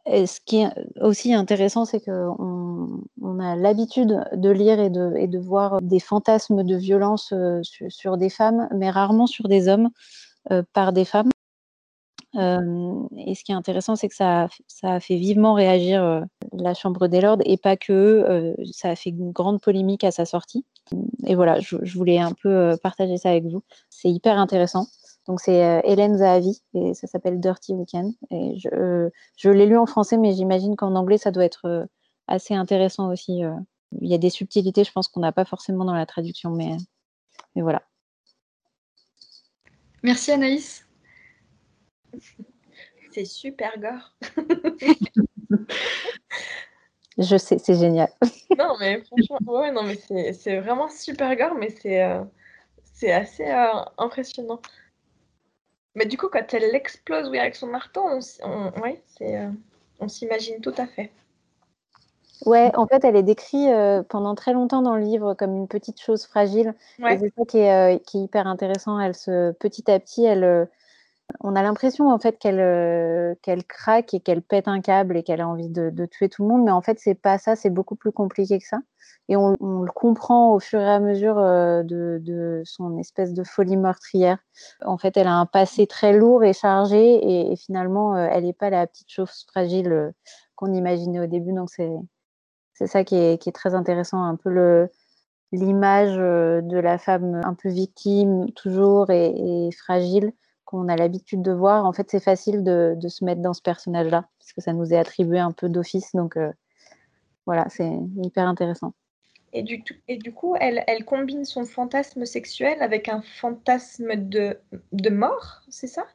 Ce 0.05 0.39
qui 0.45 0.57
est 0.57 0.69
aussi 1.01 1.33
intéressant, 1.33 1.85
c'est 1.85 2.01
qu'on 2.01 3.01
on 3.21 3.39
a 3.39 3.55
l'habitude 3.55 4.23
de 4.33 4.49
lire 4.49 4.79
et 4.79 4.89
de, 4.89 5.39
voir 5.39 5.81
des 5.81 5.99
fantasmes 5.99 6.63
de 6.63 6.75
violence 6.75 7.31
euh, 7.33 7.61
sur, 7.89 8.17
des 8.17 8.29
femmes, 8.29 8.67
mais 8.75 8.89
rarement 8.89 9.27
sur 9.27 9.47
des 9.47 9.67
hommes 9.67 9.89
euh, 10.51 10.63
par 10.73 10.93
des 10.93 11.05
femmes 11.05 11.29
et 12.35 13.35
ce 13.35 13.43
qui 13.43 13.51
est 13.51 13.55
intéressant, 13.55 13.95
c'est 13.95 14.09
que 14.09 14.15
ça 14.15 14.47
a 14.81 14.99
fait 14.99 15.17
vivement 15.17 15.53
réagir 15.53 16.25
la 16.51 16.73
Chambre 16.73 17.07
des 17.07 17.21
Lords 17.21 17.37
et 17.45 17.57
pas 17.57 17.77
que 17.77 18.55
ça 18.71 18.89
a 18.89 18.95
fait 18.95 19.11
une 19.11 19.31
grande 19.31 19.61
polémique 19.61 20.03
à 20.03 20.09
sa 20.09 20.25
sortie. 20.25 20.65
Et 21.27 21.35
voilà, 21.35 21.59
je, 21.59 21.77
voulais 21.95 22.17
un 22.17 22.33
peu 22.33 22.75
partager 22.81 23.17
ça 23.17 23.29
avec 23.29 23.43
vous. 23.43 23.61
C'est 23.91 24.09
hyper 24.09 24.39
intéressant. 24.39 24.87
Donc 25.27 25.39
c'est 25.39 25.81
Hélène 25.85 26.17
Zahavi 26.17 26.61
et 26.73 26.93
ça 26.93 27.07
s'appelle 27.07 27.39
Dirty 27.39 27.73
Weekend. 27.73 28.13
Et 28.29 28.57
je, 28.59 29.09
je 29.37 29.49
l'ai 29.49 29.65
lu 29.65 29.77
en 29.77 29.85
français, 29.85 30.17
mais 30.17 30.33
j'imagine 30.33 30.75
qu'en 30.75 30.95
anglais, 30.95 31.17
ça 31.17 31.31
doit 31.31 31.45
être 31.45 31.87
assez 32.27 32.53
intéressant 32.53 33.09
aussi. 33.09 33.41
Il 34.01 34.09
y 34.09 34.13
a 34.13 34.17
des 34.17 34.29
subtilités, 34.29 34.83
je 34.83 34.91
pense, 34.91 35.07
qu'on 35.07 35.21
n'a 35.21 35.31
pas 35.31 35.45
forcément 35.45 35.85
dans 35.85 35.93
la 35.93 36.05
traduction, 36.05 36.49
mais, 36.51 36.75
mais 37.55 37.61
voilà. 37.61 37.83
Merci 40.03 40.31
Anaïs. 40.31 40.85
C'est 43.11 43.25
super 43.25 43.79
gore. 43.79 44.15
Je 47.17 47.37
sais, 47.37 47.59
c'est 47.59 47.75
génial. 47.75 48.09
non, 48.57 48.75
mais 48.79 49.03
franchement, 49.03 49.37
ouais, 49.45 49.71
non, 49.71 49.83
mais 49.83 49.97
c'est 50.33 50.59
vraiment 50.59 50.89
super 50.89 51.35
gore, 51.35 51.53
mais 51.53 51.69
c'est 51.69 52.03
euh, 52.03 52.23
c'est 52.83 53.11
assez 53.11 53.45
euh, 53.45 53.83
impressionnant. 53.99 54.59
Mais 55.95 56.05
du 56.05 56.17
coup, 56.17 56.27
quand 56.27 56.53
elle 56.53 56.75
explose 56.75 57.29
oui, 57.29 57.39
avec 57.39 57.55
son 57.55 57.67
marteau, 57.67 58.03
on, 58.43 58.81
ouais, 58.81 59.01
euh, 59.21 59.49
on 59.99 60.07
s'imagine 60.07 60.59
tout 60.61 60.73
à 60.77 60.87
fait. 60.87 61.11
Ouais, 62.45 62.71
en 62.75 62.87
fait, 62.87 63.05
elle 63.05 63.15
est 63.15 63.23
décrite 63.23 63.69
pendant 64.09 64.35
très 64.35 64.53
longtemps 64.53 64.81
dans 64.81 64.95
le 64.95 65.01
livre 65.03 65.33
comme 65.33 65.55
une 65.55 65.67
petite 65.67 66.01
chose 66.01 66.25
fragile. 66.25 66.73
Ouais. 66.99 67.17
c'est 67.17 67.31
ça 67.37 67.45
qui 67.45 67.59
est, 67.59 68.05
qui 68.05 68.17
est, 68.17 68.23
hyper 68.23 68.47
intéressant. 68.47 68.99
Elle 68.99 69.15
se, 69.15 69.51
petit 69.53 69.89
à 69.89 69.99
petit, 69.99 70.25
elle, 70.25 70.67
on 71.39 71.55
a 71.55 71.63
l'impression 71.63 72.09
en 72.11 72.19
fait 72.19 72.37
qu'elle 72.37 72.59
euh, 72.59 73.35
qu'elle 73.41 73.63
craque 73.63 74.13
et 74.13 74.19
qu'elle 74.19 74.41
pète 74.41 74.67
un 74.67 74.81
câble 74.81 75.17
et 75.17 75.23
qu'elle 75.23 75.41
a 75.41 75.47
envie 75.47 75.69
de, 75.69 76.05
tuer 76.05 76.29
tout 76.29 76.43
le 76.43 76.49
monde, 76.49 76.63
mais 76.63 76.71
en 76.71 76.81
fait 76.81 76.99
c'est 76.99 77.15
pas 77.15 77.37
ça, 77.37 77.55
c'est 77.55 77.69
beaucoup 77.69 77.95
plus 77.95 78.11
compliqué 78.11 78.59
que 78.59 78.67
ça. 78.67 78.79
Et 79.29 79.37
on, 79.37 79.51
le 79.61 79.91
comprend 79.91 80.53
au 80.53 80.59
fur 80.59 80.81
et 80.81 80.89
à 80.89 80.99
mesure 80.99 81.37
euh, 81.39 81.81
de, 81.83 82.61
son 82.65 82.97
espèce 82.97 83.33
de 83.33 83.43
folie 83.43 83.77
meurtrière. 83.77 84.37
En 84.83 84.97
fait, 84.97 85.15
elle 85.15 85.27
a 85.27 85.35
un 85.35 85.45
passé 85.45 85.87
très 85.87 86.13
lourd 86.13 86.43
et 86.43 86.51
chargé, 86.53 87.51
et, 87.51 87.55
finalement, 87.55 88.15
euh, 88.15 88.27
elle 88.31 88.43
n'est 88.43 88.53
pas 88.53 88.69
la 88.69 88.85
petite 88.85 89.09
chose 89.09 89.45
fragile 89.47 90.13
qu'on 90.55 90.73
imaginait 90.73 91.21
au 91.21 91.27
début. 91.27 91.53
Donc 91.53 91.69
c'est 91.69 92.87
ça 92.87 93.03
qui 93.05 93.15
est, 93.15 93.55
très 93.55 93.75
intéressant, 93.75 94.23
un 94.23 94.35
peu 94.35 94.89
l'image 95.53 96.15
de 96.17 96.77
la 96.77 96.97
femme 96.97 97.41
un 97.45 97.53
peu 97.53 97.69
victime 97.69 98.51
toujours 98.53 99.09
et 99.09 99.69
fragile 99.77 100.33
qu'on 100.65 100.87
a 100.87 100.95
l'habitude 100.95 101.41
de 101.41 101.51
voir, 101.51 101.85
en 101.85 101.93
fait, 101.93 102.09
c'est 102.09 102.23
facile 102.23 102.63
de, 102.63 102.97
se 103.07 103.23
mettre 103.23 103.41
dans 103.41 103.53
ce 103.53 103.61
personnage-là, 103.61 104.25
parce 104.39 104.53
que 104.53 104.61
ça 104.61 104.73
nous 104.73 104.93
est 104.93 104.97
attribué 104.97 105.39
un 105.39 105.51
peu 105.51 105.69
d'office. 105.69 106.13
Donc, 106.13 106.37
euh, 106.37 106.51
voilà, 107.45 107.65
c'est 107.69 107.91
hyper 108.17 108.47
intéressant. 108.47 108.93
Et 109.51 109.61
du, 109.61 109.83
et 110.07 110.17
du 110.17 110.33
coup, 110.33 110.55
elle, 110.59 110.83
elle, 110.87 111.05
combine 111.05 111.45
son 111.45 111.65
fantasme 111.65 112.25
sexuel 112.25 112.81
avec 112.81 113.07
un 113.07 113.21
fantasme 113.21 114.15
de, 114.15 114.57
de 114.91 115.09
mort, 115.09 115.61
c'est 115.69 115.87
ça? 115.87 116.05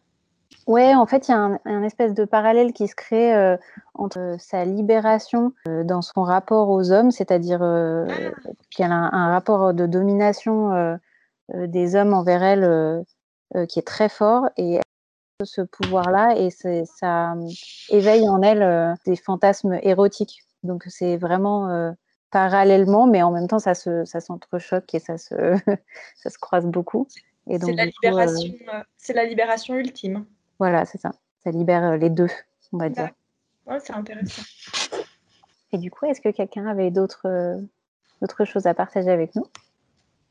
Ouais, 0.66 0.94
en 0.94 1.06
fait, 1.06 1.28
il 1.28 1.30
y 1.30 1.34
a 1.34 1.58
un, 1.64 1.82
espèce 1.82 2.14
de 2.14 2.24
parallèle 2.24 2.72
qui 2.72 2.88
se 2.88 2.94
crée 2.94 3.34
euh, 3.34 3.56
entre 3.94 4.36
sa 4.38 4.64
libération 4.64 5.52
euh, 5.68 5.84
dans 5.84 6.02
son 6.02 6.22
rapport 6.22 6.68
aux 6.68 6.90
hommes, 6.90 7.10
c'est-à-dire 7.10 7.62
ah. 7.62 8.06
qu'elle 8.70 8.90
a 8.90 8.94
un, 8.94 9.12
un, 9.12 9.30
rapport 9.30 9.72
de 9.72 9.86
domination 9.86 10.98
des 11.54 11.94
hommes 11.94 12.12
envers 12.12 12.42
elle 12.42 13.04
euh, 13.56 13.64
qui 13.64 13.78
est 13.78 13.86
très 13.86 14.10
fort 14.10 14.50
et 14.58 14.78
ce 15.42 15.62
pouvoir-là 15.62 16.36
et 16.36 16.50
ça 16.50 17.32
euh, 17.32 17.48
éveille 17.88 18.28
en 18.28 18.42
elle 18.42 18.62
euh, 18.62 18.92
des 19.06 19.16
fantasmes 19.16 19.78
érotiques. 19.82 20.42
Donc 20.64 20.84
c'est 20.88 21.16
vraiment 21.16 21.94
parallèlement, 22.30 23.06
mais 23.06 23.22
en 23.22 23.30
même 23.30 23.48
temps 23.48 23.58
ça 23.58 23.74
se 23.74 24.04
ça 24.04 24.20
s'entrechoque 24.20 24.94
et 24.94 24.98
ça 24.98 25.16
se 25.16 25.34
ça 26.16 26.28
se 26.28 26.38
croise 26.38 26.66
beaucoup. 26.66 27.08
Et 27.46 27.58
donc 27.58 27.70
c'est 27.70 27.76
la 27.76 27.86
libération, 27.86 28.54
c'est 28.98 29.12
la 29.14 29.24
libération 29.24 29.76
ultime. 29.76 30.26
Voilà, 30.58 30.84
c'est 30.84 30.98
ça. 30.98 31.12
Ça 31.42 31.50
libère 31.50 31.96
les 31.96 32.10
deux, 32.10 32.28
on 32.74 32.76
va 32.76 32.90
dire. 32.90 33.08
Ouais, 33.66 33.80
c'est 33.80 33.94
intéressant. 33.94 34.42
Et 35.72 35.78
du 35.78 35.90
coup, 35.90 36.04
est-ce 36.04 36.20
que 36.20 36.30
quelqu'un 36.30 36.66
avait 36.66 36.90
d'autres 36.90 37.58
d'autres 38.20 38.44
choses 38.44 38.66
à 38.66 38.74
partager 38.74 39.10
avec 39.10 39.34
nous? 39.36 39.46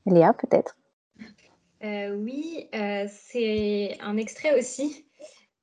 Léa, 0.05 0.33
peut-être? 0.33 0.75
Euh, 1.83 2.15
oui, 2.15 2.67
euh, 2.73 3.05
c'est 3.09 3.97
un 3.99 4.17
extrait 4.17 4.57
aussi 4.57 5.05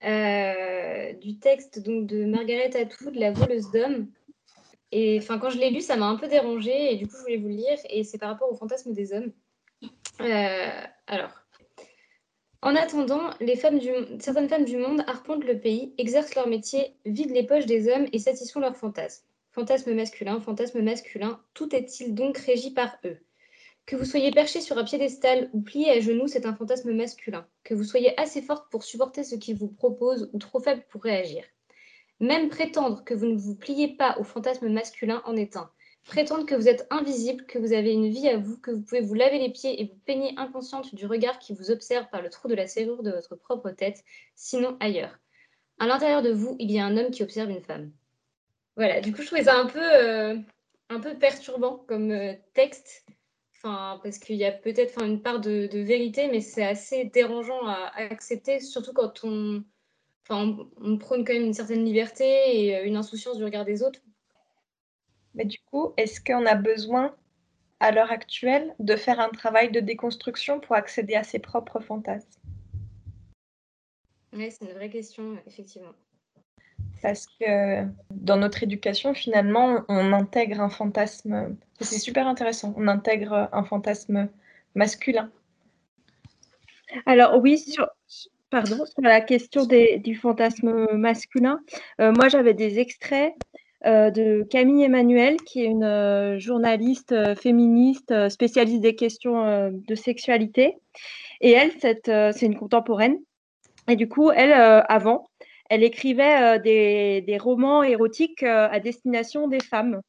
euh, 0.05 1.13
du 1.15 1.39
texte 1.39 1.81
de 1.81 2.25
Margaret 2.25 2.77
Atwood, 2.77 3.17
La 3.17 3.33
voleuse 3.33 3.71
d'hommes. 3.71 4.09
Et 4.93 5.19
enfin, 5.19 5.39
quand 5.39 5.51
je 5.51 5.59
l'ai 5.59 5.71
lu, 5.71 5.81
ça 5.81 5.97
m'a 5.97 6.07
un 6.07 6.17
peu 6.17 6.29
dérangée 6.29 6.93
et 6.93 6.97
du 6.97 7.07
coup, 7.07 7.17
je 7.17 7.23
voulais 7.23 7.37
vous 7.37 7.49
le 7.49 7.55
lire. 7.55 7.79
Et 7.91 8.05
c'est 8.05 8.19
par 8.19 8.31
rapport 8.31 8.51
au 8.51 8.55
fantasme 8.55 8.93
des 8.93 9.13
hommes. 9.13 9.33
alors, 11.07 11.45
en 12.63 12.77
attendant, 12.77 13.31
certaines 14.21 14.49
femmes 14.49 14.65
du 14.65 14.77
monde 14.79 15.05
arpentent 15.07 15.45
le 15.45 15.61
pays, 15.61 15.93
exercent 15.99 16.35
leur 16.35 16.49
métier, 16.49 16.97
vident 17.05 17.35
les 17.35 17.45
poches 17.45 17.67
des 17.67 17.89
hommes 17.89 18.07
et 18.13 18.19
satisfont 18.19 18.61
leurs 18.61 18.77
fantasmes. 18.77 19.27
Fantasme 19.51 19.93
masculin, 19.93 20.41
fantasme 20.41 20.81
masculin, 20.81 21.41
tout 21.53 21.75
est-il 21.77 22.15
donc 22.15 22.39
régi 22.39 22.73
par 22.73 22.97
eux? 23.05 23.19
Que 23.87 23.97
vous 23.97 24.05
soyez 24.05 24.31
perché 24.31 24.61
sur 24.61 24.79
un 24.79 24.85
piédestal 24.85 25.51
ou 25.53 25.61
plié 25.61 25.91
à 25.91 26.01
genoux, 26.01 26.27
c'est 26.27 26.47
un 26.47 26.55
fantasme 26.55 26.93
masculin. 26.93 27.47
Que 27.65 27.75
vous 27.75 27.85
soyez 27.85 28.19
assez 28.19 28.41
forte 28.41 28.71
pour 28.71 28.83
supporter 28.83 29.25
ce 29.25 29.35
qu'il 29.35 29.57
vous 29.57 29.69
propose 29.69 30.31
ou 30.33 30.39
trop 30.39 30.61
faible 30.61 30.85
pour 30.89 31.03
réagir. 31.03 31.45
Même 32.21 32.49
prétendre 32.49 33.05
que 33.05 33.13
vous 33.13 33.27
ne 33.27 33.37
vous 33.37 33.57
pliez 33.57 33.89
pas 33.97 34.17
au 34.19 34.25
fantasme 34.25 34.69
masculin 34.69 35.23
en 35.27 35.37
est 35.37 35.57
un. 35.57 35.71
Prétendre 36.07 36.45
que 36.45 36.55
vous 36.55 36.69
êtes 36.69 36.87
invisible, 36.91 37.47
que 37.47 37.59
vous 37.59 37.73
avez 37.73 37.93
une 37.93 38.11
vie 38.11 38.29
à 38.29 38.37
vous, 38.37 38.59
que 38.59 38.71
vous 38.71 38.83
pouvez 38.83 39.01
vous 39.01 39.15
laver 39.15 39.39
les 39.39 39.51
pieds 39.51 39.81
et 39.81 39.87
vous 39.87 39.99
peigner 40.05 40.35
inconsciente 40.37 40.95
du 40.95 41.07
regard 41.07 41.39
qui 41.39 41.55
vous 41.55 41.71
observe 41.71 42.07
par 42.11 42.23
le 42.23 42.31
trou 42.31 42.49
de 42.49 42.55
la 42.55 42.67
serrure 42.67 43.03
de 43.03 43.11
votre 43.11 43.37
propre 43.37 43.71
tête, 43.71 44.05
sinon 44.35 44.77
ailleurs. 44.81 45.19
À 45.79 45.87
l'intérieur 45.87 46.23
de 46.23 46.31
vous, 46.31 46.57
il 46.59 46.71
y 46.71 46.79
a 46.79 46.85
un 46.85 46.97
homme 46.97 47.11
qui 47.11 47.23
observe 47.23 47.51
une 47.51 47.63
femme. 47.63 47.91
Voilà, 48.77 49.01
du 49.01 49.13
coup, 49.13 49.23
je 49.23 49.27
trouvais 49.27 49.45
ça 49.45 49.57
un 49.59 49.67
peu, 49.67 49.83
euh, 49.83 50.37
un 50.91 51.01
peu 51.01 51.15
perturbant 51.15 51.79
comme 51.89 52.11
euh, 52.11 52.35
texte 52.53 53.07
parce 53.65 54.19
qu'il 54.19 54.37
y 54.37 54.45
a 54.45 54.53
peut-être 54.53 55.03
une 55.03 55.23
part 55.23 55.41
de, 55.41 55.69
vérité, 55.73 56.29
mais 56.29 56.41
c'est 56.41 56.65
assez 56.65 57.07
dérangeant 57.07 57.67
à, 57.67 57.93
accepter, 57.97 58.61
surtout 58.61 58.93
quand 58.93 59.25
on, 59.25 59.65
on, 60.31 60.69
on, 60.81 60.99
prône 60.99 61.25
quand 61.25 61.33
même 61.33 61.45
une 61.45 61.55
certaine 61.55 61.85
liberté 61.85 62.25
et 62.25 62.77
euh, 62.77 62.85
une 62.85 62.97
insouciance 62.97 63.39
du 63.39 63.45
regard 63.45 63.65
des 63.65 63.83
autres. 63.83 64.01
Mais 65.35 65.47
du 65.47 65.59
coup, 65.71 65.95
est-ce 65.97 66.21
qu'on 66.21 66.47
a 66.47 66.55
besoin 66.55 67.15
à 67.81 67.91
l'heure 67.91 68.13
actuelle 68.13 68.75
de 68.79 68.97
faire 68.97 69.19
un 69.19 69.31
travail 69.31 69.73
de 69.73 69.81
déconstruction 69.81 70.61
pour 70.61 70.77
accéder 70.77 71.15
à 71.15 71.25
ses 71.25 71.39
propres 71.39 71.81
fantasmes? 71.81 72.41
Oui, 74.33 74.51
c'est 74.51 74.65
une 74.65 74.73
vraie 74.73 74.91
question, 74.91 75.39
effectivement. 75.47 75.93
Parce 77.05 77.27
que 77.39 77.85
dans 78.13 78.39
notre 78.39 78.63
éducation, 78.63 79.13
finalement, 79.13 79.85
on 79.91 80.15
intègre 80.15 80.63
un 80.63 80.71
fantasme, 80.71 81.55
c'est 81.79 81.99
super 81.99 82.27
intéressant, 82.27 82.73
on 82.79 82.89
intègre 82.89 83.51
un 83.53 83.63
fantasme 83.63 84.31
masculin. 84.75 85.31
Alors 87.05 87.39
oui, 87.43 87.59
sur, 87.59 87.87
pardon, 88.49 88.87
sur 88.87 89.03
la 89.03 89.21
question 89.21 89.67
du 89.67 90.15
fantasme 90.15 90.87
masculin, 90.95 91.61
euh, 92.01 92.11
moi 92.13 92.29
j'avais 92.31 92.55
des 92.55 92.79
extraits 92.79 93.35
euh, 93.85 94.11
de 94.11 94.47
Camille 94.49 94.85
Emmanuel, 94.85 95.37
qui 95.43 95.61
est 95.61 95.67
une 95.67 95.85
euh, 95.85 96.39
journaliste 96.39 97.15
féministe 97.35 98.31
spécialiste 98.31 98.81
des 98.81 98.97
questions 98.97 99.71
de 99.71 99.95
sexualité. 99.95 100.79
Et 101.43 101.51
elle, 101.51 101.73
c'est 101.83 102.47
une 102.47 102.57
contemporaine. 102.57 103.19
Et 103.89 103.97
du 103.97 104.09
coup, 104.09 104.31
elle, 104.31 104.55
avant, 104.89 105.29
elle 105.71 105.83
écrivait 105.83 106.59
des, 106.61 107.23
des, 107.23 107.39
romans 107.39 107.83
érotiques 107.83 108.43
à 108.43 108.79
destination 108.81 109.49
des 109.49 109.61
femmes. 109.61 110.01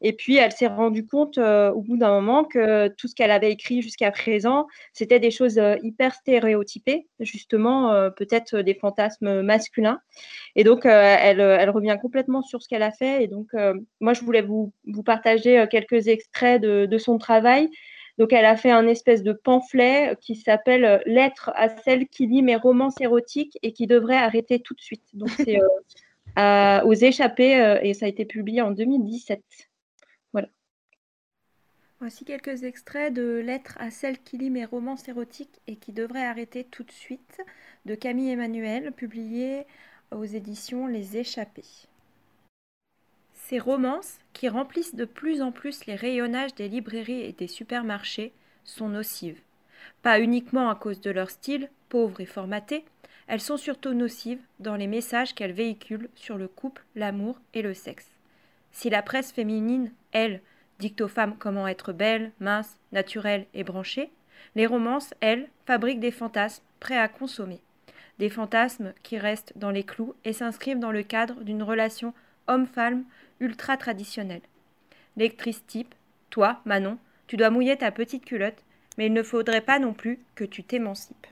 Et 0.00 0.12
puis, 0.12 0.36
elle 0.36 0.52
s'est 0.52 0.66
rendue 0.66 1.06
compte 1.06 1.38
au 1.38 1.80
bout 1.80 1.96
d'un 1.96 2.10
moment 2.10 2.44
que 2.44 2.88
tout 2.88 3.08
ce 3.08 3.14
qu'elle 3.14 3.30
avait 3.30 3.52
écrit 3.52 3.82
jusqu'à 3.82 4.10
présent, 4.10 4.66
c'était 4.92 5.20
des 5.20 5.30
choses 5.30 5.60
hyper 5.82 6.14
stéréotypées, 6.14 7.06
justement, 7.20 8.10
peut-être 8.16 8.58
des 8.58 8.74
fantasmes 8.74 9.42
masculins. 9.42 10.00
Et 10.56 10.64
donc, 10.64 10.84
elle, 10.84 11.70
revient 11.70 11.96
complètement 12.00 12.42
sur 12.42 12.62
ce 12.62 12.68
qu'elle 12.68 12.82
a 12.82 12.92
fait. 12.92 13.24
Et 13.24 13.28
donc, 13.28 13.48
moi, 14.00 14.12
je 14.12 14.22
voulais 14.22 14.42
vous, 14.42 14.72
partager 15.04 15.64
quelques 15.70 16.08
extraits 16.08 16.60
de, 16.60 16.98
son 16.98 17.18
travail. 17.18 17.68
Donc, 18.18 18.32
elle 18.32 18.44
a 18.44 18.56
fait 18.56 18.70
un 18.70 18.86
espèce 18.86 19.22
de 19.22 19.32
pamphlet 19.32 20.16
qui 20.20 20.34
s'appelle 20.36 21.02
Lettre 21.06 21.50
à 21.54 21.68
celle 21.68 22.08
qui 22.08 22.26
lit 22.26 22.42
mes 22.42 22.56
romans 22.56 22.92
érotiques 23.00 23.58
et 23.62 23.72
qui 23.72 23.86
devrait 23.86 24.16
arrêter 24.16 24.60
tout 24.60 24.74
de 24.74 24.80
suite. 24.80 25.04
Donc, 25.14 25.30
c'est 25.30 25.58
aux 26.84 26.94
échappés 26.94 27.78
et 27.82 27.94
ça 27.94 28.06
a 28.06 28.08
été 28.08 28.24
publié 28.24 28.60
en 28.60 28.70
2017. 28.70 29.42
Voici 32.02 32.24
quelques 32.24 32.64
extraits 32.64 33.14
de 33.14 33.40
Lettres 33.46 33.76
à 33.78 33.92
celle 33.92 34.18
qui 34.18 34.36
lit 34.36 34.50
mes 34.50 34.64
romans 34.64 34.96
érotiques 35.06 35.60
et 35.68 35.76
qui 35.76 35.92
devrait 35.92 36.24
arrêter 36.24 36.64
tout 36.64 36.82
de 36.82 36.90
suite 36.90 37.40
de 37.86 37.94
Camille 37.94 38.30
Emmanuel, 38.30 38.90
publié 38.90 39.66
aux 40.10 40.24
éditions 40.24 40.88
Les 40.88 41.16
Échappés. 41.16 41.86
Ces 43.52 43.58
romances, 43.58 44.16
qui 44.32 44.48
remplissent 44.48 44.94
de 44.94 45.04
plus 45.04 45.42
en 45.42 45.52
plus 45.52 45.84
les 45.84 45.94
rayonnages 45.94 46.54
des 46.54 46.70
librairies 46.70 47.20
et 47.20 47.32
des 47.32 47.48
supermarchés, 47.48 48.32
sont 48.64 48.88
nocives. 48.88 49.42
Pas 50.00 50.20
uniquement 50.20 50.70
à 50.70 50.74
cause 50.74 51.02
de 51.02 51.10
leur 51.10 51.28
style, 51.28 51.68
pauvre 51.90 52.22
et 52.22 52.24
formaté, 52.24 52.86
elles 53.26 53.42
sont 53.42 53.58
surtout 53.58 53.92
nocives 53.92 54.40
dans 54.58 54.74
les 54.74 54.86
messages 54.86 55.34
qu'elles 55.34 55.52
véhiculent 55.52 56.08
sur 56.14 56.38
le 56.38 56.48
couple, 56.48 56.82
l'amour 56.96 57.38
et 57.52 57.60
le 57.60 57.74
sexe. 57.74 58.06
Si 58.70 58.88
la 58.88 59.02
presse 59.02 59.32
féminine, 59.32 59.92
elle, 60.12 60.40
dictent 60.78 61.02
aux 61.02 61.08
femmes 61.08 61.36
comment 61.38 61.68
être 61.68 61.92
belles, 61.92 62.32
minces, 62.40 62.78
naturelles 62.90 63.44
et 63.52 63.64
branchées, 63.64 64.10
les 64.54 64.64
romances, 64.64 65.12
elles, 65.20 65.50
fabriquent 65.66 66.00
des 66.00 66.10
fantasmes 66.10 66.64
prêts 66.80 66.96
à 66.96 67.06
consommer. 67.06 67.60
Des 68.18 68.30
fantasmes 68.30 68.94
qui 69.02 69.18
restent 69.18 69.52
dans 69.56 69.70
les 69.70 69.84
clous 69.84 70.14
et 70.24 70.32
s'inscrivent 70.32 70.78
dans 70.78 70.90
le 70.90 71.02
cadre 71.02 71.44
d'une 71.44 71.62
relation 71.62 72.14
homme-femme 72.46 73.04
ultra 73.40 73.76
traditionnelle. 73.76 74.42
Lectrice 75.16 75.64
type, 75.66 75.94
toi, 76.30 76.60
Manon, 76.64 76.98
tu 77.26 77.36
dois 77.36 77.50
mouiller 77.50 77.76
ta 77.76 77.90
petite 77.90 78.24
culotte, 78.24 78.64
mais 78.96 79.06
il 79.06 79.12
ne 79.12 79.22
faudrait 79.22 79.60
pas 79.60 79.78
non 79.78 79.94
plus 79.94 80.18
que 80.34 80.44
tu 80.44 80.62
t'émancipes. 80.64 81.26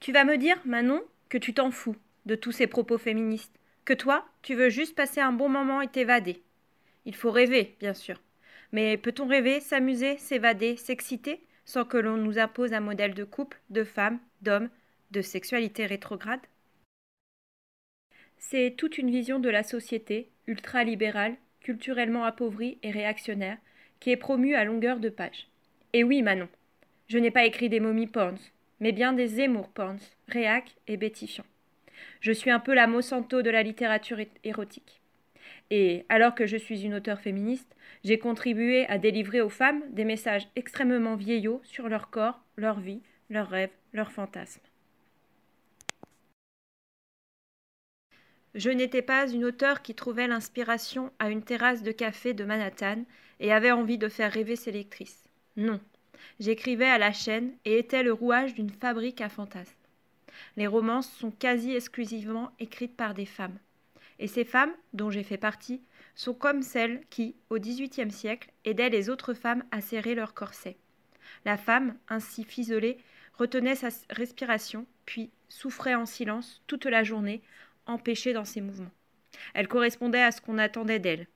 Tu 0.00 0.12
vas 0.12 0.24
me 0.24 0.38
dire, 0.38 0.56
Manon, 0.64 1.02
que 1.28 1.38
tu 1.38 1.52
t'en 1.52 1.70
fous 1.70 1.96
de 2.26 2.34
tous 2.34 2.52
ces 2.52 2.66
propos 2.66 2.98
féministes, 2.98 3.54
que 3.84 3.92
toi, 3.92 4.26
tu 4.42 4.54
veux 4.54 4.70
juste 4.70 4.94
passer 4.94 5.20
un 5.20 5.32
bon 5.32 5.48
moment 5.48 5.80
et 5.80 5.88
t'évader. 5.88 6.42
Il 7.04 7.14
faut 7.14 7.30
rêver, 7.30 7.76
bien 7.80 7.94
sûr. 7.94 8.20
Mais 8.72 8.96
peut-on 8.96 9.26
rêver, 9.26 9.60
s'amuser, 9.60 10.16
s'évader, 10.18 10.76
s'exciter, 10.76 11.44
sans 11.64 11.84
que 11.84 11.96
l'on 11.96 12.16
nous 12.16 12.38
impose 12.38 12.72
un 12.72 12.80
modèle 12.80 13.14
de 13.14 13.24
couple, 13.24 13.60
de 13.70 13.84
femme, 13.84 14.18
d'homme, 14.42 14.70
de 15.10 15.22
sexualité 15.22 15.86
rétrograde? 15.86 16.40
C'est 18.42 18.74
toute 18.76 18.96
une 18.96 19.10
vision 19.10 19.38
de 19.38 19.50
la 19.50 19.62
société, 19.62 20.30
ultra-libérale, 20.46 21.36
culturellement 21.60 22.24
appauvrie 22.24 22.78
et 22.82 22.90
réactionnaire, 22.90 23.58
qui 24.00 24.10
est 24.10 24.16
promue 24.16 24.54
à 24.54 24.64
longueur 24.64 24.98
de 24.98 25.10
page. 25.10 25.46
Et 25.92 26.02
oui, 26.02 26.22
Manon, 26.22 26.48
je 27.06 27.18
n'ai 27.18 27.30
pas 27.30 27.44
écrit 27.44 27.68
des 27.68 27.80
momies 27.80 28.06
porns, 28.06 28.40
mais 28.80 28.92
bien 28.92 29.12
des 29.12 29.26
Zemmour 29.26 29.68
porns, 29.68 30.00
réac 30.26 30.74
et 30.88 30.96
bétifiants. 30.96 31.44
Je 32.20 32.32
suis 32.32 32.50
un 32.50 32.60
peu 32.60 32.72
la 32.72 32.86
Monsanto 32.86 33.42
de 33.42 33.50
la 33.50 33.62
littérature 33.62 34.18
érotique. 34.42 35.02
Et 35.70 36.06
alors 36.08 36.34
que 36.34 36.46
je 36.46 36.56
suis 36.56 36.82
une 36.82 36.94
auteure 36.94 37.20
féministe, 37.20 37.76
j'ai 38.04 38.18
contribué 38.18 38.86
à 38.86 38.96
délivrer 38.96 39.42
aux 39.42 39.50
femmes 39.50 39.82
des 39.90 40.04
messages 40.04 40.48
extrêmement 40.56 41.14
vieillots 41.14 41.60
sur 41.62 41.90
leur 41.90 42.08
corps, 42.08 42.40
leur 42.56 42.80
vie, 42.80 43.02
leurs 43.28 43.50
rêves, 43.50 43.70
leurs 43.92 44.12
fantasmes. 44.12 44.62
Je 48.54 48.70
n'étais 48.70 49.02
pas 49.02 49.28
une 49.28 49.44
auteure 49.44 49.80
qui 49.80 49.94
trouvait 49.94 50.26
l'inspiration 50.26 51.12
à 51.18 51.30
une 51.30 51.42
terrasse 51.42 51.82
de 51.82 51.92
café 51.92 52.34
de 52.34 52.44
Manhattan 52.44 53.04
et 53.38 53.52
avait 53.52 53.70
envie 53.70 53.98
de 53.98 54.08
faire 54.08 54.32
rêver 54.32 54.56
ses 54.56 54.72
lectrices. 54.72 55.24
Non, 55.56 55.80
j'écrivais 56.40 56.88
à 56.88 56.98
la 56.98 57.12
chaîne 57.12 57.52
et 57.64 57.78
étais 57.78 58.02
le 58.02 58.12
rouage 58.12 58.54
d'une 58.54 58.70
fabrique 58.70 59.20
à 59.20 59.28
fantasmes. 59.28 59.76
Les 60.56 60.66
romances 60.66 61.10
sont 61.10 61.30
quasi 61.30 61.74
exclusivement 61.74 62.50
écrites 62.58 62.96
par 62.96 63.14
des 63.14 63.26
femmes. 63.26 63.58
Et 64.18 64.26
ces 64.26 64.44
femmes, 64.44 64.72
dont 64.92 65.10
j'ai 65.10 65.22
fait 65.22 65.36
partie, 65.36 65.80
sont 66.14 66.34
comme 66.34 66.62
celles 66.62 67.02
qui, 67.08 67.36
au 67.50 67.58
XVIIIe 67.58 68.10
siècle, 68.10 68.50
aidaient 68.64 68.90
les 68.90 69.10
autres 69.10 69.32
femmes 69.32 69.64
à 69.70 69.80
serrer 69.80 70.14
leur 70.14 70.34
corset. 70.34 70.76
La 71.44 71.56
femme, 71.56 71.96
ainsi 72.08 72.44
fiselée, 72.44 72.98
retenait 73.34 73.76
sa 73.76 73.88
respiration, 74.10 74.86
puis 75.06 75.30
souffrait 75.48 75.94
en 75.94 76.04
silence 76.04 76.62
toute 76.66 76.84
la 76.84 77.04
journée, 77.04 77.42
empêchée 77.90 78.32
dans 78.32 78.44
ses 78.44 78.60
mouvements. 78.60 78.90
Elle 79.54 79.68
correspondait 79.68 80.22
à 80.22 80.32
ce 80.32 80.40
qu'on 80.40 80.58
attendait 80.58 80.98
d'elle. 80.98 81.26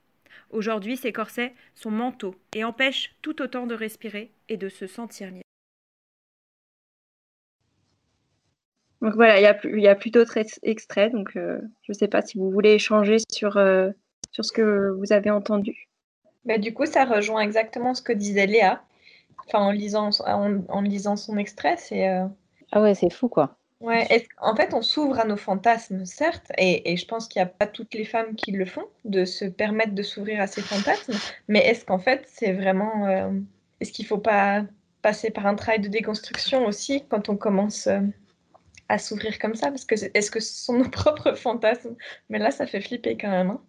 Aujourd'hui, 0.50 0.96
ces 0.96 1.12
corsets 1.12 1.55
sont 1.74 1.90
manteaux 1.90 2.34
et 2.55 2.64
empêchent 2.64 3.14
tout 3.22 3.42
autant 3.42 3.66
de 3.66 3.74
respirer 3.74 4.30
et 4.48 4.57
de 4.57 4.68
se 4.68 4.86
sentir 4.86 5.28
libre. 5.28 5.40
Donc 9.00 9.14
voilà, 9.14 9.38
il 9.38 9.76
n'y 9.76 9.86
a, 9.86 9.94
plus 9.94 10.11
d'autres 10.11 10.38
extraits. 10.62 11.12
Donc 11.12 11.36
euh, 11.36 11.61
je 11.82 11.92
ne 11.92 11.94
sais 11.94 12.09
pas 12.09 12.22
si 12.22 12.38
vous 12.38 12.50
voulez 12.50 12.72
échanger 12.72 13.18
sur, 13.30 13.59
euh, 13.59 13.90
sur 14.32 14.44
ce 14.44 14.52
que 14.52 14.90
vous 14.98 15.12
avez 15.12 15.30
entendu. 15.30 15.88
Bah, 16.44 16.59
du 16.59 16.72
coup, 16.72 16.86
ça 16.86 17.05
rejoint 17.05 17.40
exactement 17.40 17.94
ce 17.94 18.02
que 18.02 18.12
disait 18.12 18.46
Léa. 18.46 18.82
Enfin, 19.46 19.59
en 19.59 19.72
lisant, 19.72 20.11
en, 20.24 20.80
lisant 20.80 21.16
son 21.16 21.36
extrait, 21.36 21.76
c'est. 21.76 22.09
Euh, 22.09 22.26
ah 22.72 22.80
ouais, 22.80 22.94
c'est 22.94 23.12
fou 23.12 23.28
quoi. 23.28 23.59
Ouais, 23.85 24.26
en 24.41 24.57
fait, 24.57 24.72
on 24.72 24.80
s'ouvre 24.80 25.18
à 25.18 25.26
nos 25.26 25.37
fantasmes, 25.37 26.07
certes, 26.07 26.51
et, 26.57 26.91
et 26.91 26.97
je 26.97 27.07
pense 27.07 27.28
qu'il 27.28 27.41
n'y 27.41 27.47
a 27.47 27.51
pas 27.51 27.66
toutes 27.66 27.93
les 27.93 28.07
femmes 28.07 28.35
qui 28.35 28.51
le 28.51 28.64
font, 28.64 28.87
de 29.05 29.26
se 29.26 29.45
permettre 29.45 29.95
de 29.95 30.03
s'ouvrir 30.03 30.41
à 30.41 30.47
ces 30.47 30.62
fantasmes, 30.62 31.12
mais 31.49 31.59
est-ce 31.59 31.85
qu'en 31.85 31.99
fait, 31.99 32.24
c'est 32.26 32.55
vraiment. 32.55 33.07
est-ce 33.80 33.93
qu'il 33.93 34.07
ne 34.07 34.09
faut 34.09 34.18
pas 34.18 34.64
passer 35.03 35.30
par 35.30 35.47
un 35.47 35.55
travail 35.55 35.80
de 35.80 35.89
déconstruction 35.89 36.64
aussi 36.64 37.05
quand 37.11 37.28
on 37.28 37.37
commence 37.37 37.87
à 38.89 38.97
s'ouvrir 38.97 39.39
comme 39.39 39.55
ça? 39.55 39.68
Parce 39.68 39.85
que 39.85 39.97
est-ce 40.14 40.30
que 40.30 40.41
ce 40.41 40.64
sont 40.64 40.78
nos 40.78 40.89
propres 40.91 41.35
fantasmes? 41.35 41.95
Mais 42.30 42.39
là, 42.39 42.51
ça 42.51 42.66
fait 42.66 42.80
flipper 42.80 43.18
quand 43.18 43.30
même. 43.30 43.51
Hein. 43.51 43.61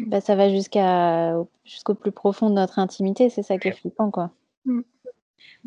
bah, 0.00 0.20
ça 0.20 0.34
va 0.34 0.48
jusqu'à 0.50 1.36
jusqu'au 1.64 1.94
plus 1.94 2.10
profond 2.10 2.50
de 2.50 2.54
notre 2.56 2.80
intimité, 2.80 3.30
c'est 3.30 3.44
ça 3.44 3.56
qui 3.56 3.68
est 3.68 3.72
flippant, 3.72 4.10
quoi. 4.10 4.32
Mm. 4.64 4.80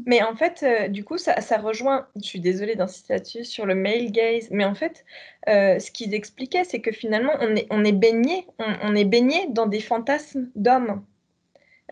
Mais 0.05 0.23
en 0.23 0.35
fait, 0.35 0.63
euh, 0.63 0.87
du 0.87 1.03
coup, 1.03 1.17
ça, 1.17 1.35
rejoint, 1.57 2.07
je 2.15 2.23
suis 2.23 2.39
désolée 2.39 2.75
d'insister 2.75 3.13
là-dessus, 3.13 3.45
sur 3.45 3.65
le 3.65 3.75
male 3.75 4.11
gaze, 4.11 4.49
mais 4.51 4.65
en 4.65 4.73
fait, 4.75 5.05
euh, 5.49 5.79
ce 5.79 5.91
qu'ils 5.91 6.13
expliquaient, 6.13 6.63
c'est 6.63 6.81
que 6.81 6.91
finalement, 6.91 7.33
on 7.39 7.55
est, 7.55 7.67
on 7.69 7.85
est 7.85 7.91
baigné, 7.91 8.47
on, 8.59 8.95
est 8.95 9.05
baigné 9.05 9.47
dans 9.49 9.67
des 9.67 9.79
fantasmes 9.79 10.49
d'hommes, 10.55 11.03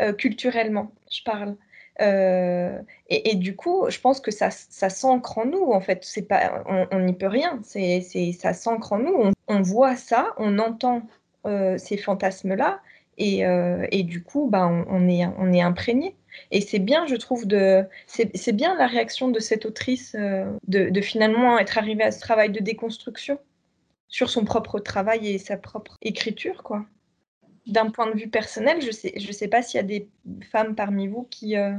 euh, 0.01 0.13
culturellement, 0.13 0.91
je 1.11 1.23
parle. 1.23 1.55
Et, 3.09 3.35
du 3.35 3.55
coup, 3.55 3.85
je 3.89 3.99
pense 3.99 4.19
que 4.19 4.31
ça, 4.31 4.49
s'ancre 4.49 5.37
en 5.37 5.45
nous, 5.45 5.71
en 5.71 5.81
fait. 5.81 6.03
C'est 6.03 6.23
pas, 6.23 6.63
on 6.65 6.99
n'y 6.99 7.13
peut 7.13 7.27
rien. 7.27 7.59
C'est, 7.63 8.01
ça 8.31 8.53
s'ancre 8.53 8.93
en 8.93 8.99
nous. 8.99 9.31
On, 9.47 9.61
voit 9.61 9.95
ça, 9.95 10.33
on 10.37 10.57
entend 10.57 11.03
ces 11.45 11.97
fantasmes-là, 11.97 12.81
et, 13.19 13.43
et, 13.91 14.03
du 14.03 14.23
coup, 14.23 14.49
bah, 14.49 14.67
on, 14.67 15.07
est, 15.07 15.27
on 15.37 15.53
est 15.53 15.61
imprégné. 15.61 16.15
Et 16.51 16.61
c'est 16.61 16.79
bien, 16.79 17.05
je 17.05 17.15
trouve, 17.15 17.45
c'est, 18.07 18.51
bien 18.53 18.75
la 18.75 18.87
réaction 18.87 19.29
de 19.29 19.39
cette 19.39 19.65
autrice 19.65 20.15
de, 20.15 20.89
de, 20.89 21.01
finalement 21.01 21.57
être 21.57 21.77
arrivée 21.77 22.03
à 22.03 22.11
ce 22.11 22.19
travail 22.19 22.51
de 22.51 22.59
déconstruction 22.59 23.39
sur 24.11 24.29
son 24.29 24.43
propre 24.45 24.79
travail 24.79 25.27
et 25.27 25.37
sa 25.39 25.57
propre 25.57 25.97
écriture, 26.01 26.61
quoi. 26.63 26.85
d'un 27.65 27.89
point 27.89 28.11
de 28.11 28.19
vue 28.19 28.29
personnel, 28.29 28.81
je 28.81 28.91
sais, 28.91 29.13
je 29.17 29.31
sais 29.31 29.47
pas 29.47 29.63
s'il 29.63 29.77
y 29.77 29.79
a 29.79 29.83
des 29.83 30.09
femmes 30.51 30.75
parmi 30.75 31.07
vous 31.07 31.23
qui, 31.31 31.55
euh, 31.55 31.73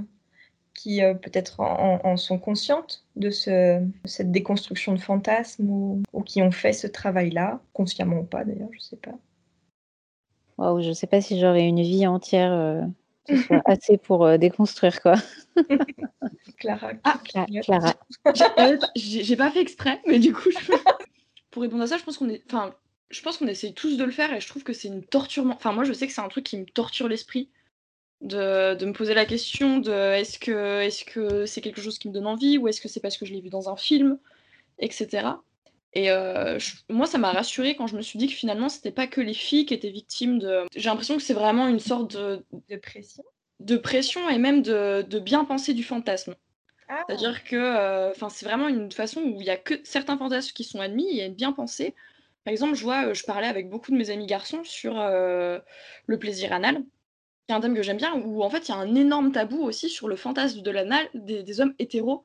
qui 0.74 1.02
euh, 1.02 1.14
peut-être 1.14 1.60
en, 1.60 2.16
sont 2.16 2.38
conscientes 2.38 3.04
de 3.16 3.28
ce, 3.28 3.86
cette 4.06 4.32
déconstruction 4.32 4.94
de 4.94 5.00
fantasmes 5.00 5.68
ou, 5.68 6.02
qui 6.24 6.42
ont 6.42 6.50
fait 6.50 6.72
ce 6.72 6.86
travail-là, 6.86 7.60
consciemment 7.74 8.20
ou 8.20 8.24
pas 8.24 8.44
d'ailleurs, 8.44 8.70
je 8.72 8.78
ne 8.78 8.82
sais 8.82 8.96
pas. 8.96 10.80
je 10.80 10.88
ne 10.88 10.94
sais 10.94 11.06
pas 11.06 11.20
si 11.20 11.38
j'aurais 11.38 11.68
une 11.68 11.82
vie 11.82 12.06
entière 12.06 12.88
euh, 13.30 13.36
soit 13.36 13.62
assez 13.66 13.98
pour 13.98 14.38
déconstruire 14.38 15.00
quoi. 15.00 15.14
Clara. 16.58 16.92
Ah, 17.04 17.20
Clara. 17.62 17.94
J'ai 18.96 19.36
pas 19.36 19.50
fait 19.50 19.60
exprès, 19.60 20.00
mais 20.06 20.18
du 20.18 20.32
coup, 20.32 20.48
pour 21.50 21.62
répondre 21.62 21.82
à 21.82 21.86
ça, 21.86 21.98
je 21.98 22.04
pense 22.04 22.18
qu'on 22.18 22.28
est, 22.28 22.42
enfin, 22.46 22.74
je 23.10 23.20
pense 23.22 23.38
qu'on 23.38 23.48
essaye 23.48 23.74
tous 23.74 23.96
de 23.96 24.04
le 24.04 24.10
faire 24.10 24.32
et 24.32 24.40
je 24.40 24.48
trouve 24.48 24.62
que 24.62 24.72
c'est 24.72 24.88
une 24.88 25.04
torture. 25.04 25.44
Enfin, 25.46 25.72
moi, 25.72 25.84
je 25.84 25.92
sais 25.92 26.06
que 26.06 26.12
c'est 26.12 26.20
un 26.20 26.28
truc 26.28 26.44
qui 26.44 26.58
me 26.58 26.64
torture 26.64 27.08
l'esprit 27.08 27.50
de, 28.20 28.84
me 28.84 28.92
poser 28.92 29.14
la 29.14 29.24
question 29.24 29.78
de 29.78 29.92
est-ce 29.92 30.38
que 30.38 30.80
est-ce 30.80 31.04
que 31.04 31.46
c'est 31.46 31.60
quelque 31.60 31.80
chose 31.80 31.98
qui 31.98 32.08
me 32.08 32.14
donne 32.14 32.26
envie 32.26 32.58
ou 32.58 32.68
est-ce 32.68 32.80
que 32.80 32.88
c'est 32.88 33.00
parce 33.00 33.16
que 33.16 33.26
je 33.26 33.32
l'ai 33.32 33.40
vu 33.40 33.50
dans 33.50 33.68
un 33.68 33.76
film, 33.76 34.18
etc. 34.78 35.28
Et 35.94 36.10
euh, 36.10 36.58
moi, 36.88 37.06
ça 37.06 37.18
m'a 37.18 37.32
rassurée 37.32 37.76
quand 37.76 37.86
je 37.86 37.96
me 37.96 38.02
suis 38.02 38.18
dit 38.18 38.26
que 38.26 38.32
finalement, 38.32 38.68
c'était 38.68 38.90
pas 38.90 39.06
que 39.06 39.20
les 39.20 39.34
filles 39.34 39.66
qui 39.66 39.74
étaient 39.74 39.90
victimes 39.90 40.38
de. 40.38 40.64
J'ai 40.74 40.88
l'impression 40.88 41.16
que 41.16 41.22
c'est 41.22 41.34
vraiment 41.34 41.68
une 41.68 41.80
sorte 41.80 42.16
de, 42.16 42.44
de 42.70 42.76
pression. 42.76 43.24
De 43.60 43.76
pression 43.76 44.28
et 44.28 44.38
même 44.38 44.62
de, 44.62 45.02
de 45.02 45.18
bien 45.18 45.44
penser 45.44 45.74
du 45.74 45.84
fantasme. 45.84 46.34
Ah. 46.88 47.04
C'est-à-dire 47.06 47.44
que 47.44 47.56
euh, 47.56 48.12
c'est 48.30 48.46
vraiment 48.46 48.68
une 48.68 48.90
façon 48.90 49.20
où 49.20 49.40
il 49.40 49.46
y 49.46 49.50
a 49.50 49.56
que 49.56 49.74
certains 49.84 50.16
fantasmes 50.16 50.52
qui 50.52 50.64
sont 50.64 50.80
admis, 50.80 51.06
il 51.10 51.16
y 51.16 51.20
a 51.20 51.26
une 51.26 51.34
bien 51.34 51.52
pensée, 51.52 51.94
par 52.44 52.50
exemple, 52.50 52.74
je 52.74 52.82
vois, 52.82 53.12
je 53.12 53.22
parlais 53.22 53.46
avec 53.46 53.70
beaucoup 53.70 53.92
de 53.92 53.96
mes 53.96 54.10
amis 54.10 54.26
garçons 54.26 54.64
sur 54.64 54.94
le 54.94 56.18
plaisir 56.18 56.52
anal, 56.52 56.82
qui 57.46 57.52
est 57.52 57.54
un 57.54 57.60
thème 57.60 57.74
que 57.74 57.82
j'aime 57.82 57.96
bien, 57.96 58.14
où 58.14 58.42
en 58.42 58.50
fait 58.50 58.68
il 58.68 58.72
y 58.72 58.74
a 58.74 58.78
un 58.78 58.94
énorme 58.94 59.32
tabou 59.32 59.62
aussi 59.62 59.88
sur 59.88 60.08
le 60.08 60.16
fantasme 60.16 60.60
de 60.60 60.70
l'anal 60.70 61.08
des, 61.14 61.60
hommes 61.60 61.74
hétéros, 61.78 62.24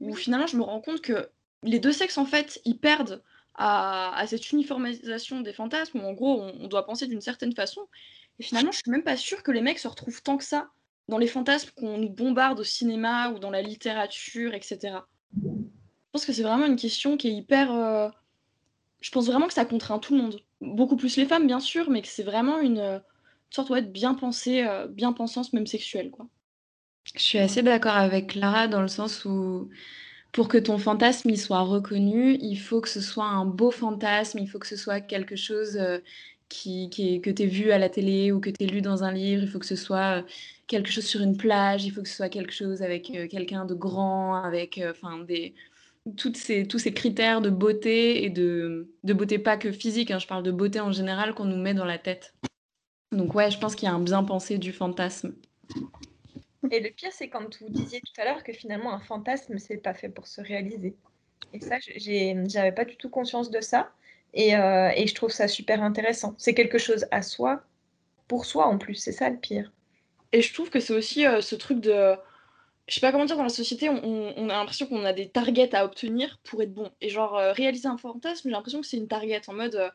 où 0.00 0.14
finalement 0.14 0.46
je 0.46 0.56
me 0.56 0.62
rends 0.62 0.80
compte 0.80 1.00
que 1.00 1.30
les 1.62 1.80
deux 1.80 1.92
sexes 1.92 2.18
en 2.18 2.26
fait 2.26 2.60
ils 2.64 2.78
perdent 2.78 3.22
à, 3.58 4.22
cette 4.26 4.52
uniformisation 4.52 5.40
des 5.40 5.54
fantasmes, 5.54 6.00
où 6.00 6.02
en 6.02 6.12
gros 6.12 6.42
on, 6.42 6.68
doit 6.68 6.84
penser 6.84 7.06
d'une 7.06 7.22
certaine 7.22 7.54
façon, 7.54 7.80
et 8.38 8.42
finalement 8.42 8.70
je 8.70 8.78
suis 8.78 8.90
même 8.90 9.02
pas 9.02 9.16
sûre 9.16 9.42
que 9.42 9.50
les 9.50 9.62
mecs 9.62 9.78
se 9.78 9.88
retrouvent 9.88 10.22
tant 10.22 10.36
que 10.36 10.44
ça 10.44 10.68
dans 11.08 11.16
les 11.16 11.26
fantasmes 11.26 11.70
qu'on 11.74 11.96
nous 11.96 12.10
bombarde 12.10 12.60
au 12.60 12.64
cinéma 12.64 13.30
ou 13.30 13.38
dans 13.38 13.50
la 13.50 13.62
littérature, 13.62 14.52
etc. 14.52 14.98
Je 15.34 15.40
pense 16.12 16.26
que 16.26 16.34
c'est 16.34 16.42
vraiment 16.42 16.66
une 16.66 16.76
question 16.76 17.16
qui 17.16 17.28
est 17.28 17.32
hyper 17.32 18.12
je 19.06 19.10
pense 19.10 19.26
vraiment 19.26 19.46
que 19.46 19.54
ça 19.54 19.64
contraint 19.64 19.98
tout 19.98 20.16
le 20.16 20.22
monde. 20.22 20.40
Beaucoup 20.60 20.96
plus 20.96 21.16
les 21.16 21.26
femmes, 21.26 21.46
bien 21.46 21.60
sûr, 21.60 21.90
mais 21.90 22.02
que 22.02 22.08
c'est 22.08 22.22
vraiment 22.22 22.58
une, 22.58 22.78
euh, 22.78 22.98
sorte 23.50 23.72
de 23.72 23.80
bien 23.80 24.14
pensée, 24.14 24.64
euh, 24.66 24.88
bien 24.88 25.12
pensance, 25.12 25.52
même 25.52 25.66
sexuelle. 25.66 26.10
Quoi. 26.10 26.26
Je 27.14 27.22
suis 27.22 27.38
assez 27.38 27.62
d'accord 27.62 27.96
avec 27.96 28.30
Clara 28.30 28.66
dans 28.66 28.82
le 28.82 28.88
sens 28.88 29.24
où 29.24 29.68
pour 30.36 30.48
que 30.48 30.58
ton 30.58 30.76
fantasme 30.76 31.30
il 31.30 31.40
soit 31.40 31.62
reconnu, 31.62 32.36
il 32.42 32.56
faut 32.56 32.82
que 32.82 32.90
ce 32.90 33.00
soit 33.00 33.24
un 33.24 33.46
beau 33.46 33.70
fantasme, 33.70 34.38
il 34.38 34.46
faut 34.46 34.58
que 34.58 34.66
ce 34.66 34.76
soit 34.76 35.00
quelque 35.00 35.34
chose 35.34 35.78
euh, 35.78 35.98
qui, 36.50 36.90
qui 36.90 37.22
que 37.22 37.30
tu 37.30 37.44
aies 37.44 37.46
vu 37.46 37.72
à 37.72 37.78
la 37.78 37.88
télé 37.88 38.32
ou 38.32 38.38
que 38.38 38.50
tu 38.50 38.62
aies 38.62 38.66
lu 38.66 38.82
dans 38.82 39.02
un 39.02 39.12
livre, 39.12 39.42
il 39.42 39.48
faut 39.48 39.58
que 39.58 39.64
ce 39.64 39.76
soit 39.76 40.26
quelque 40.66 40.90
chose 40.90 41.06
sur 41.06 41.22
une 41.22 41.38
plage, 41.38 41.86
il 41.86 41.90
faut 41.90 42.02
que 42.02 42.08
ce 42.08 42.16
soit 42.16 42.28
quelque 42.28 42.52
chose 42.52 42.82
avec 42.82 43.10
quelqu'un 43.30 43.64
de 43.64 43.72
grand, 43.72 44.34
avec 44.34 44.78
des 45.26 45.54
toutes 46.18 46.36
ces, 46.36 46.68
tous 46.68 46.78
ces 46.78 46.92
critères 46.92 47.40
de 47.40 47.48
beauté 47.48 48.22
et 48.24 48.30
de, 48.30 48.92
de 49.04 49.12
beauté 49.14 49.38
pas 49.38 49.56
que 49.56 49.72
physique, 49.72 50.10
hein, 50.10 50.18
je 50.18 50.26
parle 50.26 50.42
de 50.42 50.52
beauté 50.52 50.80
en 50.80 50.92
général 50.92 51.34
qu'on 51.34 51.46
nous 51.46 51.56
met 51.56 51.72
dans 51.72 51.86
la 51.86 51.98
tête. 51.98 52.34
Donc 53.10 53.34
ouais, 53.34 53.50
je 53.50 53.58
pense 53.58 53.74
qu'il 53.74 53.88
y 53.88 53.90
a 53.90 53.94
un 53.94 54.00
bien 54.02 54.22
pensé 54.22 54.58
du 54.58 54.72
fantasme. 54.72 55.34
Et 56.70 56.80
le 56.80 56.90
pire, 56.90 57.12
c'est 57.12 57.28
quand 57.28 57.60
vous 57.60 57.68
disiez 57.68 58.00
tout 58.00 58.20
à 58.20 58.24
l'heure 58.24 58.42
que 58.42 58.52
finalement 58.52 58.92
un 58.92 59.00
fantasme, 59.00 59.58
c'est 59.58 59.76
pas 59.76 59.94
fait 59.94 60.08
pour 60.08 60.26
se 60.26 60.40
réaliser. 60.40 60.94
Et 61.52 61.60
ça, 61.60 61.76
j'avais 61.96 62.72
pas 62.72 62.84
du 62.84 62.96
tout 62.96 63.10
conscience 63.10 63.50
de 63.50 63.60
ça. 63.60 63.90
Et, 64.34 64.56
euh, 64.56 64.90
et 64.94 65.06
je 65.06 65.14
trouve 65.14 65.30
ça 65.30 65.48
super 65.48 65.82
intéressant. 65.82 66.34
C'est 66.38 66.54
quelque 66.54 66.78
chose 66.78 67.06
à 67.10 67.22
soi, 67.22 67.62
pour 68.28 68.44
soi 68.44 68.66
en 68.66 68.78
plus. 68.78 68.96
C'est 68.96 69.12
ça 69.12 69.30
le 69.30 69.38
pire. 69.38 69.72
Et 70.32 70.42
je 70.42 70.52
trouve 70.52 70.70
que 70.70 70.80
c'est 70.80 70.92
aussi 70.92 71.26
euh, 71.26 71.40
ce 71.40 71.54
truc 71.54 71.80
de 71.80 72.16
je 72.88 72.94
sais 72.94 73.00
pas 73.00 73.10
comment 73.10 73.24
dire, 73.24 73.36
dans 73.36 73.42
la 73.42 73.48
société, 73.48 73.88
on, 73.88 74.48
a 74.48 74.52
l'impression 74.52 74.86
qu'on 74.86 75.04
a 75.04 75.12
des 75.12 75.28
targets 75.28 75.74
à 75.74 75.84
obtenir 75.84 76.38
pour 76.44 76.62
être 76.62 76.72
bon. 76.72 76.90
Et 77.00 77.08
genre, 77.08 77.36
euh, 77.36 77.52
réaliser 77.52 77.88
un 77.88 77.96
fantasme, 77.96 78.48
j'ai 78.48 78.52
l'impression 78.52 78.80
que 78.80 78.86
c'est 78.86 78.96
une 78.96 79.08
target 79.08 79.42
en 79.48 79.54
mode 79.54 79.90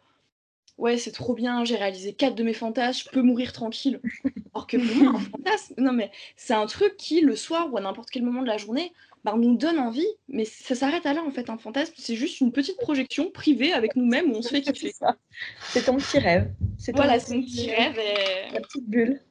ouais, 0.78 0.98
c'est 0.98 1.12
trop 1.12 1.34
bien, 1.34 1.64
j'ai 1.66 1.76
réalisé 1.76 2.14
quatre 2.14 2.36
de 2.36 2.44
mes 2.44 2.54
fantasmes, 2.54 3.08
je 3.08 3.12
peux 3.12 3.22
mourir 3.22 3.54
tranquille. 3.54 4.00
Alors 4.54 4.68
que 4.68 4.78
pour 4.78 5.04
moi, 5.04 5.14
un 5.16 5.20
fantasme, 5.20 5.74
non 5.78 5.94
mais 5.94 6.12
c'est 6.36 6.54
un 6.54 6.66
truc 6.66 6.98
qui, 6.98 7.22
le 7.22 7.36
soir 7.36 7.72
ou 7.72 7.78
à 7.78 7.82
n'importe 7.82 8.10
quel 8.10 8.24
moment 8.24 8.42
de 8.42 8.48
la 8.48 8.58
journée, 8.58 8.94
bah, 9.24 9.36
nous 9.38 9.56
donne 9.56 9.78
envie, 9.78 10.08
mais 10.28 10.46
ça 10.46 10.74
s'arrête 10.74 11.06
à 11.06 11.14
là 11.14 11.24
en 11.24 11.32
fait. 11.32 11.50
Un 11.50 11.58
fantasme, 11.58 11.94
c'est 11.98 12.16
juste 12.16 12.42
une 12.42 12.52
petite 12.52 12.78
projection 12.78 13.30
privée 13.30 13.72
avec 13.72 13.96
nous-mêmes 13.96 14.32
où 14.32 14.36
on 14.36 14.42
se 14.42 14.50
fait 14.50 14.62
kiffer. 14.62 14.94
C'est 15.70 15.86
ton 15.86 15.98
petit 15.98 16.18
rêve. 16.18 16.52
Voilà, 16.94 17.20
c'est 17.20 17.36
mon 17.36 17.42
petit 17.44 17.70
rêve 17.70 17.98
et. 18.00 18.54
La 18.54 18.62
petite 18.62 18.90
bulle 18.90 19.22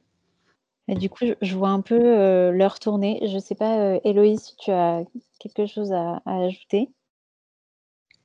du 0.95 1.09
coup, 1.09 1.25
je, 1.41 1.55
vois 1.55 1.69
un 1.69 1.81
peu 1.81 1.99
euh, 1.99 2.51
l'heure 2.51 2.79
tourner. 2.79 3.19
Je 3.25 3.35
ne 3.35 3.39
sais 3.39 3.55
pas, 3.55 3.77
euh, 3.79 3.99
Héloïse, 4.03 4.41
si 4.41 4.55
tu 4.57 4.71
as 4.71 5.03
quelque 5.39 5.65
chose 5.65 5.91
à, 5.91 6.21
ajouter. 6.25 6.89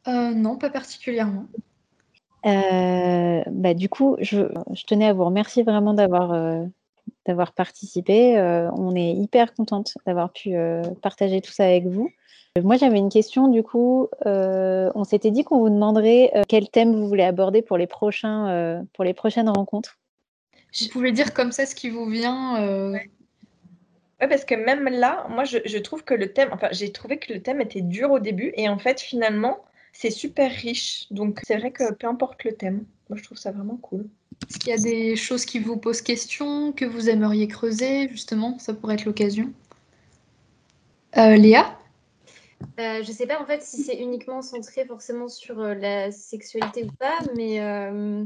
Euh, 0.09 0.33
non, 0.35 0.57
pas 0.57 0.71
particulièrement. 0.71 1.47
Bah, 2.47 3.74
du 3.74 3.88
coup, 3.88 4.16
je, 4.20 4.42
tenais 4.86 5.07
à 5.07 5.12
vous 5.12 5.24
remercier 5.24 5.62
vraiment 5.62 5.94
d'avoir 5.94 6.34
d'avoir 7.26 7.53
participé. 7.53 8.38
on 8.74 8.94
est 8.94 9.12
hyper 9.12 9.55
contente 9.55 9.99
d'avoir 10.07 10.32
pu 10.32 10.55
partager 11.03 11.40
tout 11.40 11.53
ça 11.53 11.64
avec 11.64 11.86
vous. 11.86 12.11
Moi, 12.62 12.76
j'avais 12.76 12.99
une 12.99 13.11
question, 13.11 13.49
du 13.49 13.62
coup, 13.62 14.09
on 14.24 15.05
s'était 15.05 15.30
dit 15.30 15.44
qu'on 15.44 15.59
vous 15.59 15.70
demanderait 15.70 16.32
quel 16.49 16.68
thème 16.68 16.94
vous 16.94 17.09
voulez 17.09 17.24
aborder 17.24 17.62
pour 17.62 17.76
les, 17.76 17.86
prochains, 17.86 18.84
pour 18.94 19.05
les 19.05 19.14
prochaines 19.14 19.49
rencontres. 19.49 19.99
Vous 20.80 20.88
pouvez 20.88 21.12
dire 21.12 21.32
comme 21.32 21.53
ça 21.53 21.66
ce 21.66 21.74
qui 21.74 21.90
vous 21.90 22.07
vient. 22.07 22.62
Euh... 22.62 22.92
Ouais. 22.92 24.28
parce 24.28 24.44
que 24.44 24.55
même 24.55 24.88
là, 24.88 25.26
moi, 25.30 25.44
je, 25.44 25.78
trouve 25.78 26.05
que 26.05 26.14
le 26.14 26.32
thème, 26.32 26.51
enfin, 26.53 26.68
j'ai 26.72 26.92
trouvé 26.92 27.18
que 27.18 27.32
le 27.32 27.42
thème 27.42 27.61
était 27.61 27.80
dur 27.80 28.11
au 28.11 28.18
début, 28.18 28.53
et 28.57 28.68
en 28.68 28.78
fait, 28.78 29.01
finalement, 29.01 29.59
c'est 29.99 30.11
super 30.11 30.51
riche. 30.51 31.07
Donc, 31.11 31.40
c'est 31.44 31.57
vrai 31.57 31.70
que 31.70 31.92
peu 31.94 32.07
importe 32.07 32.44
le 32.44 32.53
thème, 32.53 32.84
moi, 33.09 33.16
je 33.18 33.24
trouve 33.24 33.38
ça 33.38 33.51
vraiment 33.51 33.76
cool. 33.76 34.07
Est-ce 34.49 34.59
qu'il 34.59 34.70
y 34.70 34.74
a 34.74 34.78
des 34.78 35.16
choses 35.16 35.44
qui 35.44 35.59
vous 35.59 35.76
posent 35.76 36.03
question, 36.03 36.72
que 36.72 36.84
vous 36.84 37.09
aimeriez 37.09 37.49
creuser, 37.49 38.09
justement? 38.11 38.59
Ça 38.59 38.74
pourrait 38.74 38.94
être 38.94 39.07
l'occasion. 39.07 39.53
Euh, 41.16 41.36
Léa? 41.36 41.78
Euh, 42.80 43.03
je 43.03 43.12
sais 43.12 43.26
pas 43.26 43.40
en 43.40 43.44
fait 43.44 43.62
si 43.62 43.82
c'est 43.82 43.97
uniquement 43.97 44.40
centré 44.40 44.86
forcément 44.86 45.28
sur 45.28 45.61
euh, 45.61 45.74
la 45.74 46.11
sexualité 46.11 46.84
ou 46.84 46.92
pas, 46.92 47.18
mais 47.36 47.61
euh, 47.61 48.24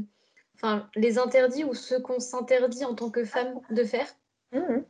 enfin, 0.55 0.89
les 0.95 1.17
interdits 1.17 1.65
ou 1.65 1.73
ce 1.73 1.95
qu'on 1.95 2.19
s'interdit 2.19 2.85
en 2.85 2.95
tant 2.95 3.09
que 3.09 3.25
femme 3.25 3.59
de 3.69 3.83
faire. 3.83 4.07
Mmh. 4.53 4.83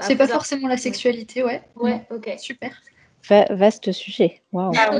C'est 0.00 0.16
pas 0.16 0.28
forcément 0.28 0.68
la 0.68 0.76
sexualité, 0.76 1.44
ouais. 1.44 1.62
Ouais, 1.76 2.06
ok. 2.10 2.34
Super. 2.38 2.80
vaste 3.50 3.92
sujet. 3.92 4.42
Wow. 4.52 4.72
Ah 4.76 4.90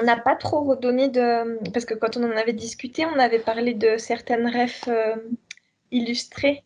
on 0.00 0.04
n'a 0.04 0.16
pas 0.16 0.36
trop 0.36 0.62
redonné 0.62 1.08
de. 1.08 1.58
Parce 1.72 1.84
que 1.84 1.94
quand 1.94 2.16
on 2.16 2.24
en 2.24 2.36
avait 2.36 2.52
discuté, 2.52 3.04
on 3.06 3.18
avait 3.18 3.38
parlé 3.38 3.74
de 3.74 3.96
certaines 3.96 4.46
refs 4.46 4.88
euh, 4.88 5.16
illustrées. 5.90 6.62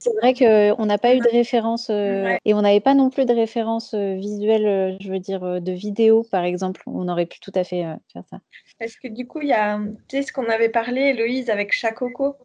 C'est 0.00 0.14
vrai 0.20 0.32
qu'on 0.32 0.86
n'a 0.86 0.96
pas 0.96 1.16
eu 1.16 1.18
de 1.18 1.28
référence 1.28 1.90
euh, 1.90 2.36
et 2.44 2.54
on 2.54 2.62
n'avait 2.62 2.80
pas 2.80 2.94
non 2.94 3.10
plus 3.10 3.26
de 3.26 3.34
référence 3.34 3.94
euh, 3.94 4.14
visuelle, 4.14 4.96
je 5.00 5.10
veux 5.10 5.18
dire, 5.18 5.60
de 5.60 5.72
vidéo 5.72 6.24
par 6.30 6.44
exemple. 6.44 6.82
On 6.86 7.08
aurait 7.08 7.26
pu 7.26 7.40
tout 7.40 7.50
à 7.56 7.64
fait 7.64 7.84
faire 8.12 8.22
ça. 8.30 8.38
Parce 8.78 8.94
que 8.94 9.08
du 9.08 9.26
coup, 9.26 9.40
il 9.40 9.48
y 9.48 9.52
a, 9.52 9.80
tu 10.08 10.18
sais, 10.18 10.22
ce 10.22 10.32
qu'on 10.32 10.48
avait 10.48 10.68
parlé, 10.68 11.00
Héloïse, 11.00 11.50
avec 11.50 11.72
Chacoco? 11.72 12.36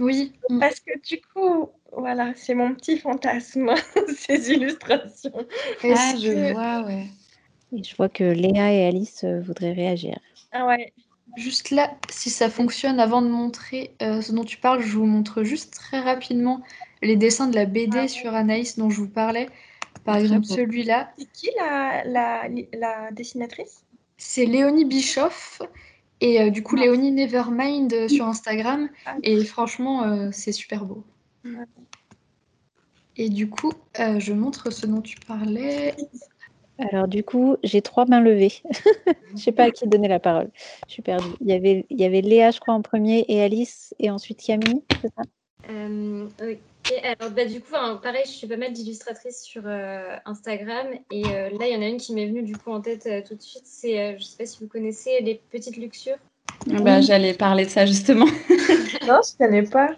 Oui. 0.00 0.32
Parce 0.60 0.80
que 0.80 0.98
du 1.08 1.20
coup, 1.20 1.70
voilà, 1.92 2.32
c'est 2.34 2.54
mon 2.54 2.74
petit 2.74 2.98
fantasme, 2.98 3.72
ces 4.16 4.50
illustrations. 4.50 5.46
Ah, 5.84 6.14
je 6.20 6.52
vois, 6.52 6.82
ouais. 6.82 7.06
Et 7.72 7.82
je 7.82 7.96
vois 7.96 8.08
que 8.08 8.24
Léa 8.24 8.72
et 8.72 8.86
Alice 8.86 9.24
euh, 9.24 9.40
voudraient 9.40 9.72
réagir. 9.72 10.18
Ah 10.52 10.66
ouais. 10.66 10.92
Juste 11.36 11.70
là, 11.70 11.94
si 12.08 12.30
ça 12.30 12.48
fonctionne, 12.48 13.00
avant 13.00 13.20
de 13.20 13.28
montrer 13.28 13.90
euh, 14.00 14.22
ce 14.22 14.32
dont 14.32 14.44
tu 14.44 14.56
parles, 14.56 14.80
je 14.82 14.96
vous 14.96 15.06
montre 15.06 15.42
juste 15.42 15.74
très 15.74 16.00
rapidement 16.00 16.62
les 17.02 17.16
dessins 17.16 17.48
de 17.48 17.54
la 17.54 17.66
BD 17.66 17.98
ah 17.98 18.08
sur 18.08 18.34
Anaïs 18.34 18.78
dont 18.78 18.88
je 18.88 19.00
vous 19.00 19.08
parlais. 19.08 19.48
Par 20.04 20.16
exemple, 20.16 20.46
celui-là. 20.46 21.12
C'est 21.18 21.30
qui 21.32 21.50
la, 21.58 22.04
la, 22.04 22.48
la 22.72 23.10
dessinatrice? 23.10 23.84
C'est 24.16 24.46
Léonie 24.46 24.84
Bischoff 24.84 25.60
et 26.20 26.40
euh, 26.40 26.50
du 26.50 26.62
coup 26.62 26.76
Léonie 26.76 27.12
Nevermind 27.12 27.92
euh, 27.92 28.08
sur 28.08 28.26
Instagram. 28.26 28.88
Ah. 29.04 29.16
Et 29.22 29.44
franchement, 29.44 30.04
euh, 30.04 30.30
c'est 30.32 30.52
super 30.52 30.84
beau. 30.84 31.04
Et 33.16 33.28
du 33.28 33.48
coup, 33.48 33.72
je 33.96 34.32
montre 34.32 34.70
ce 34.70 34.86
dont 34.86 35.00
tu 35.00 35.16
parlais. 35.26 35.94
Alors 36.78 37.08
du 37.08 37.24
coup, 37.24 37.56
j'ai 37.62 37.82
trois 37.82 38.06
mains 38.06 38.20
levées. 38.20 38.52
je 39.34 39.40
sais 39.40 39.52
pas 39.52 39.64
à 39.64 39.70
qui 39.70 39.86
donner 39.86 40.08
la 40.08 40.20
parole. 40.20 40.50
Je 40.86 40.92
suis 40.92 41.02
perdue. 41.02 41.28
Il 41.40 41.48
y 41.48 41.52
avait, 41.52 41.86
il 41.90 42.00
y 42.00 42.04
avait 42.04 42.20
Léa, 42.20 42.50
je 42.50 42.60
crois, 42.60 42.74
en 42.74 42.82
premier, 42.82 43.24
et 43.28 43.42
Alice, 43.42 43.94
et 43.98 44.10
ensuite 44.10 44.42
Camille, 44.42 44.82
c'est 45.00 45.12
ça? 45.14 45.22
Euh, 45.70 46.28
oui. 46.42 46.58
alors, 47.02 47.32
bah, 47.32 47.44
du 47.44 47.60
coup, 47.60 47.72
pareil, 48.02 48.22
je 48.26 48.30
suis 48.30 48.46
pas 48.46 48.56
mal 48.56 48.72
d'illustratrices 48.72 49.42
sur 49.42 49.62
euh, 49.64 50.16
Instagram. 50.26 50.86
Et 51.10 51.24
euh, 51.26 51.50
là, 51.58 51.66
il 51.66 51.74
y 51.74 51.76
en 51.76 51.82
a 51.82 51.88
une 51.88 51.96
qui 51.96 52.14
m'est 52.14 52.26
venue 52.26 52.42
du 52.42 52.56
coup 52.56 52.70
en 52.70 52.80
tête 52.80 53.08
tout 53.26 53.34
de 53.34 53.42
suite. 53.42 53.64
C'est, 53.64 54.18
je 54.18 54.22
sais 54.22 54.36
pas 54.36 54.46
si 54.46 54.58
vous 54.60 54.68
connaissez 54.68 55.20
les 55.22 55.40
petites 55.50 55.76
luxures. 55.76 56.18
Ah 56.72 56.80
bah, 56.80 57.00
J'allais 57.00 57.34
parler 57.34 57.64
de 57.64 57.70
ça 57.70 57.86
justement. 57.86 58.26
non, 59.06 59.20
je 59.24 59.36
connais 59.38 59.62
pas. 59.62 59.96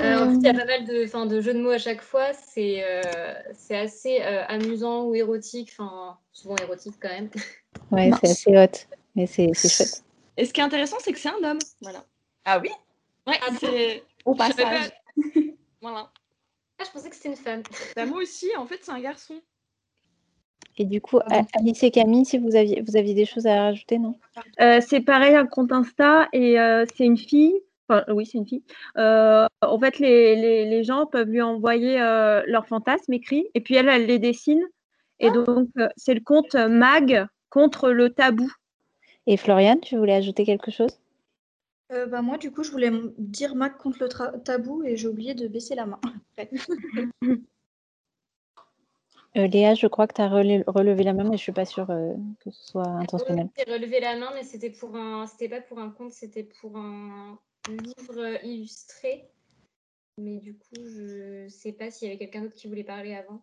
Euh, 0.00 0.24
en 0.24 0.30
fait, 0.30 0.36
il 0.36 0.42
y 0.44 0.48
a 0.48 0.54
pas 0.54 0.64
mal 0.64 0.84
de, 0.84 1.28
de 1.28 1.40
jeux 1.40 1.54
de 1.54 1.60
mots 1.60 1.70
à 1.70 1.78
chaque 1.78 2.02
fois. 2.02 2.32
C'est 2.32 2.84
euh, 2.84 3.32
assez 3.70 4.20
euh, 4.22 4.44
amusant 4.46 5.04
ou 5.04 5.14
érotique. 5.14 5.70
Enfin, 5.72 6.18
souvent 6.32 6.56
érotique 6.56 6.94
quand 7.00 7.08
même. 7.08 7.30
Ouais, 7.90 8.10
c'est 8.20 8.30
assez 8.30 8.56
hot. 8.56 8.96
Mais 9.14 9.26
c'est 9.26 9.54
chouette. 9.54 10.02
Et 10.36 10.44
ce 10.44 10.52
qui 10.52 10.60
est 10.60 10.64
intéressant, 10.64 10.96
c'est 11.00 11.12
que 11.12 11.18
c'est 11.18 11.30
un 11.30 11.42
homme. 11.42 11.58
Voilà. 11.80 12.04
Ah 12.44 12.58
oui? 12.58 12.70
Ouais, 13.26 13.38
ah, 13.40 13.50
c'est 13.58 14.02
au 14.26 14.34
passage. 14.34 14.90
voilà. 15.80 16.10
Ah, 16.78 16.84
je 16.84 16.90
pensais 16.90 17.08
que 17.08 17.16
c'était 17.16 17.30
une 17.30 17.36
femme. 17.36 17.62
Bah, 17.96 18.04
moi 18.04 18.20
aussi, 18.20 18.48
en 18.58 18.66
fait, 18.66 18.80
c'est 18.82 18.90
un 18.90 19.00
garçon. 19.00 19.34
Et 20.76 20.84
du 20.84 21.00
coup, 21.00 21.18
ah 21.30 21.42
Alice 21.54 21.82
et 21.82 21.90
Camille, 21.90 22.26
si 22.26 22.36
vous 22.36 22.56
aviez, 22.56 22.82
vous 22.82 22.96
aviez 22.96 23.14
des 23.14 23.24
choses 23.24 23.46
à 23.46 23.62
rajouter, 23.62 23.98
non? 23.98 24.18
C'est 24.58 25.00
pareil, 25.00 25.34
un 25.34 25.46
compte 25.46 25.72
Insta, 25.72 26.28
et 26.32 26.56
c'est 26.94 27.04
une 27.04 27.16
fille 27.16 27.54
oui, 28.08 28.26
c'est 28.26 28.38
une 28.38 28.46
fille. 28.46 28.62
Euh, 28.96 29.46
en 29.62 29.78
fait, 29.78 29.98
les, 29.98 30.84
gens 30.84 31.06
peuvent 31.06 31.28
lui 31.28 31.42
envoyer 31.42 32.00
euh, 32.00 32.42
leurs 32.46 32.66
fantasmes 32.66 33.12
écrits 33.12 33.48
et 33.54 33.60
puis 33.60 33.74
elle, 33.74 33.88
elle 33.88 34.06
les 34.06 34.18
dessine. 34.18 34.62
Et 35.20 35.28
ah. 35.28 35.32
donc, 35.32 35.68
euh, 35.78 35.88
c'est 35.96 36.14
le 36.14 36.20
compte 36.20 36.54
Mag 36.54 37.26
contre 37.50 37.90
le 37.90 38.10
tabou. 38.10 38.50
Et 39.26 39.36
Floriane, 39.36 39.80
tu 39.80 39.96
voulais 39.96 40.14
ajouter 40.14 40.44
quelque 40.44 40.70
chose? 40.70 41.00
Bah, 41.90 42.22
Moi, 42.22 42.36
du 42.38 42.52
coup, 42.52 42.62
je 42.62 42.70
voulais 42.70 42.92
dire 43.18 43.54
Mag 43.54 43.76
contre 43.76 43.98
le 44.02 44.08
tabou 44.40 44.82
et 44.84 44.96
j'ai 44.96 45.08
oublié 45.08 45.34
de 45.34 45.48
baisser 45.48 45.74
la 45.74 45.86
main. 45.86 46.00
Léa, 49.34 49.74
je 49.74 49.86
crois 49.86 50.06
que 50.06 50.14
tu 50.14 50.22
as 50.22 50.28
relevé 50.28 51.04
la 51.04 51.12
main, 51.12 51.22
mais 51.22 51.30
je 51.30 51.32
ne 51.32 51.36
suis 51.36 51.52
pas 51.52 51.64
sûre 51.64 51.86
que 51.86 52.50
ce 52.50 52.66
soit 52.70 52.88
intentionnel. 52.88 53.48
J'ai 53.56 53.72
relevé 53.72 54.00
la 54.00 54.16
main, 54.16 54.30
mais 54.34 54.42
c'était 54.42 54.70
pour 54.70 54.96
un, 54.96 55.26
c'était 55.26 55.48
pas 55.48 55.60
pour 55.60 55.78
un 55.78 55.90
compte, 55.90 56.12
c'était 56.12 56.42
pour 56.42 56.76
un, 56.76 57.38
livre 57.68 58.44
illustré. 58.44 59.28
Mais 60.18 60.38
du 60.38 60.54
coup, 60.54 60.74
je 60.76 61.46
sais 61.48 61.72
pas 61.72 61.90
s'il 61.90 62.08
y 62.08 62.10
avait 62.10 62.18
quelqu'un 62.18 62.42
d'autre 62.42 62.54
qui 62.54 62.68
voulait 62.68 62.84
parler 62.84 63.14
avant. 63.14 63.42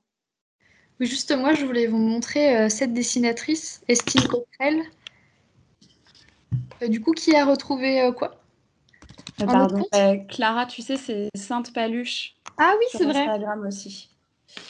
Oui, 0.99 1.07
juste 1.07 1.35
moi, 1.35 1.53
je 1.53 1.65
voulais 1.65 1.87
vous 1.87 1.97
montrer 1.97 2.57
euh, 2.57 2.69
cette 2.69 2.93
dessinatrice, 2.93 3.81
Estine 3.87 4.27
Coquerel. 4.27 4.81
Euh, 6.81 6.87
du 6.87 7.01
coup, 7.01 7.11
qui 7.11 7.35
a 7.35 7.45
retrouvé 7.45 8.01
euh, 8.01 8.11
quoi? 8.11 8.41
Pardon. 9.37 9.85
Clara, 10.29 10.65
tu 10.65 10.81
sais, 10.81 10.95
c'est 10.95 11.29
Sainte 11.35 11.73
Paluche. 11.73 12.35
Ah 12.57 12.73
oui, 12.79 12.85
c'est 12.91 13.03
vrai. 13.03 13.19
Instagram 13.19 13.67
aussi. 13.67 14.09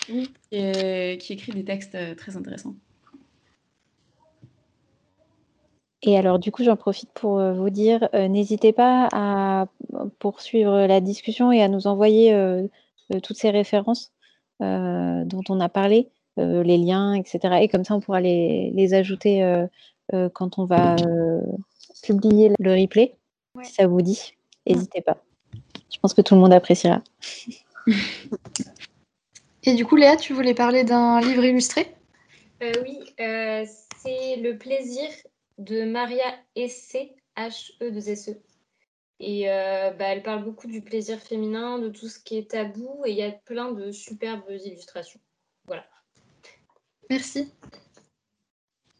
Oui. 0.09 0.33
Et, 0.51 1.19
qui 1.19 1.33
écrit 1.33 1.51
des 1.51 1.63
textes 1.63 1.97
très 2.15 2.35
intéressants. 2.35 2.75
Et 6.07 6.17
alors, 6.19 6.37
du 6.37 6.51
coup, 6.51 6.63
j'en 6.63 6.75
profite 6.75 7.09
pour 7.13 7.39
euh, 7.39 7.53
vous 7.53 7.71
dire, 7.71 8.07
euh, 8.13 8.27
n'hésitez 8.27 8.73
pas 8.73 9.09
à 9.11 9.65
poursuivre 10.19 10.85
la 10.85 11.01
discussion 11.01 11.51
et 11.51 11.63
à 11.63 11.67
nous 11.67 11.87
envoyer 11.87 12.31
euh, 12.31 12.67
toutes 13.23 13.37
ces 13.37 13.49
références 13.49 14.11
dont 14.61 15.43
on 15.49 15.59
a 15.59 15.67
parlé, 15.67 16.07
les 16.37 16.77
liens, 16.77 17.13
etc. 17.13 17.57
Et 17.59 17.67
comme 17.67 17.83
ça, 17.83 17.93
on 17.93 17.99
pourra 17.99 18.21
les, 18.21 18.93
ajouter 18.93 19.65
quand 20.33 20.57
on 20.57 20.63
va 20.63 20.95
publier 22.01 22.53
le 22.57 22.81
replay, 22.81 23.17
si 23.63 23.73
ça 23.73 23.85
vous 23.85 24.01
dit. 24.01 24.33
N'hésitez 24.65 25.01
pas. 25.01 25.17
Je 25.91 25.99
pense 25.99 26.13
que 26.13 26.21
tout 26.21 26.35
le 26.35 26.41
monde 26.41 26.53
appréciera. 26.53 27.01
Et 29.63 29.73
du 29.73 29.85
coup, 29.85 29.97
Léa, 29.97 30.15
tu 30.15 30.31
voulais 30.31 30.53
parler 30.53 30.85
d'un 30.85 31.19
livre 31.19 31.43
illustré? 31.43 31.93
Oui, 32.61 32.99
c'est 33.17 34.37
Le 34.37 34.53
plaisir 34.53 35.09
de 35.57 35.85
Maria 35.85 36.25
Essé, 36.55 37.15
H-E-2-S-E. 37.37 38.31
E. 38.31 38.41
Et 39.19 39.49
euh, 39.49 39.91
bah, 39.91 40.05
elle 40.07 40.23
parle 40.23 40.43
beaucoup 40.43 40.67
du 40.67 40.81
plaisir 40.81 41.19
féminin, 41.19 41.79
de 41.79 41.89
tout 41.89 42.09
ce 42.09 42.19
qui 42.19 42.37
est 42.37 42.51
tabou, 42.51 43.01
et 43.05 43.11
il 43.11 43.17
y 43.17 43.23
a 43.23 43.31
plein 43.31 43.71
de 43.71 43.91
superbes 43.91 44.49
illustrations. 44.49 45.21
Voilà. 45.65 45.85
Merci. 47.09 47.53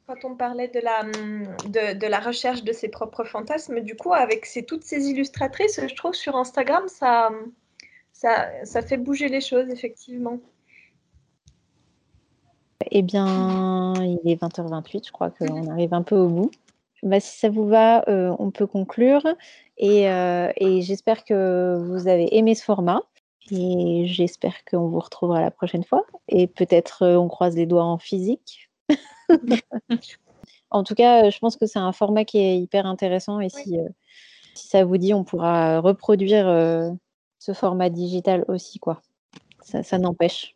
Quand 0.07 0.23
on 0.23 0.35
parlait 0.35 0.67
de 0.67 0.79
la, 0.79 1.03
de, 1.03 2.07
la 2.07 2.19
recherche 2.19 2.63
de 2.63 2.71
ses 2.71 2.89
propres 2.89 3.23
fantasmes, 3.23 3.81
du 3.81 3.95
coup, 3.95 4.13
avec 4.13 4.47
toutes 4.67 4.83
ces 4.83 5.09
illustratrices, 5.09 5.81
je 5.85 5.95
trouve 5.95 6.13
sur 6.13 6.35
Instagram, 6.35 6.87
ça, 6.87 7.31
ça, 8.13 8.63
ça 8.65 8.81
fait 8.83 8.97
bouger 8.97 9.27
les 9.27 9.41
choses, 9.41 9.67
effectivement. 9.69 10.39
Eh 12.91 13.01
bien, 13.01 13.93
il 13.97 14.19
est 14.25 14.41
20h28, 14.41 15.07
je 15.07 15.11
crois 15.11 15.29
qu'on 15.31 15.67
arrive 15.69 15.93
un 15.93 16.03
peu 16.03 16.15
au 16.15 16.27
bout. 16.27 16.51
Bah, 17.03 17.19
si 17.19 17.37
ça 17.37 17.49
vous 17.49 17.67
va, 17.67 18.03
euh, 18.09 18.35
on 18.39 18.51
peut 18.51 18.67
conclure. 18.67 19.25
Euh, 19.81 20.51
et, 20.55 20.81
j'espère 20.81 21.23
que 21.23 21.77
vous 21.87 22.07
avez 22.07 22.35
aimé 22.35 22.55
ce 22.55 22.63
format. 22.63 23.01
Et 23.51 24.05
j'espère 24.07 24.65
qu'on 24.65 24.87
vous 24.87 24.99
retrouvera 24.99 25.39
la 25.39 25.51
prochaine 25.51 25.83
fois. 25.83 26.05
Et 26.27 26.47
peut-être 26.47 27.03
euh, 27.03 27.17
on 27.17 27.27
croise 27.27 27.55
les 27.55 27.67
doigts 27.67 27.83
en 27.83 27.99
physique. 27.99 28.69
en 30.71 30.83
tout 30.83 30.95
cas, 30.95 31.29
je 31.29 31.37
pense 31.39 31.57
que 31.57 31.67
c'est 31.67 31.79
un 31.79 31.91
format 31.91 32.25
qui 32.25 32.39
est 32.39 32.57
hyper 32.57 32.87
intéressant. 32.87 33.39
Et 33.39 33.49
si, 33.49 33.77
si 34.55 34.67
ça 34.67 34.83
vous 34.83 34.97
dit, 34.97 35.13
on 35.13 35.23
pourra 35.23 35.79
reproduire 35.79 36.47
ce 37.37 37.53
format 37.53 37.89
digital 37.89 38.45
aussi. 38.47 38.79
quoi. 38.79 39.01
ça 39.61 39.97
n'empêche. 39.99 40.55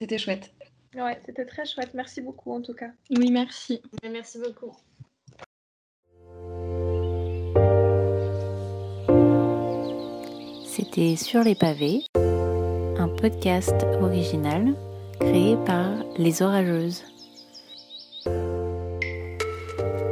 C'était 0.00 0.18
chouette. 0.18 0.54
Ouais, 0.98 1.18
c'était 1.24 1.44
très 1.44 1.64
chouette. 1.64 1.94
Merci 1.94 2.20
beaucoup 2.20 2.52
en 2.52 2.60
tout 2.60 2.74
cas. 2.74 2.90
Oui, 3.10 3.30
merci. 3.30 3.80
Merci 4.02 4.38
beaucoup. 4.38 4.72
C'était 10.66 11.16
Sur 11.16 11.42
les 11.42 11.54
pavés, 11.54 12.04
un 12.14 13.08
podcast 13.08 13.74
original 14.00 14.74
créé 15.20 15.56
par 15.64 15.90
Les 16.16 16.42
Orageuses. 16.42 17.04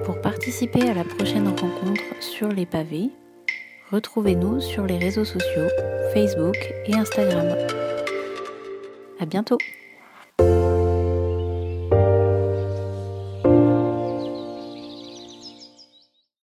Pour 0.05 0.21
participer 0.21 0.89
à 0.89 0.95
la 0.95 1.05
prochaine 1.05 1.49
rencontre 1.49 2.03
sur 2.21 2.49
les 2.49 2.67
pavés, 2.67 3.11
retrouvez-nous 3.91 4.61
sur 4.61 4.87
les 4.87 4.99
réseaux 4.99 5.25
sociaux 5.25 5.69
Facebook 6.13 6.57
et 6.87 6.95
Instagram. 6.95 7.57
À 9.19 9.27
bientôt! 9.27 9.59